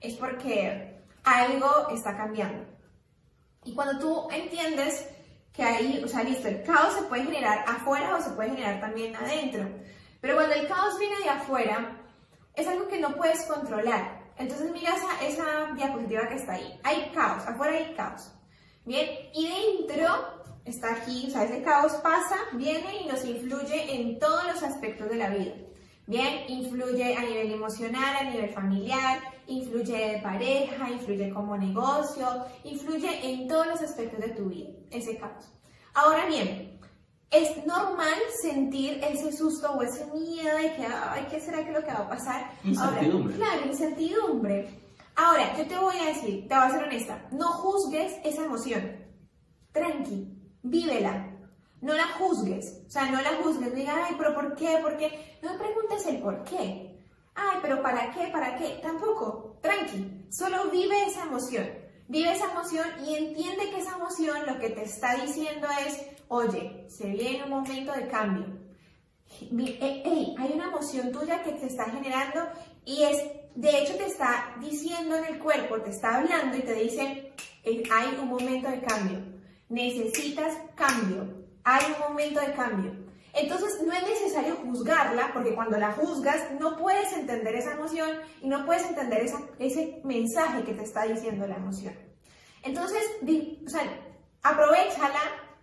es 0.00 0.14
porque 0.16 0.98
algo 1.24 1.88
está 1.90 2.16
cambiando. 2.16 2.64
Y 3.64 3.74
cuando 3.74 3.98
tú 3.98 4.28
entiendes 4.30 5.06
que 5.52 5.62
ahí, 5.62 6.02
o 6.04 6.08
sea, 6.08 6.24
listo, 6.24 6.48
el 6.48 6.62
caos 6.62 6.94
se 6.94 7.02
puede 7.02 7.24
generar 7.24 7.64
afuera 7.66 8.16
o 8.16 8.22
se 8.22 8.30
puede 8.30 8.50
generar 8.50 8.80
también 8.80 9.14
adentro. 9.14 9.68
Pero 10.20 10.34
cuando 10.34 10.54
el 10.54 10.66
caos 10.66 10.98
viene 10.98 11.18
de 11.18 11.28
afuera, 11.28 11.98
es 12.54 12.66
algo 12.66 12.88
que 12.88 13.00
no 13.00 13.14
puedes 13.16 13.44
controlar. 13.44 14.22
Entonces 14.38 14.70
mira 14.72 14.94
esa, 14.94 15.24
esa 15.26 15.72
diapositiva 15.74 16.28
que 16.28 16.36
está 16.36 16.54
ahí. 16.54 16.80
Hay 16.82 17.10
caos, 17.14 17.46
afuera 17.46 17.74
hay 17.74 17.94
caos. 17.94 18.32
Bien, 18.84 19.08
y 19.34 19.48
dentro 19.86 20.42
está 20.64 20.92
aquí, 20.92 21.26
o 21.28 21.30
sea, 21.30 21.44
ese 21.44 21.62
caos 21.62 21.92
pasa, 22.02 22.36
viene 22.54 23.02
y 23.02 23.06
nos 23.06 23.24
influye 23.24 23.94
en 23.94 24.18
todos 24.18 24.44
los 24.46 24.62
aspectos 24.62 25.08
de 25.08 25.16
la 25.16 25.30
vida. 25.30 25.54
Bien, 26.06 26.44
influye 26.48 27.16
a 27.16 27.20
nivel 27.20 27.52
emocional, 27.52 28.16
a 28.16 28.24
nivel 28.24 28.50
familiar, 28.50 29.20
influye 29.52 30.12
de 30.12 30.20
pareja, 30.20 30.90
influye 30.90 31.32
como 31.32 31.56
negocio, 31.56 32.26
influye 32.64 33.30
en 33.30 33.48
todos 33.48 33.66
los 33.66 33.80
aspectos 33.80 34.20
de 34.20 34.30
tu 34.30 34.46
vida, 34.46 34.70
ese 34.90 35.16
caos. 35.16 35.52
Ahora 35.94 36.26
bien, 36.26 36.80
es 37.30 37.64
normal 37.66 38.14
sentir 38.42 39.02
ese 39.02 39.32
susto 39.32 39.72
o 39.72 39.82
ese 39.82 40.06
miedo 40.06 40.56
de 40.56 40.74
que, 40.74 40.86
ay, 40.86 41.26
¿qué 41.30 41.40
será 41.40 41.64
que 41.64 41.72
lo 41.72 41.82
que 41.82 41.92
va 41.92 42.00
a 42.00 42.08
pasar? 42.08 42.50
Incertidumbre. 42.64 43.34
Ahora, 43.34 43.54
claro, 43.54 43.66
incertidumbre. 43.66 44.80
Ahora, 45.16 45.56
yo 45.56 45.66
te 45.66 45.78
voy 45.78 45.96
a 45.96 46.06
decir, 46.06 46.48
te 46.48 46.54
voy 46.54 46.64
a 46.64 46.70
ser 46.70 46.84
honesta, 46.84 47.28
no 47.32 47.48
juzgues 47.48 48.14
esa 48.24 48.44
emoción. 48.44 48.96
Tranqui, 49.72 50.28
vívela. 50.62 51.28
No 51.80 51.94
la 51.94 52.06
juzgues, 52.16 52.84
o 52.86 52.90
sea, 52.90 53.10
no 53.10 53.20
la 53.20 53.42
juzgues, 53.42 53.74
diga, 53.74 54.06
ay, 54.06 54.14
pero 54.16 54.34
¿por 54.36 54.54
qué? 54.54 54.78
¿Por 54.80 54.96
qué? 54.96 55.38
No 55.42 55.58
preguntes 55.58 56.06
el 56.06 56.22
por 56.22 56.44
qué. 56.44 56.91
Ay, 57.34 57.58
pero 57.62 57.82
¿para 57.82 58.10
qué? 58.10 58.28
¿Para 58.28 58.56
qué? 58.56 58.80
Tampoco, 58.82 59.58
tranqui, 59.62 60.26
solo 60.30 60.70
vive 60.70 61.06
esa 61.06 61.24
emoción. 61.24 61.68
Vive 62.08 62.32
esa 62.32 62.50
emoción 62.50 62.86
y 63.06 63.14
entiende 63.14 63.70
que 63.70 63.78
esa 63.78 63.96
emoción 63.96 64.46
lo 64.46 64.58
que 64.58 64.70
te 64.70 64.82
está 64.82 65.14
diciendo 65.14 65.66
es, 65.86 65.98
oye, 66.28 66.86
se 66.88 67.08
viene 67.08 67.44
un 67.44 67.50
momento 67.50 67.92
de 67.92 68.06
cambio. 68.08 68.46
Eh, 69.40 70.02
hey, 70.04 70.34
hay 70.38 70.52
una 70.52 70.66
emoción 70.66 71.10
tuya 71.10 71.42
que 71.42 71.52
te 71.52 71.66
está 71.66 71.84
generando 71.84 72.48
y 72.84 73.04
es, 73.04 73.16
de 73.54 73.78
hecho 73.78 73.96
te 73.96 74.06
está 74.06 74.54
diciendo 74.60 75.16
en 75.16 75.24
el 75.24 75.38
cuerpo, 75.38 75.80
te 75.80 75.90
está 75.90 76.18
hablando 76.18 76.56
y 76.56 76.62
te 76.62 76.74
dice, 76.74 77.32
hay 77.64 78.18
un 78.20 78.28
momento 78.28 78.68
de 78.68 78.82
cambio. 78.82 79.20
Necesitas 79.70 80.54
cambio 80.74 81.42
hay 81.64 81.92
un 81.92 82.08
momento 82.08 82.40
de 82.40 82.52
cambio. 82.54 82.92
Entonces 83.34 83.80
no 83.86 83.92
es 83.92 84.02
necesario 84.02 84.56
juzgarla, 84.56 85.32
porque 85.32 85.54
cuando 85.54 85.78
la 85.78 85.92
juzgas 85.92 86.52
no 86.60 86.76
puedes 86.76 87.12
entender 87.12 87.54
esa 87.54 87.72
emoción 87.72 88.10
y 88.42 88.48
no 88.48 88.66
puedes 88.66 88.84
entender 88.84 89.26
ese 89.58 90.00
mensaje 90.04 90.64
que 90.64 90.74
te 90.74 90.82
está 90.82 91.04
diciendo 91.04 91.46
la 91.46 91.56
emoción. 91.56 91.94
Entonces, 92.62 93.02
o 93.66 93.70
sea, 93.70 93.82
aprovechala 94.42 95.20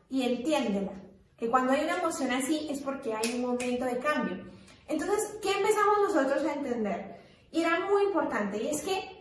y 0.09 0.24
entiéndela, 0.24 0.93
que 1.38 1.49
cuando 1.49 1.74
hay 1.74 1.84
una 1.84 1.99
emoción 1.99 2.32
así 2.32 2.67
es 2.70 2.80
porque 2.80 3.13
hay 3.13 3.36
un 3.36 3.41
momento 3.41 3.86
de 3.86 3.99
cambio. 3.99 4.43
Entonces, 4.88 5.38
¿qué 5.41 5.51
empezamos 5.51 5.99
nosotros 6.07 6.43
a 6.45 6.53
entender? 6.53 7.20
Y 7.51 7.61
era 7.61 7.80
muy 7.82 8.03
importante, 8.03 8.61
y 8.61 8.67
es 8.70 8.82
que 8.82 9.20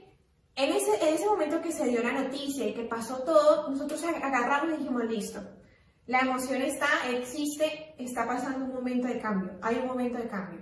en 0.56 0.72
ese, 0.72 1.06
en 1.06 1.14
ese 1.14 1.26
momento 1.26 1.60
que 1.60 1.70
se 1.70 1.86
dio 1.86 2.02
la 2.02 2.12
noticia 2.12 2.66
y 2.66 2.74
que 2.74 2.82
pasó 2.82 3.18
todo, 3.18 3.68
nosotros 3.68 4.02
agarramos 4.02 4.74
y 4.74 4.78
dijimos, 4.78 5.04
listo, 5.04 5.40
la 6.08 6.20
emoción 6.20 6.62
está, 6.62 6.88
existe, 7.10 7.94
está 7.98 8.26
pasando 8.26 8.64
un 8.64 8.74
momento 8.74 9.06
de 9.06 9.20
cambio, 9.20 9.52
hay 9.60 9.76
un 9.76 9.86
momento 9.86 10.16
de 10.16 10.26
cambio. 10.26 10.58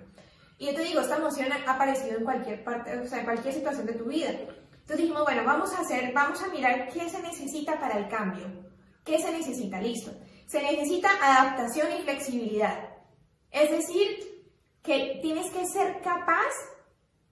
Y 0.58 0.66
yo 0.66 0.74
te 0.74 0.82
digo, 0.82 1.00
esta 1.00 1.18
emoción 1.18 1.48
ha 1.52 1.72
aparecido 1.72 2.18
en 2.18 2.24
cualquier 2.24 2.64
parte, 2.64 2.98
o 2.98 3.06
sea, 3.06 3.20
en 3.20 3.26
cualquier 3.26 3.54
situación 3.54 3.86
de 3.86 3.92
tu 3.92 4.06
vida. 4.06 4.30
Entonces 4.30 4.96
dijimos, 4.96 5.22
bueno, 5.22 5.44
vamos 5.44 5.72
a 5.72 5.82
hacer, 5.82 6.12
vamos 6.12 6.42
a 6.42 6.48
mirar 6.48 6.88
qué 6.88 7.08
se 7.08 7.22
necesita 7.22 7.78
para 7.78 7.96
el 7.96 8.08
cambio. 8.08 8.44
¿Qué 9.04 9.20
se 9.20 9.30
necesita? 9.30 9.80
Listo. 9.80 10.10
Se 10.46 10.60
necesita 10.60 11.10
adaptación 11.22 11.88
y 11.96 12.02
flexibilidad. 12.02 12.96
Es 13.52 13.70
decir, 13.70 14.48
que 14.82 15.20
tienes 15.22 15.52
que 15.52 15.64
ser 15.66 16.00
capaz 16.00 16.52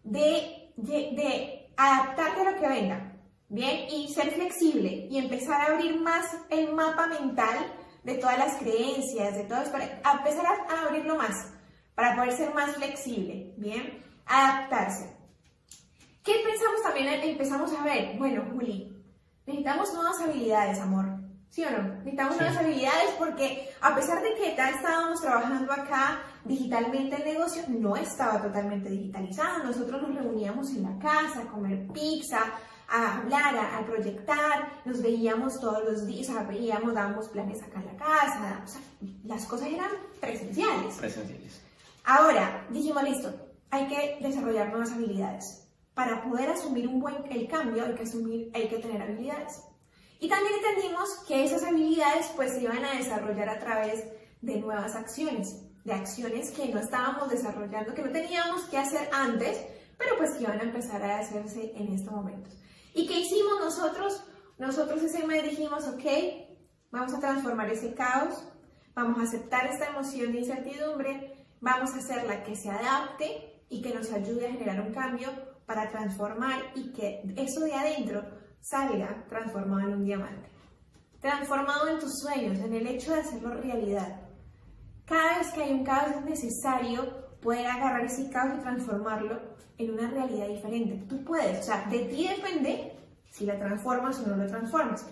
de, 0.05 0.73
de, 0.77 1.73
adaptarte 1.77 2.43
a 2.43 2.53
lo 2.53 2.61
que 2.61 2.69
venga. 2.69 3.11
Bien, 3.49 3.89
y 3.91 4.13
ser 4.15 4.31
flexible 4.31 5.09
y 5.11 5.19
empezar 5.19 5.61
a 5.61 5.75
abrir 5.75 6.01
más 6.01 6.27
el 6.51 6.73
mapa 6.73 7.09
mental 7.09 7.84
de 8.05 8.15
todas 8.15 8.39
las 8.39 8.57
creencias, 8.57 9.35
de 9.35 9.45
todo 9.45 9.63
esto, 9.63 9.77
a 9.77 10.13
empezar 10.13 10.47
a, 10.47 10.87
abrirlo 10.87 11.17
más, 11.17 11.53
para 11.95 12.15
poder 12.15 12.33
ser 12.33 12.55
más 12.55 12.75
flexible, 12.77 13.55
¿bien? 13.57 14.05
Adaptarse. 14.27 15.17
¿Qué 16.23 16.35
pensamos 16.45 16.83
también? 16.83 17.09
Empezamos 17.09 17.73
a 17.73 17.83
ver, 17.83 18.17
bueno, 18.19 18.45
Juli, 18.53 18.95
necesitamos 19.47 19.93
nuevas 19.93 20.21
habilidades, 20.21 20.79
amor. 20.81 21.25
¿Sí 21.51 21.63
o 21.65 21.71
no? 21.71 21.83
Necesitamos 21.99 22.37
nuevas 22.37 22.57
habilidades 22.57 23.11
porque 23.17 23.71
a 23.81 23.95
pesar 23.95 24.21
de 24.23 24.35
que 24.35 24.57
ya 24.57 24.71
estábamos 24.71 25.21
trabajando 25.21 25.73
acá 25.73 26.23
digitalmente 26.45 27.15
el 27.17 27.25
negocio, 27.25 27.63
no 27.69 27.95
estaba 27.95 28.43
totalmente 28.43 28.91
digitalizado. 28.91 29.63
Nosotros 29.63 30.03
nos 30.03 30.17
reuníamos 30.17 30.71
en 30.71 30.83
la 30.83 30.99
casa 30.99 31.43
a 31.43 31.47
comer 31.47 31.87
pizza, 31.93 32.41
a 32.89 33.19
hablar, 33.19 33.57
a, 33.57 33.85
proyectar, 33.87 34.81
nos 34.85 35.03
veíamos 35.03 35.61
todos 35.61 35.85
los 35.85 36.07
días, 36.07 36.29
o 36.29 36.33
sea, 36.33 36.43
veíamos, 36.43 36.95
dábamos 36.95 37.29
planes 37.29 37.63
acá 37.63 37.81
en 37.81 37.87
la 37.87 37.97
casa, 37.97 38.63
o 38.65 38.69
sea, 38.69 38.81
las 39.25 39.45
cosas 39.47 39.69
eran 39.69 39.91
presenciales. 40.21 40.97
Presenciales. 40.97 41.61
Ahora, 42.05 42.67
dijimos, 42.71 43.03
listo, 43.03 43.33
hay 43.71 43.87
que 43.89 44.19
desarrollar 44.21 44.69
nuevas 44.69 44.93
habilidades. 44.93 45.67
Para 45.95 46.23
poder 46.23 46.51
asumir 46.51 46.89
un 46.89 47.01
buen, 47.01 47.17
el 47.31 47.49
cambio 47.49 47.85
hay 47.85 47.95
que 47.95 48.03
asumir, 48.03 48.51
hay 48.53 48.69
que 48.69 48.79
tener 48.79 49.01
habilidades. 49.01 49.63
Y 50.21 50.29
también 50.29 50.55
entendimos 50.55 51.09
que 51.27 51.45
esas 51.45 51.63
habilidades 51.63 52.31
pues 52.37 52.53
se 52.53 52.63
iban 52.63 52.85
a 52.85 52.95
desarrollar 52.95 53.49
a 53.49 53.59
través 53.59 54.05
de 54.41 54.57
nuevas 54.59 54.95
acciones, 54.95 55.61
de 55.85 55.93
acciones 55.93 56.51
que 56.51 56.69
no 56.69 56.81
estábamos 56.81 57.31
desarrollando, 57.31 57.95
que 57.95 58.03
no 58.03 58.11
teníamos 58.11 58.63
que 58.63 58.79
hacer 58.79 59.09
antes, 59.13 59.59
pero 59.99 60.17
pues 60.17 60.33
que 60.33 60.43
iban 60.43 60.61
a 60.61 60.65
empezar 60.65 61.03
a 61.03 61.19
hacerse 61.19 61.73
en 61.77 61.95
estos 61.95 62.13
momentos. 62.13 62.55
¿Y 62.95 63.07
qué 63.07 63.21
hicimos 63.21 63.59
nosotros? 63.61 64.25
Nosotros 64.57 65.03
ese 65.03 65.27
mes 65.27 65.43
dijimos, 65.43 65.87
ok, 65.89 66.05
vamos 66.93 67.13
a 67.13 67.19
transformar 67.19 67.69
ese 67.69 67.93
caos, 67.93 68.47
vamos 68.95 69.19
a 69.19 69.25
aceptar 69.25 69.67
esta 69.67 69.89
emoción 69.89 70.33
de 70.33 70.39
incertidumbre, 70.39 71.47
vamos 71.61 71.93
a 71.93 71.99
hacerla 71.99 72.45
que 72.45 72.55
se 72.55 72.71
adapte 72.71 73.65
y 73.69 73.83
que 73.83 73.93
nos 73.93 74.13
ayude 74.13 74.47
a 74.47 74.53
generar 74.53 74.81
un 74.81 74.95
cambio 74.95 75.29
para 75.67 75.89
transformar 75.89 76.63
y 76.77 76.93
que 76.93 77.23
eso 77.37 77.61
de 77.61 77.75
adentro 77.75 78.23
salga 78.61 79.27
transformado 79.29 79.89
en 79.89 79.95
un 79.95 80.05
diamante. 80.05 80.49
Transformado 81.21 81.89
en 81.89 81.99
tus 81.99 82.21
sueños, 82.21 82.59
en 82.59 82.75
el 82.75 82.87
hecho 82.87 83.13
de 83.13 83.21
hacerlo 83.21 83.55
realidad. 83.55 84.21
Cada 85.05 85.39
vez 85.39 85.51
que 85.53 85.65
hay 85.65 85.73
un 85.73 85.85
caos 85.85 86.15
es 86.17 86.25
necesario 86.25 87.24
poder 87.45 87.67
agarrar 87.67 88.05
ese 88.05 88.29
caos 88.31 88.55
y 88.59 88.63
transformarlo 88.63 89.39
en 89.79 89.93
una 89.93 90.11
realidad 90.11 90.49
diferente. 90.49 91.05
Tú 91.09 91.23
puedes, 91.23 91.61
o 91.61 91.63
sea, 91.63 91.87
de 91.91 92.01
ti 92.07 92.27
depende 92.27 92.97
si 93.31 93.45
la 93.45 93.59
transformas 93.59 94.19
o 94.21 94.29
no 94.29 94.37
la 94.37 94.47
transformas. 94.47 95.07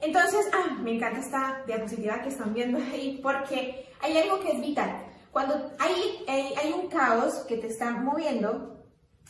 Entonces, 0.00 0.46
ah, 0.52 0.76
me 0.82 0.96
encanta 0.96 1.20
esta 1.20 1.62
diapositiva 1.66 2.20
que 2.20 2.28
están 2.28 2.52
viendo 2.52 2.78
ahí 2.78 3.20
porque 3.22 3.86
hay 4.02 4.18
algo 4.18 4.40
que 4.40 4.52
es 4.52 4.60
vital. 4.60 5.06
Cuando 5.30 5.54
hay, 5.78 6.24
hay, 6.28 6.72
un 6.72 6.88
caos 6.88 7.44
que 7.48 7.56
te 7.56 7.68
está 7.68 7.90
moviendo, 7.90 8.84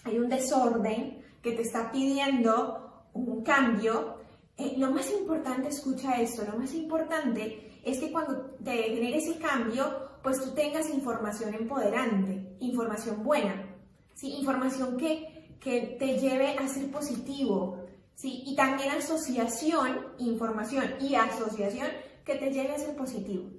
hay 0.05 0.19
un 0.19 0.29
desorden 0.29 1.23
que 1.43 1.53
te 1.53 1.63
está 1.63 1.93
pidiendo 1.93 3.07
un 3.13 3.43
cambio, 3.43 4.19
eh, 4.57 4.75
lo 4.79 4.91
más 4.91 5.11
importante, 5.11 5.69
escucha 5.69 6.21
esto, 6.21 6.45
lo 6.51 6.59
más 6.59 6.75
importante 6.75 7.81
es 7.85 7.99
que 7.99 8.11
cuando 8.11 8.57
te 8.63 8.73
genere 8.73 9.19
ese 9.19 9.39
cambio, 9.39 10.14
pues 10.25 10.43
tú 10.43 10.53
tengas 10.55 10.89
información 10.89 11.53
empoderante, 11.53 12.57
información 12.59 13.23
buena, 13.23 13.77
¿sí? 14.15 14.31
información 14.39 14.97
que, 14.97 15.59
que 15.61 15.99
te 15.99 16.19
lleve 16.19 16.57
a 16.57 16.67
ser 16.67 16.91
positivo, 16.91 17.85
¿sí? 18.15 18.43
y 18.47 18.57
también 18.57 18.91
asociación, 18.93 20.15
información 20.17 20.95
y 20.99 21.15
asociación 21.15 21.89
que 22.25 22.37
te 22.37 22.51
lleve 22.51 22.75
a 22.75 22.79
ser 22.79 22.97
positivo. 22.97 23.51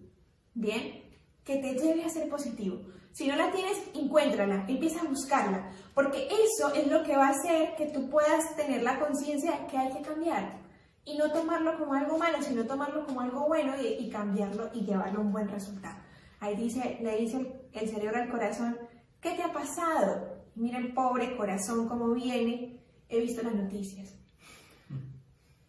¿Bien? 0.55 1.03
Que 1.43 1.57
te 1.57 1.75
lleve 1.75 2.03
a 2.03 2.09
ser 2.09 2.27
positivo. 2.29 2.81
Si 3.11 3.27
no 3.27 3.35
la 3.35 3.51
tienes, 3.51 3.77
encuéntrala, 3.93 4.65
empieza 4.67 5.01
a 5.01 5.07
buscarla, 5.07 5.69
porque 5.93 6.27
eso 6.27 6.73
es 6.73 6.87
lo 6.87 7.03
que 7.03 7.15
va 7.15 7.27
a 7.27 7.31
hacer 7.31 7.75
que 7.75 7.91
tú 7.91 8.09
puedas 8.09 8.55
tener 8.55 8.81
la 8.81 8.99
conciencia 8.99 9.67
que 9.67 9.77
hay 9.77 9.93
que 9.93 10.01
cambiar 10.01 10.61
y 11.03 11.15
no 11.15 11.31
tomarlo 11.31 11.77
como 11.77 11.93
algo 11.93 12.17
malo, 12.17 12.41
sino 12.41 12.65
tomarlo 12.65 13.05
como 13.05 13.21
algo 13.21 13.45
bueno 13.47 13.79
y, 13.79 14.03
y 14.03 14.09
cambiarlo 14.09 14.71
y 14.73 14.81
llevarlo 14.83 15.19
a 15.19 15.23
un 15.23 15.31
buen 15.31 15.47
resultado. 15.47 16.04
Ahí 16.45 16.55
dice, 16.55 16.99
le 17.01 17.17
dice 17.17 17.69
el, 17.73 17.89
cerebro 17.89 18.21
al 18.21 18.29
corazón, 18.29 18.77
¿qué 19.19 19.31
te 19.31 19.41
ha 19.41 19.51
pasado? 19.51 20.43
Mira 20.53 20.77
el 20.77 20.93
pobre 20.93 21.35
corazón 21.35 21.87
cómo 21.87 22.13
viene, 22.13 22.79
he 23.09 23.19
visto 23.19 23.41
las 23.41 23.55
noticias. 23.55 24.13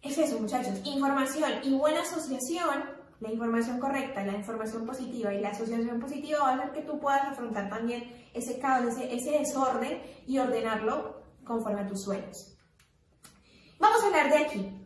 Es 0.02 0.18
eso, 0.18 0.38
muchachos, 0.38 0.78
información 0.84 1.50
y 1.62 1.72
buena 1.72 2.02
asociación, 2.02 2.84
la 3.20 3.32
información 3.32 3.80
correcta, 3.80 4.22
la 4.26 4.36
información 4.36 4.84
positiva 4.84 5.32
y 5.32 5.40
la 5.40 5.48
asociación 5.48 5.98
positiva 5.98 6.40
va 6.40 6.50
a 6.50 6.54
hacer 6.56 6.72
que 6.72 6.82
tú 6.82 7.00
puedas 7.00 7.22
afrontar 7.26 7.70
también 7.70 8.12
ese 8.34 8.58
caos, 8.58 8.84
ese, 8.84 9.14
ese 9.14 9.30
desorden 9.38 10.02
y 10.26 10.38
ordenarlo 10.38 11.22
conforme 11.42 11.80
a 11.80 11.86
tus 11.86 12.02
sueños. 12.02 12.54
Vamos 13.78 14.02
a 14.02 14.06
hablar 14.08 14.28
de 14.28 14.36
aquí. 14.36 14.85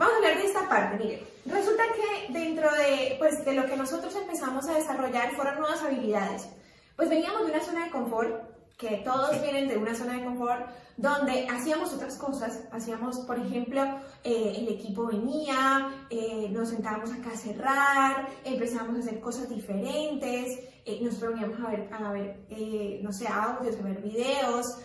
Vamos 0.00 0.14
a 0.14 0.16
hablar 0.16 0.38
de 0.38 0.46
esta 0.46 0.66
parte. 0.66 1.26
Resulta 1.44 1.82
que 1.94 2.32
dentro 2.32 2.72
de, 2.72 3.16
pues, 3.18 3.44
de 3.44 3.52
lo 3.52 3.66
que 3.66 3.76
nosotros 3.76 4.16
empezamos 4.16 4.66
a 4.66 4.72
desarrollar 4.72 5.36
fueron 5.36 5.58
nuevas 5.58 5.82
habilidades. 5.82 6.48
Pues 6.96 7.10
veníamos 7.10 7.44
de 7.44 7.52
una 7.52 7.62
zona 7.62 7.84
de 7.84 7.90
confort, 7.90 8.42
que 8.78 9.02
todos 9.04 9.38
vienen 9.42 9.68
de 9.68 9.76
una 9.76 9.94
zona 9.94 10.14
de 10.14 10.24
confort, 10.24 10.70
donde 10.96 11.46
hacíamos 11.48 11.92
otras 11.92 12.16
cosas. 12.16 12.62
Hacíamos, 12.72 13.18
por 13.26 13.38
ejemplo, 13.38 13.82
eh, 14.24 14.54
el 14.60 14.68
equipo 14.68 15.04
venía, 15.04 16.06
eh, 16.08 16.48
nos 16.50 16.70
sentábamos 16.70 17.12
acá 17.12 17.32
a 17.34 17.36
cerrar, 17.36 18.28
empezamos 18.42 18.96
a 18.96 19.00
hacer 19.00 19.20
cosas 19.20 19.50
diferentes, 19.50 20.60
eh, 20.86 20.98
nos 21.02 21.20
reuníamos 21.20 21.60
a 21.60 21.72
ver, 21.72 21.90
a 21.92 22.10
ver 22.10 23.02
no 23.02 23.12
sé, 23.12 23.28
audios, 23.28 23.76
a 23.78 23.82
ver 23.82 24.00
videos, 24.00 24.78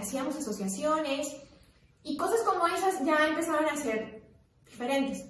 hacíamos 0.00 0.34
asociaciones 0.36 1.36
y 2.04 2.16
cosas 2.16 2.40
como 2.40 2.66
esas 2.68 3.04
ya 3.04 3.28
empezaban 3.28 3.66
a 3.66 3.76
ser 3.76 4.21
diferentes. 4.72 5.24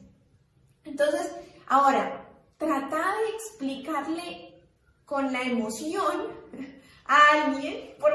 Entonces, 0.85 1.31
ahora, 1.67 2.27
trata 2.57 2.97
de 2.97 3.29
explicarle 3.35 4.55
con 5.05 5.33
la 5.33 5.43
emoción 5.43 6.29
a 7.07 7.19
alguien 7.33 7.95
por, 7.99 8.13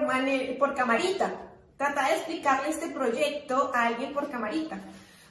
por 0.57 0.73
camarita. 0.73 1.33
Trata 1.77 2.07
de 2.07 2.15
explicarle 2.15 2.69
este 2.69 2.89
proyecto 2.89 3.71
a 3.73 3.87
alguien 3.87 4.13
por 4.13 4.29
camarita. 4.31 4.79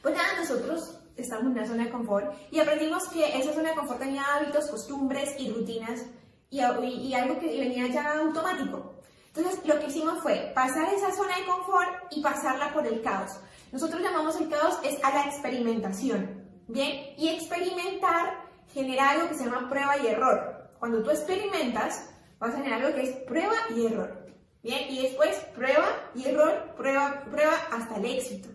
Pues 0.03 0.15
nada, 0.15 0.39
nosotros 0.39 1.01
estamos 1.17 1.47
en 1.47 1.53
una 1.53 1.67
zona 1.67 1.85
de 1.85 1.91
confort 1.91 2.35
y 2.51 2.61
aprendimos 2.61 3.09
que 3.09 3.37
esa 3.39 3.53
zona 3.53 3.71
de 3.71 3.77
confort 3.77 3.99
tenía 3.99 4.23
hábitos, 4.35 4.71
costumbres 4.71 5.35
y 5.39 5.51
rutinas 5.51 6.03
y, 6.51 6.61
y, 6.61 7.15
algo 7.15 7.41
que 7.41 7.47
venía 7.47 7.89
ya 7.89 8.19
automático. 8.19 9.01
Entonces 9.35 9.67
lo 9.67 9.79
que 9.81 9.87
hicimos 9.87 10.23
fue 10.23 10.53
pasar 10.55 10.93
esa 10.95 11.13
zona 11.13 11.37
de 11.37 11.47
confort 11.47 11.91
y 12.11 12.23
pasarla 12.23 12.73
por 12.73 12.87
el 12.87 13.03
caos. 13.03 13.33
Nosotros 13.73 14.03
llamamos 14.03 14.41
el 14.41 14.49
caos 14.49 14.79
es 14.85 15.03
a 15.03 15.11
la 15.13 15.25
experimentación. 15.25 16.45
Bien, 16.69 17.15
y 17.17 17.29
experimentar 17.29 18.45
genera 18.73 19.11
algo 19.11 19.29
que 19.29 19.35
se 19.35 19.45
llama 19.45 19.69
prueba 19.69 19.97
y 19.99 20.07
error. 20.07 20.71
Cuando 20.79 21.03
tú 21.03 21.11
experimentas, 21.11 22.11
vas 22.39 22.55
a 22.55 22.59
generar 22.59 22.83
algo 22.83 22.95
que 22.95 23.03
es 23.03 23.17
prueba 23.25 23.55
y 23.75 23.87
error. 23.87 24.27
Bien, 24.63 24.91
y 24.91 25.03
después 25.03 25.37
prueba 25.55 25.87
y 26.15 26.27
error, 26.27 26.75
prueba, 26.77 27.25
prueba 27.31 27.55
hasta 27.71 27.97
el 27.97 28.05
éxito. 28.05 28.49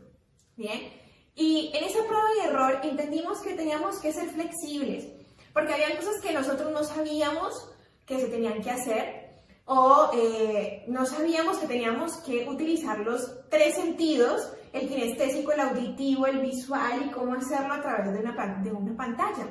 Bien, 0.58 0.92
y 1.36 1.72
en 1.74 1.84
esa 1.86 2.04
prueba 2.04 2.28
y 2.38 2.48
error 2.48 2.80
entendimos 2.84 3.40
que 3.40 3.54
teníamos 3.54 3.98
que 4.00 4.12
ser 4.12 4.30
flexibles, 4.30 5.08
porque 5.54 5.74
había 5.74 5.96
cosas 5.96 6.22
que 6.22 6.34
nosotros 6.34 6.72
no 6.72 6.84
sabíamos 6.84 7.70
que 8.06 8.20
se 8.20 8.28
tenían 8.28 8.62
que 8.62 8.72
hacer, 8.72 9.21
o 9.66 10.10
eh, 10.14 10.84
no 10.88 11.06
sabíamos 11.06 11.58
que 11.58 11.68
teníamos 11.68 12.18
que 12.18 12.48
utilizar 12.50 13.00
los 13.00 13.50
tres 13.50 13.76
sentidos 13.76 14.52
el 14.74 14.88
kinestésico, 14.88 15.52
el 15.52 15.60
auditivo, 15.60 16.28
el 16.28 16.40
visual 16.40 17.06
y 17.06 17.12
cómo 17.12 17.34
hacerlo 17.34 17.74
a 17.74 17.82
través 17.82 18.14
de 18.14 18.20
una, 18.20 18.62
de 18.64 18.72
una 18.72 18.96
pantalla. 18.96 19.48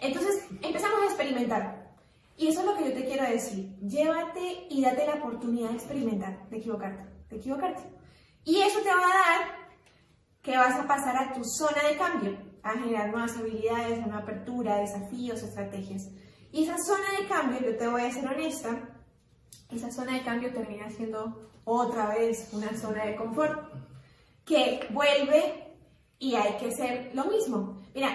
Entonces 0.00 0.44
empezamos 0.60 1.00
a 1.02 1.06
experimentar. 1.06 1.82
Y 2.36 2.48
eso 2.48 2.60
es 2.60 2.66
lo 2.66 2.76
que 2.76 2.84
yo 2.84 2.92
te 2.92 3.04
quiero 3.04 3.24
decir. 3.24 3.76
Llévate 3.80 4.66
y 4.68 4.82
date 4.82 5.06
la 5.06 5.14
oportunidad 5.14 5.70
de 5.70 5.76
experimentar, 5.76 6.48
de 6.48 6.56
equivocarte, 6.56 7.04
de 7.30 7.36
equivocarte. 7.36 7.82
Y 8.44 8.60
eso 8.60 8.80
te 8.80 8.88
va 8.88 8.94
a 8.94 9.38
dar 9.38 9.62
que 10.42 10.56
vas 10.56 10.74
a 10.78 10.88
pasar 10.88 11.16
a 11.16 11.32
tu 11.32 11.44
zona 11.44 11.88
de 11.88 11.96
cambio, 11.96 12.36
a 12.62 12.72
generar 12.72 13.10
nuevas 13.10 13.36
habilidades, 13.36 14.04
una 14.04 14.18
apertura, 14.18 14.78
desafíos, 14.78 15.42
estrategias. 15.42 16.08
Y 16.50 16.64
esa 16.64 16.76
zona 16.78 17.04
de 17.20 17.28
cambio, 17.28 17.60
yo 17.60 17.76
te 17.76 17.86
voy 17.86 18.02
a 18.02 18.12
ser 18.12 18.26
honesta, 18.26 18.88
esa 19.76 19.90
zona 19.90 20.14
de 20.14 20.22
cambio 20.22 20.52
termina 20.52 20.90
siendo 20.90 21.50
otra 21.64 22.08
vez 22.14 22.48
una 22.52 22.76
zona 22.76 23.04
de 23.04 23.16
confort 23.16 23.72
que 24.44 24.86
vuelve 24.90 25.76
y 26.18 26.34
hay 26.34 26.56
que 26.56 26.68
hacer 26.68 27.10
lo 27.14 27.24
mismo. 27.26 27.82
Mira, 27.94 28.10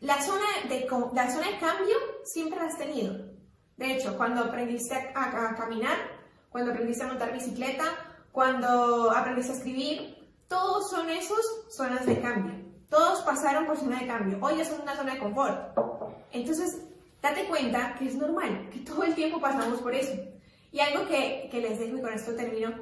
la 0.00 0.20
zona 0.22 0.46
de, 0.68 0.86
la 1.14 1.30
zona 1.30 1.50
de 1.50 1.58
cambio 1.58 1.96
siempre 2.24 2.58
la 2.58 2.66
has 2.66 2.78
tenido. 2.78 3.14
De 3.76 3.94
hecho, 3.94 4.16
cuando 4.16 4.44
aprendiste 4.44 4.94
a, 5.14 5.54
caminar, 5.56 5.96
cuando 6.50 6.72
aprendiste 6.72 7.04
a 7.04 7.08
montar 7.08 7.32
bicicleta, 7.32 7.84
cuando 8.32 9.10
aprendiste 9.10 9.52
a 9.52 9.56
escribir, 9.56 10.28
todos 10.48 10.90
son 10.90 11.08
esos 11.10 11.40
zonas 11.70 12.04
de 12.06 12.20
cambio. 12.20 12.54
Todos 12.88 13.20
pasaron 13.20 13.66
por 13.66 13.76
zona 13.76 14.00
de 14.00 14.06
cambio. 14.06 14.38
Hoy 14.40 14.60
es 14.60 14.70
una 14.82 14.96
zona 14.96 15.14
de 15.14 15.20
confort. 15.20 15.78
Entonces, 16.32 16.82
date 17.22 17.46
cuenta 17.46 17.94
que 17.98 18.06
es 18.08 18.14
normal, 18.16 18.68
que 18.72 18.80
todo 18.80 19.04
el 19.04 19.14
tiempo 19.14 19.40
pasamos 19.40 19.80
por 19.80 19.94
eso. 19.94 20.12
Y 20.72 20.80
algo 20.80 21.06
que, 21.06 21.48
les 21.52 21.78
dejo 21.78 21.98
y 21.98 22.00
con 22.00 22.12
esto 22.12 22.34
termino, 22.34 22.72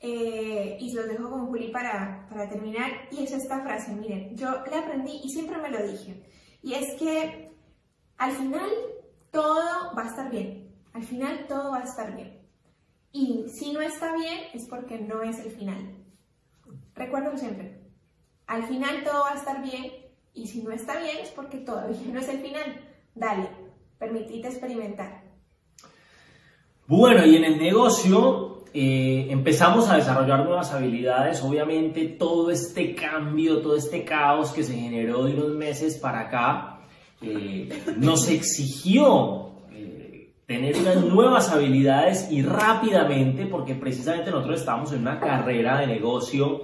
eh, 0.00 0.76
y 0.80 0.92
los 0.92 1.06
dejo 1.06 1.30
con 1.30 1.46
Juli 1.46 1.68
para, 1.68 2.26
para 2.28 2.48
terminar, 2.48 2.90
y 3.10 3.22
es 3.22 3.32
esta 3.32 3.60
frase, 3.60 3.92
miren, 3.94 4.36
yo 4.36 4.50
la 4.70 4.80
aprendí 4.80 5.20
y 5.22 5.30
siempre 5.30 5.58
me 5.58 5.70
lo 5.70 5.86
dije, 5.86 6.22
y 6.62 6.74
es 6.74 6.98
que 6.98 7.52
al 8.16 8.32
final 8.32 8.68
todo 9.30 9.94
va 9.96 10.04
a 10.04 10.08
estar 10.08 10.30
bien, 10.30 10.74
al 10.92 11.04
final 11.04 11.46
todo 11.46 11.72
va 11.72 11.78
a 11.78 11.84
estar 11.84 12.16
bien, 12.16 12.40
y 13.12 13.44
si 13.48 13.72
no 13.72 13.80
está 13.80 14.14
bien 14.14 14.38
es 14.54 14.66
porque 14.66 14.98
no 14.98 15.22
es 15.22 15.38
el 15.38 15.50
final. 15.50 15.96
Recuerdo 16.94 17.36
siempre, 17.36 17.80
al 18.46 18.64
final 18.64 19.04
todo 19.04 19.20
va 19.20 19.32
a 19.32 19.36
estar 19.36 19.62
bien, 19.62 19.92
y 20.34 20.46
si 20.46 20.62
no 20.62 20.70
está 20.70 20.98
bien 21.00 21.18
es 21.18 21.30
porque 21.30 21.58
todavía 21.58 22.00
no 22.12 22.20
es 22.20 22.28
el 22.28 22.40
final. 22.40 22.80
Dale, 23.14 23.48
permitite 23.98 24.48
experimentar. 24.48 25.29
Bueno, 26.90 27.24
y 27.24 27.36
en 27.36 27.44
el 27.44 27.56
negocio 27.56 28.64
eh, 28.74 29.28
empezamos 29.30 29.88
a 29.88 29.94
desarrollar 29.94 30.44
nuevas 30.44 30.72
habilidades. 30.72 31.40
Obviamente 31.40 32.04
todo 32.18 32.50
este 32.50 32.96
cambio, 32.96 33.60
todo 33.60 33.76
este 33.76 34.02
caos 34.02 34.50
que 34.50 34.64
se 34.64 34.74
generó 34.74 35.22
de 35.22 35.34
unos 35.34 35.50
meses 35.50 35.98
para 35.98 36.22
acá, 36.22 36.80
eh, 37.22 37.68
nos 37.96 38.28
exigió 38.28 39.52
eh, 39.70 40.32
tener 40.46 40.76
unas 40.78 41.04
nuevas 41.04 41.48
habilidades 41.50 42.28
y 42.28 42.42
rápidamente, 42.42 43.46
porque 43.46 43.76
precisamente 43.76 44.32
nosotros 44.32 44.58
estábamos 44.58 44.92
en 44.92 45.02
una 45.02 45.20
carrera 45.20 45.78
de 45.78 45.86
negocio 45.86 46.62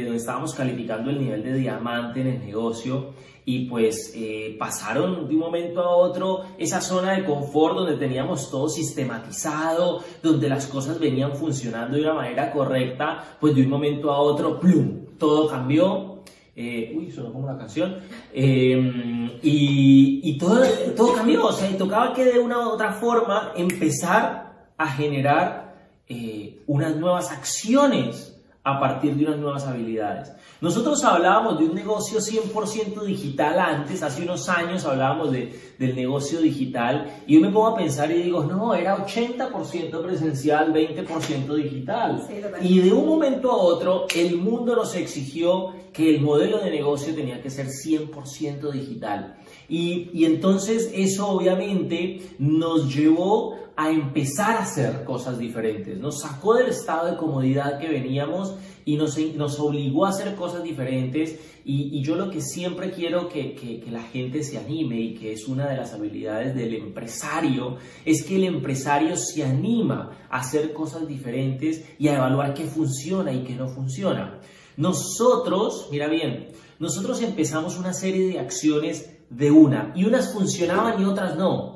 donde 0.00 0.16
estábamos 0.16 0.54
calificando 0.54 1.10
el 1.10 1.18
nivel 1.18 1.42
de 1.42 1.54
diamante 1.54 2.22
en 2.22 2.28
el 2.28 2.40
negocio 2.40 3.12
y 3.44 3.66
pues 3.66 4.12
eh, 4.14 4.56
pasaron 4.58 5.28
de 5.28 5.34
un 5.34 5.40
momento 5.40 5.80
a 5.80 5.96
otro 5.96 6.44
esa 6.58 6.80
zona 6.80 7.14
de 7.14 7.24
confort 7.24 7.74
donde 7.74 7.96
teníamos 7.96 8.50
todo 8.50 8.68
sistematizado, 8.68 10.02
donde 10.22 10.48
las 10.48 10.66
cosas 10.66 10.98
venían 10.98 11.34
funcionando 11.34 11.96
de 11.96 12.02
una 12.02 12.14
manera 12.14 12.52
correcta, 12.52 13.36
pues 13.40 13.54
de 13.54 13.62
un 13.62 13.68
momento 13.68 14.10
a 14.12 14.18
otro, 14.18 14.60
¡plum!, 14.60 15.06
todo 15.18 15.48
cambió. 15.48 16.22
Eh, 16.54 16.92
uy, 16.94 17.10
sonó 17.10 17.32
como 17.32 17.46
una 17.46 17.56
canción. 17.56 17.96
Em, 18.32 19.30
y, 19.42 20.20
y 20.22 20.38
todo, 20.38 20.62
todo 20.94 21.14
cambió, 21.14 21.46
o 21.46 21.52
sea, 21.52 21.70
y 21.70 21.74
tocaba 21.74 22.12
que 22.12 22.24
de 22.26 22.38
una 22.38 22.58
u 22.58 22.72
otra 22.72 22.92
forma 22.92 23.52
empezar 23.56 24.70
a 24.76 24.86
generar 24.88 25.62
eh, 26.08 26.62
unas 26.66 26.94
nuevas 26.96 27.32
acciones 27.32 28.31
a 28.64 28.78
partir 28.78 29.16
de 29.16 29.24
unas 29.24 29.38
nuevas 29.38 29.66
habilidades. 29.66 30.32
Nosotros 30.60 31.02
hablábamos 31.02 31.58
de 31.58 31.64
un 31.64 31.74
negocio 31.74 32.20
100% 32.20 33.02
digital 33.02 33.58
antes, 33.58 34.04
hace 34.04 34.22
unos 34.22 34.48
años 34.48 34.84
hablábamos 34.84 35.32
de, 35.32 35.74
del 35.78 35.96
negocio 35.96 36.40
digital 36.40 37.12
y 37.26 37.34
yo 37.34 37.40
me 37.40 37.48
pongo 37.48 37.68
a 37.68 37.76
pensar 37.76 38.10
y 38.12 38.22
digo, 38.22 38.44
no, 38.44 38.72
era 38.72 38.96
80% 39.04 40.02
presencial, 40.02 40.72
20% 40.72 41.54
digital. 41.56 42.24
y 42.60 42.78
de 42.78 42.92
un 42.92 43.06
momento 43.06 43.50
a 43.50 43.56
otro 43.56 44.06
el 44.14 44.36
mundo 44.36 44.76
nos 44.76 44.94
exigió 44.94 45.74
que 45.92 46.14
el 46.14 46.20
modelo 46.20 46.58
de 46.58 46.70
negocio 46.70 47.14
tenía 47.14 47.42
que 47.42 47.50
ser 47.50 47.66
100% 47.66 48.70
digital. 48.70 49.36
Y, 49.68 50.10
y 50.12 50.24
entonces 50.24 50.90
eso 50.94 51.28
obviamente 51.28 52.20
nos 52.38 52.94
llevó 52.94 53.56
a 53.76 53.90
empezar 53.90 54.56
a 54.56 54.62
hacer 54.62 55.04
cosas 55.04 55.38
diferentes. 55.38 55.98
Nos 55.98 56.20
sacó 56.20 56.54
del 56.54 56.68
estado 56.68 57.10
de 57.10 57.16
comodidad 57.16 57.78
que 57.78 57.88
veníamos 57.88 58.54
y 58.84 58.96
nos, 58.96 59.16
nos 59.18 59.58
obligó 59.60 60.06
a 60.06 60.10
hacer 60.10 60.34
cosas 60.34 60.62
diferentes. 60.62 61.38
Y, 61.64 62.02
yo 62.02 62.16
lo 62.16 62.30
que 62.30 62.40
siempre 62.40 62.90
quiero 62.90 63.28
que, 63.28 63.54
que, 63.54 63.90
la 63.90 64.02
gente 64.02 64.42
se 64.42 64.58
anime 64.58 65.00
y 65.00 65.14
que 65.14 65.32
es 65.32 65.46
una 65.46 65.68
de 65.68 65.76
las 65.76 65.92
habilidades 65.94 66.54
del 66.54 66.74
empresario, 66.74 67.76
es 68.04 68.24
que 68.24 68.36
el 68.36 68.44
empresario 68.44 69.16
se 69.16 69.44
anima 69.44 70.26
a 70.28 70.40
hacer 70.40 70.72
cosas 70.72 71.06
diferentes 71.06 71.84
y 71.98 72.08
a 72.08 72.16
evaluar 72.16 72.54
qué 72.54 72.64
funciona 72.64 73.32
y 73.32 73.44
qué 73.44 73.54
no 73.54 73.68
funciona. 73.68 74.40
Nosotros, 74.76 75.88
mira 75.92 76.08
bien, 76.08 76.48
nosotros 76.78 77.22
empezamos 77.22 77.78
una 77.78 77.92
serie 77.92 78.26
de 78.26 78.38
acciones 78.40 79.08
de 79.30 79.50
una 79.50 79.92
y 79.94 80.04
unas 80.04 80.32
funcionaban 80.32 81.00
y 81.00 81.04
otras 81.04 81.36
no. 81.36 81.71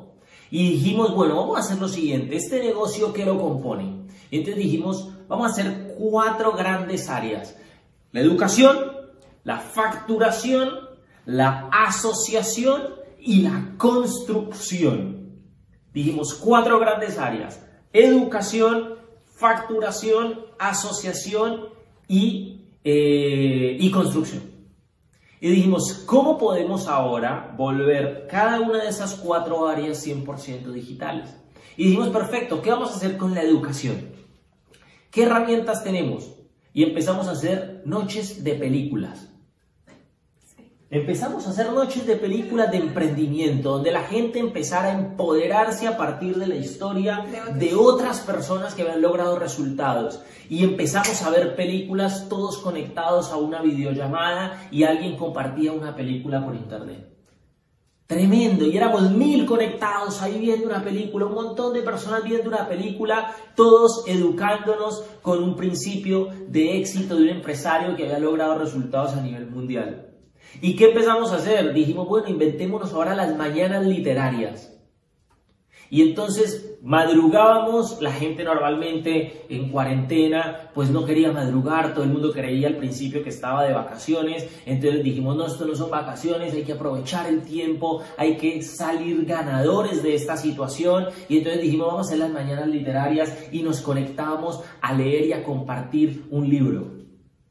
Y 0.50 0.72
dijimos, 0.72 1.14
bueno, 1.14 1.36
vamos 1.36 1.56
a 1.56 1.60
hacer 1.60 1.78
lo 1.78 1.88
siguiente, 1.88 2.36
este 2.36 2.60
negocio 2.60 3.12
que 3.12 3.24
lo 3.24 3.40
compone. 3.40 4.06
Entonces 4.30 4.56
dijimos, 4.62 5.10
vamos 5.28 5.48
a 5.48 5.50
hacer 5.52 5.94
cuatro 5.98 6.52
grandes 6.52 7.08
áreas. 7.08 7.56
La 8.12 8.20
educación, 8.20 8.78
la 9.44 9.58
facturación, 9.58 10.70
la 11.24 11.68
asociación 11.72 12.82
y 13.18 13.42
la 13.42 13.74
construcción. 13.76 15.42
Dijimos 15.92 16.34
cuatro 16.34 16.78
grandes 16.78 17.18
áreas. 17.18 17.60
Educación, 17.92 18.96
facturación, 19.24 20.40
asociación 20.58 21.68
y, 22.08 22.70
eh, 22.84 23.76
y 23.78 23.90
construcción. 23.90 24.55
Y 25.46 25.50
dijimos, 25.50 25.92
¿cómo 26.06 26.38
podemos 26.38 26.88
ahora 26.88 27.54
volver 27.56 28.26
cada 28.28 28.60
una 28.60 28.82
de 28.82 28.88
esas 28.88 29.14
cuatro 29.14 29.68
áreas 29.68 30.04
100% 30.04 30.72
digitales? 30.72 31.36
Y 31.76 31.84
dijimos, 31.84 32.08
perfecto, 32.08 32.60
¿qué 32.60 32.70
vamos 32.70 32.90
a 32.90 32.96
hacer 32.96 33.16
con 33.16 33.32
la 33.32 33.42
educación? 33.42 34.08
¿Qué 35.08 35.22
herramientas 35.22 35.84
tenemos? 35.84 36.32
Y 36.72 36.82
empezamos 36.82 37.28
a 37.28 37.30
hacer 37.30 37.82
noches 37.84 38.42
de 38.42 38.54
películas. 38.56 39.35
Empezamos 40.88 41.44
a 41.44 41.50
hacer 41.50 41.72
noches 41.72 42.06
de 42.06 42.14
películas 42.14 42.70
de 42.70 42.76
emprendimiento, 42.76 43.72
donde 43.72 43.90
la 43.90 44.04
gente 44.04 44.38
empezara 44.38 44.90
a 44.90 44.92
empoderarse 44.92 45.88
a 45.88 45.96
partir 45.96 46.36
de 46.36 46.46
la 46.46 46.54
historia 46.54 47.26
de 47.56 47.74
otras 47.74 48.20
personas 48.20 48.72
que 48.72 48.82
habían 48.82 49.02
logrado 49.02 49.36
resultados. 49.36 50.22
Y 50.48 50.62
empezamos 50.62 51.20
a 51.22 51.30
ver 51.30 51.56
películas 51.56 52.28
todos 52.28 52.58
conectados 52.58 53.32
a 53.32 53.36
una 53.36 53.62
videollamada 53.62 54.68
y 54.70 54.84
alguien 54.84 55.16
compartía 55.16 55.72
una 55.72 55.96
película 55.96 56.44
por 56.44 56.54
internet. 56.54 57.16
Tremendo, 58.06 58.64
y 58.64 58.76
éramos 58.76 59.10
mil 59.10 59.44
conectados 59.44 60.22
ahí 60.22 60.38
viendo 60.38 60.68
una 60.68 60.84
película, 60.84 61.26
un 61.26 61.34
montón 61.34 61.74
de 61.74 61.82
personas 61.82 62.22
viendo 62.22 62.48
una 62.48 62.68
película, 62.68 63.34
todos 63.56 64.04
educándonos 64.06 65.02
con 65.20 65.42
un 65.42 65.56
principio 65.56 66.28
de 66.46 66.78
éxito 66.78 67.16
de 67.16 67.22
un 67.24 67.28
empresario 67.30 67.96
que 67.96 68.04
había 68.04 68.20
logrado 68.20 68.56
resultados 68.56 69.14
a 69.14 69.20
nivel 69.20 69.50
mundial. 69.50 70.05
¿Y 70.60 70.76
qué 70.76 70.86
empezamos 70.86 71.32
a 71.32 71.36
hacer? 71.36 71.72
Dijimos, 71.72 72.08
bueno, 72.08 72.28
inventémonos 72.28 72.92
ahora 72.92 73.14
las 73.14 73.36
mañanas 73.36 73.84
literarias. 73.84 74.72
Y 75.90 76.02
entonces 76.02 76.78
madrugábamos, 76.82 78.00
la 78.00 78.12
gente 78.12 78.44
normalmente 78.44 79.44
en 79.48 79.70
cuarentena 79.70 80.70
pues 80.74 80.90
no 80.90 81.04
quería 81.04 81.32
madrugar, 81.32 81.94
todo 81.94 82.04
el 82.04 82.10
mundo 82.10 82.32
creía 82.32 82.68
al 82.68 82.76
principio 82.76 83.22
que 83.22 83.30
estaba 83.30 83.64
de 83.64 83.72
vacaciones, 83.72 84.48
entonces 84.66 85.02
dijimos, 85.02 85.36
no, 85.36 85.46
esto 85.46 85.64
no 85.64 85.74
son 85.74 85.90
vacaciones, 85.90 86.54
hay 86.54 86.64
que 86.64 86.72
aprovechar 86.72 87.26
el 87.26 87.42
tiempo, 87.42 88.02
hay 88.16 88.36
que 88.36 88.62
salir 88.62 89.24
ganadores 89.24 90.02
de 90.02 90.14
esta 90.14 90.36
situación 90.36 91.06
y 91.28 91.38
entonces 91.38 91.62
dijimos, 91.62 91.88
vamos 91.88 92.06
a 92.06 92.08
hacer 92.08 92.18
las 92.18 92.30
mañanas 92.30 92.68
literarias 92.68 93.48
y 93.52 93.62
nos 93.62 93.80
conectamos 93.80 94.60
a 94.80 94.92
leer 94.92 95.26
y 95.26 95.32
a 95.32 95.44
compartir 95.44 96.24
un 96.30 96.48
libro 96.48 96.95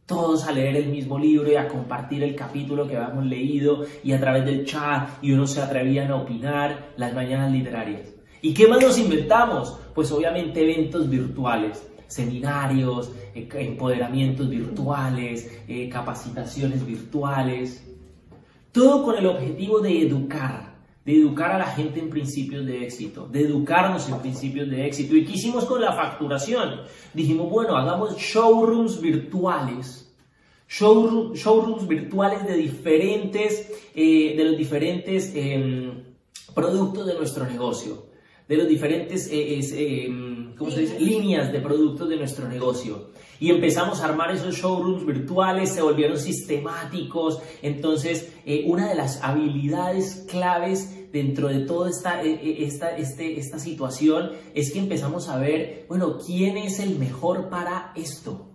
todos 0.05 0.45
a 0.45 0.51
leer 0.51 0.75
el 0.75 0.89
mismo 0.89 1.17
libro 1.17 1.51
y 1.51 1.55
a 1.55 1.67
compartir 1.67 2.23
el 2.23 2.35
capítulo 2.35 2.87
que 2.87 2.95
habíamos 2.95 3.25
leído 3.25 3.85
y 4.03 4.11
a 4.11 4.19
través 4.19 4.45
del 4.45 4.65
chat 4.65 5.09
y 5.21 5.31
uno 5.31 5.47
se 5.47 5.61
atrevían 5.61 6.11
a 6.11 6.17
opinar 6.17 6.93
las 6.97 7.13
mañanas 7.13 7.51
literarias. 7.51 8.13
¿Y 8.41 8.53
qué 8.53 8.67
más 8.67 8.81
nos 8.81 8.99
inventamos? 8.99 9.79
Pues 9.95 10.11
obviamente 10.11 10.61
eventos 10.61 11.09
virtuales, 11.09 11.89
seminarios, 12.07 13.11
eh, 13.33 13.49
empoderamientos 13.53 14.47
virtuales, 14.47 15.63
eh, 15.67 15.89
capacitaciones 15.89 16.85
virtuales, 16.85 17.83
todo 18.71 19.03
con 19.03 19.17
el 19.17 19.25
objetivo 19.25 19.79
de 19.79 20.01
educar, 20.01 20.74
de 21.05 21.13
educar 21.13 21.51
a 21.51 21.59
la 21.59 21.67
gente 21.67 21.99
en 21.99 22.09
principios 22.09 22.65
de 22.65 22.83
éxito, 22.83 23.27
de 23.27 23.41
educarnos 23.41 24.09
en 24.09 24.19
principios 24.19 24.69
de 24.69 24.87
éxito. 24.87 25.15
¿Y 25.15 25.23
qué 25.23 25.33
hicimos 25.33 25.65
con 25.65 25.79
la 25.79 25.93
facturación? 25.93 26.81
Dijimos, 27.13 27.49
bueno, 27.49 27.77
hagamos 27.77 28.17
showrooms 28.17 28.99
virtuales, 28.99 30.11
showrooms 30.67 31.87
virtuales 31.87 32.47
de 32.47 32.57
diferentes, 32.57 33.71
eh, 33.93 34.33
de 34.35 34.45
los 34.45 34.57
diferentes 34.57 35.31
em, 35.35 35.91
productos 36.55 37.05
de 37.05 37.13
nuestro 37.13 37.45
negocio, 37.45 38.07
de 38.47 38.57
los 38.57 38.67
diferentes 38.67 39.29
eh, 39.31 40.05
em, 40.05 40.55
¿cómo 40.55 40.71
se 40.71 40.81
dice? 40.81 40.99
líneas 40.99 41.51
de 41.51 41.59
productos 41.59 42.09
de 42.09 42.17
nuestro 42.17 42.47
negocio 42.47 43.09
y 43.39 43.51
empezamos 43.51 44.01
a 44.01 44.05
armar 44.05 44.31
esos 44.31 44.55
showrooms 44.55 45.05
virtuales, 45.05 45.69
se 45.69 45.81
volvieron 45.81 46.17
sistemáticos. 46.17 47.39
Entonces, 47.61 48.33
eh, 48.45 48.63
una 48.67 48.89
de 48.89 48.95
las 48.95 49.21
habilidades 49.23 50.25
claves 50.29 51.11
dentro 51.11 51.47
de 51.47 51.61
toda 51.61 51.89
esta, 51.89 52.23
eh, 52.23 52.39
eh, 52.41 52.57
esta, 52.65 52.97
este, 52.97 53.39
esta 53.39 53.59
situación 53.59 54.31
es 54.53 54.71
que 54.71 54.79
empezamos 54.79 55.29
a 55.29 55.37
ver, 55.37 55.85
bueno, 55.87 56.17
¿quién 56.25 56.57
es 56.57 56.79
el 56.79 56.97
mejor 56.97 57.49
para 57.49 57.93
esto? 57.95 58.51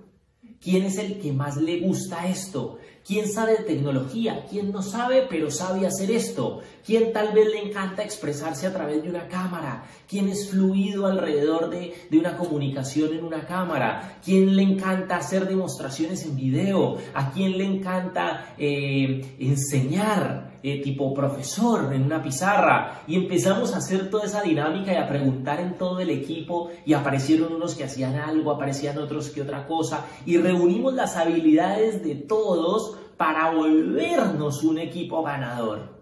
¿Quién 0.61 0.85
es 0.85 0.99
el 0.99 1.21
que 1.21 1.33
más 1.33 1.57
le 1.57 1.81
gusta 1.81 2.29
esto? 2.29 2.79
¿Quién 3.11 3.27
sabe 3.27 3.57
de 3.57 3.65
tecnología? 3.65 4.47
¿Quién 4.49 4.71
no 4.71 4.83
sabe 4.83 5.27
pero 5.29 5.51
sabe 5.51 5.85
hacer 5.85 6.13
esto? 6.13 6.61
¿Quién 6.87 7.13
tal 7.13 7.33
vez 7.33 7.49
le 7.49 7.59
encanta 7.59 8.05
expresarse 8.05 8.69
a 8.69 8.73
través 8.73 9.03
de 9.03 9.11
una 9.11 9.27
cámara? 9.27 9.83
¿Quién 10.09 10.29
es 10.29 10.49
fluido 10.49 11.09
alrededor 11.09 11.71
de, 11.71 11.93
una 12.13 12.37
comunicación 12.37 13.13
en 13.15 13.25
una 13.25 13.49
cámara? 13.49 14.21
¿Quién 14.25 14.55
le 14.55 14.63
encanta 14.63 15.17
hacer 15.17 15.49
demostraciones 15.49 16.25
en 16.25 16.37
video? 16.37 16.99
¿A 17.13 17.33
quién 17.33 17.59
le 17.59 17.65
encanta 17.65 18.55
eh, 18.57 19.35
enseñar? 19.41 20.60
Eh, 20.63 20.83
tipo 20.83 21.15
profesor 21.15 21.91
en 21.95 22.03
una 22.03 22.23
pizarra 22.23 23.03
y 23.07 23.17
empezamos 23.17 23.73
a 23.73 23.79
hacer 23.79 24.11
toda 24.11 24.27
esa 24.27 24.43
dinámica 24.43 24.93
y 24.93 24.97
a 24.97 25.09
preguntar 25.09 25.59
en 25.59 25.79
todo 25.79 26.01
el 26.01 26.11
equipo 26.11 26.71
y 26.85 26.93
aparecieron 26.93 27.55
unos 27.55 27.75
que 27.75 27.85
hacían 27.85 28.17
algo, 28.17 28.51
aparecían 28.51 28.99
otros 28.99 29.31
que 29.31 29.41
otra 29.41 29.67
cosa 29.67 30.05
y 30.27 30.37
reunimos 30.37 30.93
las 30.93 31.17
habilidades 31.17 32.05
de 32.05 32.15
todos 32.15 32.99
para 33.17 33.51
volvernos 33.53 34.63
un 34.63 34.77
equipo 34.77 35.23
ganador, 35.23 35.97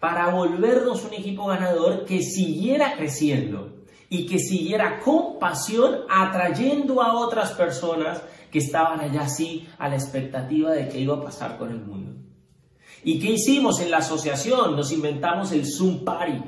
para 0.00 0.28
volvernos 0.28 1.02
un 1.06 1.14
equipo 1.14 1.46
ganador 1.46 2.04
que 2.04 2.20
siguiera 2.20 2.96
creciendo 2.96 3.72
y 4.10 4.26
que 4.26 4.38
siguiera 4.38 5.00
con 5.00 5.38
pasión 5.38 6.00
atrayendo 6.10 7.00
a 7.00 7.14
otras 7.14 7.52
personas 7.52 8.20
que 8.50 8.58
estaban 8.58 9.00
allá 9.00 9.22
así 9.22 9.66
a 9.78 9.88
la 9.88 9.94
expectativa 9.94 10.72
de 10.72 10.90
qué 10.90 11.00
iba 11.00 11.16
a 11.16 11.24
pasar 11.24 11.56
con 11.56 11.70
el 11.70 11.80
mundo. 11.80 12.13
¿Y 13.04 13.18
qué 13.18 13.32
hicimos 13.32 13.80
en 13.80 13.90
la 13.90 13.98
asociación? 13.98 14.76
Nos 14.76 14.90
inventamos 14.90 15.52
el 15.52 15.66
Zoom 15.66 16.04
Party. 16.04 16.42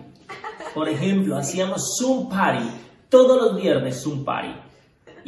Por 0.74 0.88
ejemplo, 0.88 1.36
hacíamos 1.36 1.96
Zoom 1.98 2.30
Party. 2.30 2.66
Todos 3.11 3.40
los 3.40 3.61
viernes 3.61 4.02
Zoom 4.02 4.24
Party. 4.24 4.65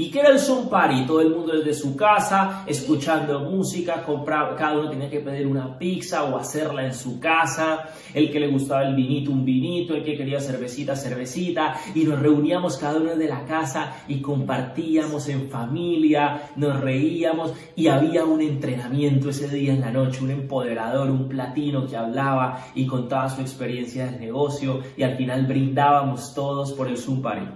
¿Y 0.01 0.12
qué 0.12 0.20
era 0.20 0.28
el 0.28 0.38
Zoom 0.38 0.68
Party? 0.68 1.07
Todo 1.07 1.20
el 1.20 1.34
mundo 1.34 1.57
desde 1.57 1.74
su 1.74 1.96
casa, 1.96 2.62
escuchando 2.68 3.40
música, 3.40 4.05
compraba, 4.05 4.55
cada 4.55 4.78
uno 4.78 4.90
tenía 4.90 5.11
que 5.11 5.18
pedir 5.18 5.44
una 5.44 5.76
pizza 5.76 6.22
o 6.22 6.38
hacerla 6.38 6.86
en 6.86 6.94
su 6.94 7.18
casa, 7.18 7.88
el 8.14 8.30
que 8.30 8.38
le 8.38 8.46
gustaba 8.46 8.86
el 8.86 8.94
vinito, 8.94 9.32
un 9.32 9.44
vinito, 9.44 9.96
el 9.96 10.05
que 10.05 10.16
quería 10.16 10.40
cervecita, 10.40 10.94
cervecita, 10.94 11.80
y 11.96 12.05
nos 12.05 12.20
reuníamos 12.20 12.76
cada 12.76 13.01
uno 13.01 13.16
de 13.16 13.26
la 13.26 13.44
casa 13.44 14.05
y 14.07 14.20
compartíamos 14.20 15.28
en 15.30 15.51
familia, 15.51 16.42
nos 16.55 16.80
reíamos. 16.80 17.55
Y 17.74 17.88
había 17.88 18.24
un 18.24 18.40
entrenamiento 18.40 19.30
ese 19.30 19.49
día 19.49 19.72
en 19.72 19.80
la 19.80 19.90
noche, 19.90 20.22
un 20.22 20.30
empoderador, 20.30 21.11
un 21.11 21.28
platino 21.28 21.88
que 21.88 21.96
hablaba 21.96 22.66
y 22.72 22.86
contaba 22.86 23.28
su 23.30 23.40
experiencia 23.40 24.07
del 24.07 24.20
negocio. 24.20 24.78
Y 24.96 25.03
al 25.03 25.16
final 25.16 25.44
brindábamos 25.44 26.34
todos 26.36 26.72
por 26.72 26.86
el 26.86 26.96
Zoom 26.96 27.20
Party. 27.20 27.49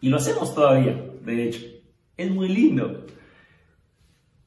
Y 0.00 0.08
lo 0.08 0.16
hacemos 0.16 0.54
todavía 0.54 1.11
de 1.24 1.48
hecho. 1.48 1.60
Es 2.16 2.30
muy 2.30 2.48
lindo. 2.48 3.06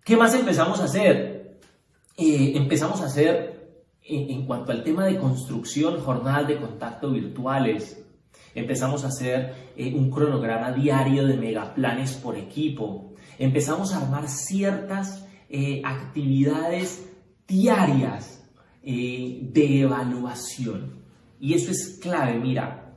¿Qué 0.03 0.15
más 0.15 0.35
empezamos 0.35 0.79
a 0.79 0.85
hacer? 0.85 1.59
Eh, 2.17 2.53
empezamos 2.55 3.01
a 3.01 3.05
hacer, 3.05 3.79
en, 4.03 4.45
cuanto 4.45 4.71
al 4.71 4.83
tema 4.83 5.05
de 5.05 5.17
construcción, 5.17 5.99
jornadas 5.99 6.47
de 6.47 6.57
contacto 6.57 7.11
virtuales. 7.11 8.01
Empezamos 8.53 9.03
a 9.03 9.07
hacer 9.07 9.53
eh, 9.75 9.93
un 9.93 10.09
cronograma 10.11 10.71
diario 10.71 11.25
de 11.25 11.37
megaplanes 11.37 12.13
por 12.13 12.37
equipo. 12.37 13.15
Empezamos 13.39 13.93
a 13.93 14.01
armar 14.01 14.29
ciertas 14.29 15.25
eh, 15.49 15.81
actividades 15.83 17.09
diarias 17.47 18.43
de 18.83 19.81
evaluación. 19.81 21.03
Y 21.39 21.55
eso 21.55 21.71
es 21.71 21.97
clave, 21.99 22.37
mira, 22.37 22.93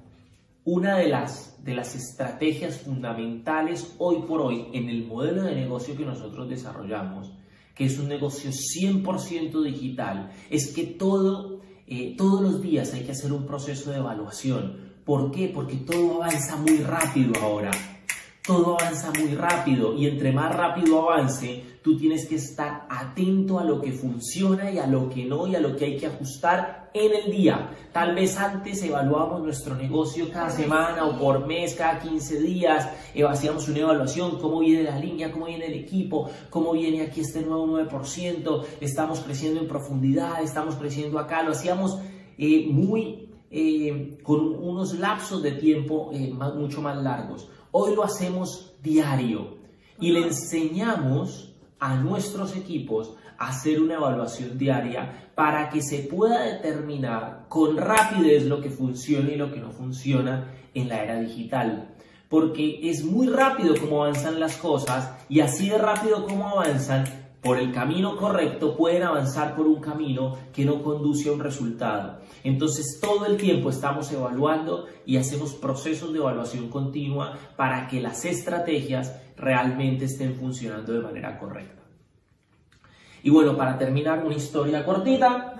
una 0.64 0.98
de 0.98 1.08
las 1.08 1.57
de 1.68 1.74
las 1.74 1.94
estrategias 1.94 2.78
fundamentales 2.78 3.94
hoy 3.98 4.22
por 4.26 4.40
hoy 4.40 4.68
en 4.72 4.88
el 4.88 5.06
modelo 5.06 5.42
de 5.42 5.54
negocio 5.54 5.94
que 5.94 6.06
nosotros 6.06 6.48
desarrollamos, 6.48 7.30
que 7.74 7.84
es 7.84 7.98
un 7.98 8.08
negocio 8.08 8.50
100% 8.50 9.62
digital, 9.62 10.32
es 10.48 10.72
que 10.72 10.84
todo, 10.84 11.60
eh, 11.86 12.14
todos 12.16 12.40
los 12.40 12.62
días 12.62 12.94
hay 12.94 13.02
que 13.02 13.12
hacer 13.12 13.34
un 13.34 13.44
proceso 13.44 13.90
de 13.90 13.98
evaluación. 13.98 14.94
¿Por 15.04 15.30
qué? 15.30 15.50
Porque 15.54 15.76
todo 15.76 16.22
avanza 16.22 16.56
muy 16.56 16.78
rápido 16.78 17.34
ahora. 17.42 17.70
Todo 18.46 18.80
avanza 18.80 19.12
muy 19.18 19.34
rápido 19.34 19.94
y 19.94 20.06
entre 20.06 20.32
más 20.32 20.56
rápido 20.56 21.02
avance, 21.02 21.64
tú 21.82 21.96
tienes 21.96 22.26
que 22.26 22.36
estar 22.36 22.86
atento 22.88 23.58
a 23.58 23.64
lo 23.64 23.80
que 23.80 23.92
funciona 23.92 24.70
y 24.70 24.78
a 24.78 24.86
lo 24.86 25.08
que 25.08 25.24
no 25.24 25.46
y 25.46 25.56
a 25.56 25.60
lo 25.60 25.76
que 25.76 25.84
hay 25.84 25.96
que 25.96 26.06
ajustar 26.06 26.90
en 26.94 27.12
el 27.14 27.30
día. 27.30 27.70
Tal 27.92 28.14
vez 28.14 28.36
antes 28.38 28.82
evaluamos 28.82 29.42
nuestro 29.42 29.74
negocio 29.74 30.30
cada 30.30 30.50
semana 30.50 31.04
o 31.06 31.18
por 31.18 31.46
mes, 31.46 31.74
cada 31.74 31.98
15 32.00 32.40
días, 32.40 32.88
hacíamos 33.28 33.68
una 33.68 33.78
evaluación, 33.80 34.38
cómo 34.38 34.60
viene 34.60 34.82
la 34.84 34.98
línea, 34.98 35.30
cómo 35.30 35.46
viene 35.46 35.66
el 35.66 35.74
equipo, 35.74 36.30
cómo 36.50 36.72
viene 36.72 37.02
aquí 37.02 37.20
este 37.20 37.42
nuevo 37.42 37.66
9%, 37.66 38.64
estamos 38.80 39.20
creciendo 39.20 39.60
en 39.60 39.68
profundidad, 39.68 40.42
estamos 40.42 40.76
creciendo 40.76 41.18
acá, 41.18 41.42
lo 41.42 41.52
hacíamos 41.52 41.98
eh, 42.36 42.66
muy 42.70 43.30
eh, 43.50 44.18
con 44.22 44.54
unos 44.54 44.98
lapsos 44.98 45.42
de 45.42 45.52
tiempo 45.52 46.10
eh, 46.12 46.32
mucho 46.32 46.82
más 46.82 46.96
largos. 47.02 47.48
Hoy 47.70 47.94
lo 47.94 48.04
hacemos 48.04 48.74
diario 48.82 49.58
y 50.00 50.12
le 50.12 50.20
enseñamos 50.20 51.47
a 51.80 51.96
nuestros 51.96 52.56
equipos 52.56 53.14
hacer 53.38 53.80
una 53.80 53.94
evaluación 53.94 54.58
diaria 54.58 55.30
para 55.34 55.70
que 55.70 55.80
se 55.80 56.00
pueda 56.00 56.42
determinar 56.42 57.46
con 57.48 57.76
rapidez 57.76 58.44
lo 58.44 58.60
que 58.60 58.70
funciona 58.70 59.30
y 59.30 59.36
lo 59.36 59.52
que 59.52 59.60
no 59.60 59.70
funciona 59.70 60.52
en 60.74 60.88
la 60.88 61.04
era 61.04 61.20
digital. 61.20 61.94
Porque 62.28 62.90
es 62.90 63.04
muy 63.04 63.28
rápido 63.28 63.74
como 63.78 64.02
avanzan 64.02 64.40
las 64.40 64.56
cosas 64.56 65.12
y 65.28 65.40
así 65.40 65.70
de 65.70 65.78
rápido 65.78 66.26
como 66.26 66.48
avanzan, 66.48 67.04
por 67.40 67.58
el 67.58 67.72
camino 67.72 68.16
correcto 68.16 68.76
pueden 68.76 69.04
avanzar 69.04 69.54
por 69.54 69.66
un 69.66 69.80
camino 69.80 70.36
que 70.52 70.64
no 70.64 70.82
conduce 70.82 71.28
a 71.28 71.32
un 71.32 71.40
resultado. 71.40 72.18
Entonces 72.42 72.98
todo 73.00 73.26
el 73.26 73.36
tiempo 73.36 73.70
estamos 73.70 74.10
evaluando 74.12 74.86
y 75.06 75.16
hacemos 75.16 75.54
procesos 75.54 76.12
de 76.12 76.18
evaluación 76.18 76.68
continua 76.68 77.38
para 77.56 77.86
que 77.86 78.00
las 78.00 78.24
estrategias 78.24 79.14
realmente 79.38 80.06
estén 80.06 80.34
funcionando 80.34 80.92
de 80.92 81.00
manera 81.00 81.38
correcta. 81.38 81.78
Y 83.22 83.30
bueno, 83.30 83.56
para 83.56 83.76
terminar, 83.76 84.24
una 84.24 84.34
historia 84.34 84.84
cortita. 84.84 85.54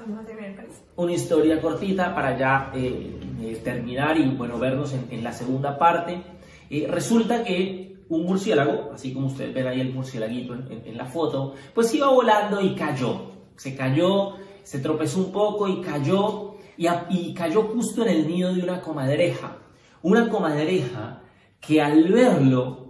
Una 0.97 1.13
historia 1.13 1.61
cortita 1.61 2.15
para 2.15 2.39
ya 2.39 2.73
eh, 2.75 3.19
eh, 3.43 3.61
terminar 3.63 4.17
y 4.17 4.31
bueno, 4.31 4.59
vernos 4.59 4.95
en, 5.11 5.25
la 5.25 5.33
segunda 5.33 5.79
parte. 5.79 6.23
Eh, 6.71 6.87
resulta 6.89 7.43
que 7.43 7.97
un 8.09 8.25
murciélago, 8.25 8.93
así 8.95 9.13
como 9.13 9.27
ustedes 9.27 9.53
ven 9.53 9.67
ahí 9.67 9.81
el 9.81 9.93
murciélaguito 9.93 10.55
en, 10.55 10.97
la 10.97 11.05
foto, 11.05 11.55
pues 11.75 11.93
iba 11.95 12.09
volando 12.09 12.61
y 12.61 12.75
cayó. 12.75 13.33
Se 13.57 13.77
cayó, 13.77 14.37
se 14.63 14.79
tropezó 14.79 15.19
un 15.19 15.33
poco 15.33 15.69
y 15.69 15.81
cayó, 15.81 16.55
y, 16.77 16.87
y 17.11 17.35
cayó 17.35 17.65
justo 17.65 18.03
en 18.03 18.09
el 18.09 18.29
nido 18.29 18.55
de 18.55 18.63
una 18.63 18.81
comadreja. 18.81 19.57
Una 20.03 20.29
comadreja 20.29 21.23
que 21.61 21.83
al 21.83 22.05
verlo, 22.05 22.88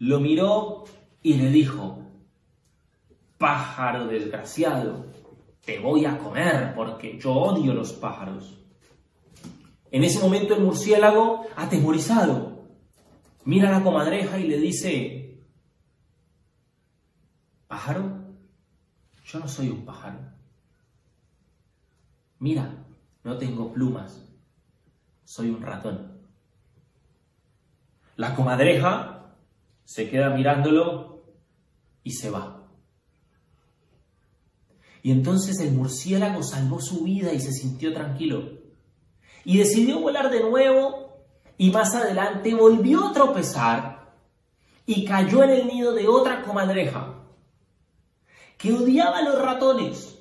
lo 0.00 0.18
miró 0.18 0.84
y 1.22 1.34
le 1.34 1.50
dijo, 1.50 2.02
pájaro 3.36 4.06
desgraciado, 4.06 5.06
te 5.64 5.78
voy 5.78 6.06
a 6.06 6.18
comer 6.18 6.72
porque 6.74 7.18
yo 7.18 7.34
odio 7.34 7.74
los 7.74 7.92
pájaros. 7.92 8.58
En 9.90 10.02
ese 10.02 10.18
momento 10.18 10.54
el 10.54 10.62
murciélago, 10.62 11.44
atemorizado, 11.54 12.64
mira 13.44 13.68
a 13.68 13.78
la 13.78 13.84
comadreja 13.84 14.38
y 14.38 14.48
le 14.48 14.56
dice, 14.56 15.38
pájaro, 17.68 18.34
yo 19.26 19.38
no 19.38 19.48
soy 19.48 19.68
un 19.68 19.84
pájaro. 19.84 20.18
Mira, 22.38 22.86
no 23.22 23.36
tengo 23.36 23.70
plumas, 23.70 24.26
soy 25.24 25.50
un 25.50 25.60
ratón. 25.60 26.22
La 28.16 28.34
comadreja 28.34 29.19
se 29.84 30.08
queda 30.08 30.30
mirándolo 30.30 31.24
y 32.02 32.12
se 32.12 32.30
va. 32.30 32.68
Y 35.02 35.12
entonces 35.12 35.58
el 35.60 35.72
murciélago 35.72 36.42
salvó 36.42 36.80
su 36.80 37.04
vida 37.04 37.32
y 37.32 37.40
se 37.40 37.52
sintió 37.52 37.92
tranquilo. 37.92 38.60
Y 39.44 39.58
decidió 39.58 40.00
volar 40.00 40.30
de 40.30 40.40
nuevo 40.40 41.24
y 41.56 41.70
más 41.70 41.94
adelante 41.94 42.54
volvió 42.54 43.06
a 43.06 43.12
tropezar 43.12 44.14
y 44.86 45.04
cayó 45.04 45.42
en 45.44 45.50
el 45.50 45.66
nido 45.66 45.92
de 45.92 46.08
otra 46.08 46.42
comadreja 46.42 47.20
que 48.58 48.72
odiaba 48.72 49.18
a 49.18 49.22
los 49.22 49.40
ratones. 49.40 50.18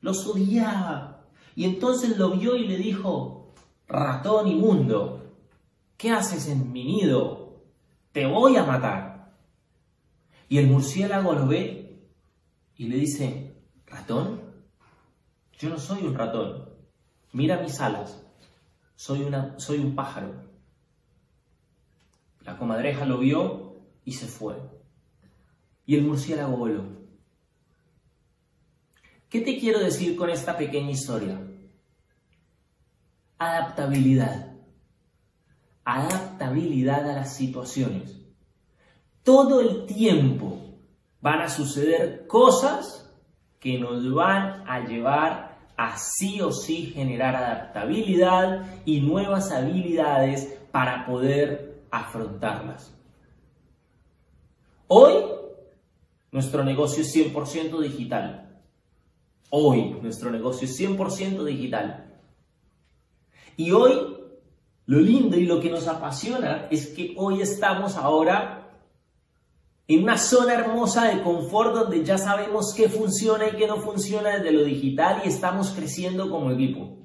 Los 0.00 0.26
odiaba. 0.26 1.24
Y 1.54 1.64
entonces 1.64 2.18
lo 2.18 2.32
vio 2.32 2.56
y 2.56 2.68
le 2.68 2.76
dijo, 2.76 3.54
ratón 3.88 4.48
inmundo, 4.48 5.32
¿qué 5.96 6.10
haces 6.10 6.48
en 6.48 6.70
mi 6.72 6.84
nido? 6.84 7.45
Te 8.16 8.24
voy 8.24 8.56
a 8.56 8.64
matar. 8.64 9.36
Y 10.48 10.56
el 10.56 10.68
murciélago 10.68 11.34
lo 11.34 11.46
ve 11.46 12.02
y 12.74 12.88
le 12.88 12.96
dice, 12.96 13.60
¿Ratón? 13.84 14.40
Yo 15.58 15.68
no 15.68 15.78
soy 15.78 16.02
un 16.02 16.14
ratón. 16.14 16.66
Mira 17.32 17.60
mis 17.60 17.78
alas. 17.78 18.24
Soy, 18.94 19.20
una, 19.20 19.58
soy 19.58 19.80
un 19.80 19.94
pájaro. 19.94 20.32
La 22.40 22.56
comadreja 22.56 23.04
lo 23.04 23.18
vio 23.18 23.82
y 24.06 24.12
se 24.12 24.28
fue. 24.28 24.56
Y 25.84 25.96
el 25.96 26.04
murciélago 26.04 26.56
voló. 26.56 26.84
¿Qué 29.28 29.42
te 29.42 29.58
quiero 29.60 29.78
decir 29.80 30.16
con 30.16 30.30
esta 30.30 30.56
pequeña 30.56 30.90
historia? 30.90 31.38
Adaptabilidad. 33.36 34.55
Adaptabilidad 35.86 37.08
a 37.08 37.14
las 37.14 37.36
situaciones. 37.36 38.20
Todo 39.22 39.60
el 39.60 39.86
tiempo 39.86 40.58
van 41.20 41.42
a 41.42 41.48
suceder 41.48 42.26
cosas 42.26 43.08
que 43.60 43.78
nos 43.78 44.12
van 44.12 44.68
a 44.68 44.80
llevar 44.80 45.58
a 45.76 45.96
sí 45.96 46.40
o 46.40 46.50
sí 46.50 46.86
generar 46.86 47.36
adaptabilidad 47.36 48.66
y 48.84 49.00
nuevas 49.00 49.52
habilidades 49.52 50.58
para 50.72 51.06
poder 51.06 51.82
afrontarlas. 51.92 52.92
Hoy 54.88 55.14
nuestro 56.32 56.64
negocio 56.64 57.02
es 57.02 57.14
100% 57.14 57.80
digital. 57.80 58.60
Hoy 59.50 59.96
nuestro 60.02 60.30
negocio 60.32 60.66
es 60.66 60.80
100% 60.80 61.44
digital. 61.44 62.12
Y 63.56 63.70
hoy 63.70 64.16
lo 64.86 65.00
lindo 65.00 65.36
y 65.36 65.46
lo 65.46 65.60
que 65.60 65.70
nos 65.70 65.88
apasiona 65.88 66.68
es 66.70 66.88
que 66.88 67.14
hoy 67.16 67.42
estamos 67.42 67.96
ahora 67.96 68.70
en 69.88 70.02
una 70.02 70.16
zona 70.16 70.54
hermosa 70.54 71.08
de 71.08 71.22
confort 71.22 71.74
donde 71.74 72.04
ya 72.04 72.18
sabemos 72.18 72.72
qué 72.74 72.88
funciona 72.88 73.48
y 73.48 73.56
qué 73.56 73.66
no 73.66 73.78
funciona 73.78 74.36
desde 74.36 74.52
lo 74.52 74.64
digital 74.64 75.22
y 75.24 75.28
estamos 75.28 75.70
creciendo 75.70 76.30
como 76.30 76.50
equipo. 76.50 76.98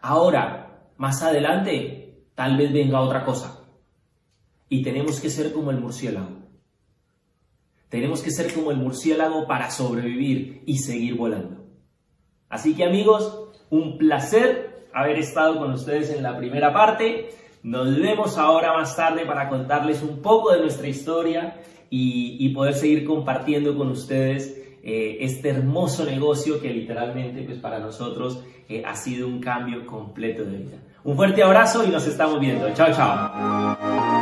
Ahora, 0.00 0.90
más 0.96 1.22
adelante, 1.22 2.26
tal 2.34 2.56
vez 2.56 2.72
venga 2.72 3.00
otra 3.00 3.24
cosa. 3.24 3.62
Y 4.68 4.82
tenemos 4.82 5.20
que 5.20 5.30
ser 5.30 5.52
como 5.52 5.70
el 5.70 5.78
murciélago. 5.78 6.46
Tenemos 7.88 8.22
que 8.22 8.30
ser 8.30 8.52
como 8.52 8.70
el 8.70 8.78
murciélago 8.78 9.46
para 9.46 9.70
sobrevivir 9.70 10.62
y 10.66 10.78
seguir 10.78 11.14
volando. 11.14 11.64
Así 12.48 12.74
que 12.74 12.84
amigos, 12.84 13.50
un 13.70 13.98
placer 13.98 14.65
haber 14.96 15.18
estado 15.18 15.58
con 15.58 15.72
ustedes 15.72 16.10
en 16.10 16.22
la 16.22 16.36
primera 16.38 16.72
parte. 16.72 17.28
Nos 17.62 17.94
vemos 18.00 18.38
ahora 18.38 18.72
más 18.72 18.96
tarde 18.96 19.26
para 19.26 19.48
contarles 19.50 20.02
un 20.02 20.22
poco 20.22 20.52
de 20.52 20.60
nuestra 20.60 20.88
historia 20.88 21.58
y, 21.90 22.48
poder 22.54 22.74
seguir 22.74 23.04
compartiendo 23.04 23.76
con 23.76 23.90
ustedes 23.90 24.56
eh, 24.82 25.18
este 25.20 25.50
hermoso 25.50 26.04
negocio 26.06 26.60
que 26.60 26.72
literalmente 26.72 27.42
pues 27.42 27.58
para 27.58 27.78
nosotros 27.78 28.42
eh, 28.68 28.82
ha 28.86 28.96
sido 28.96 29.28
un 29.28 29.40
cambio 29.40 29.84
completo 29.84 30.44
de 30.44 30.56
vida. 30.56 30.78
Un 31.04 31.14
fuerte 31.14 31.42
abrazo 31.42 31.84
y 31.84 31.88
nos 31.88 32.06
estamos 32.06 32.40
viendo. 32.40 32.72
Chao, 32.72 32.92
chao. 32.94 34.15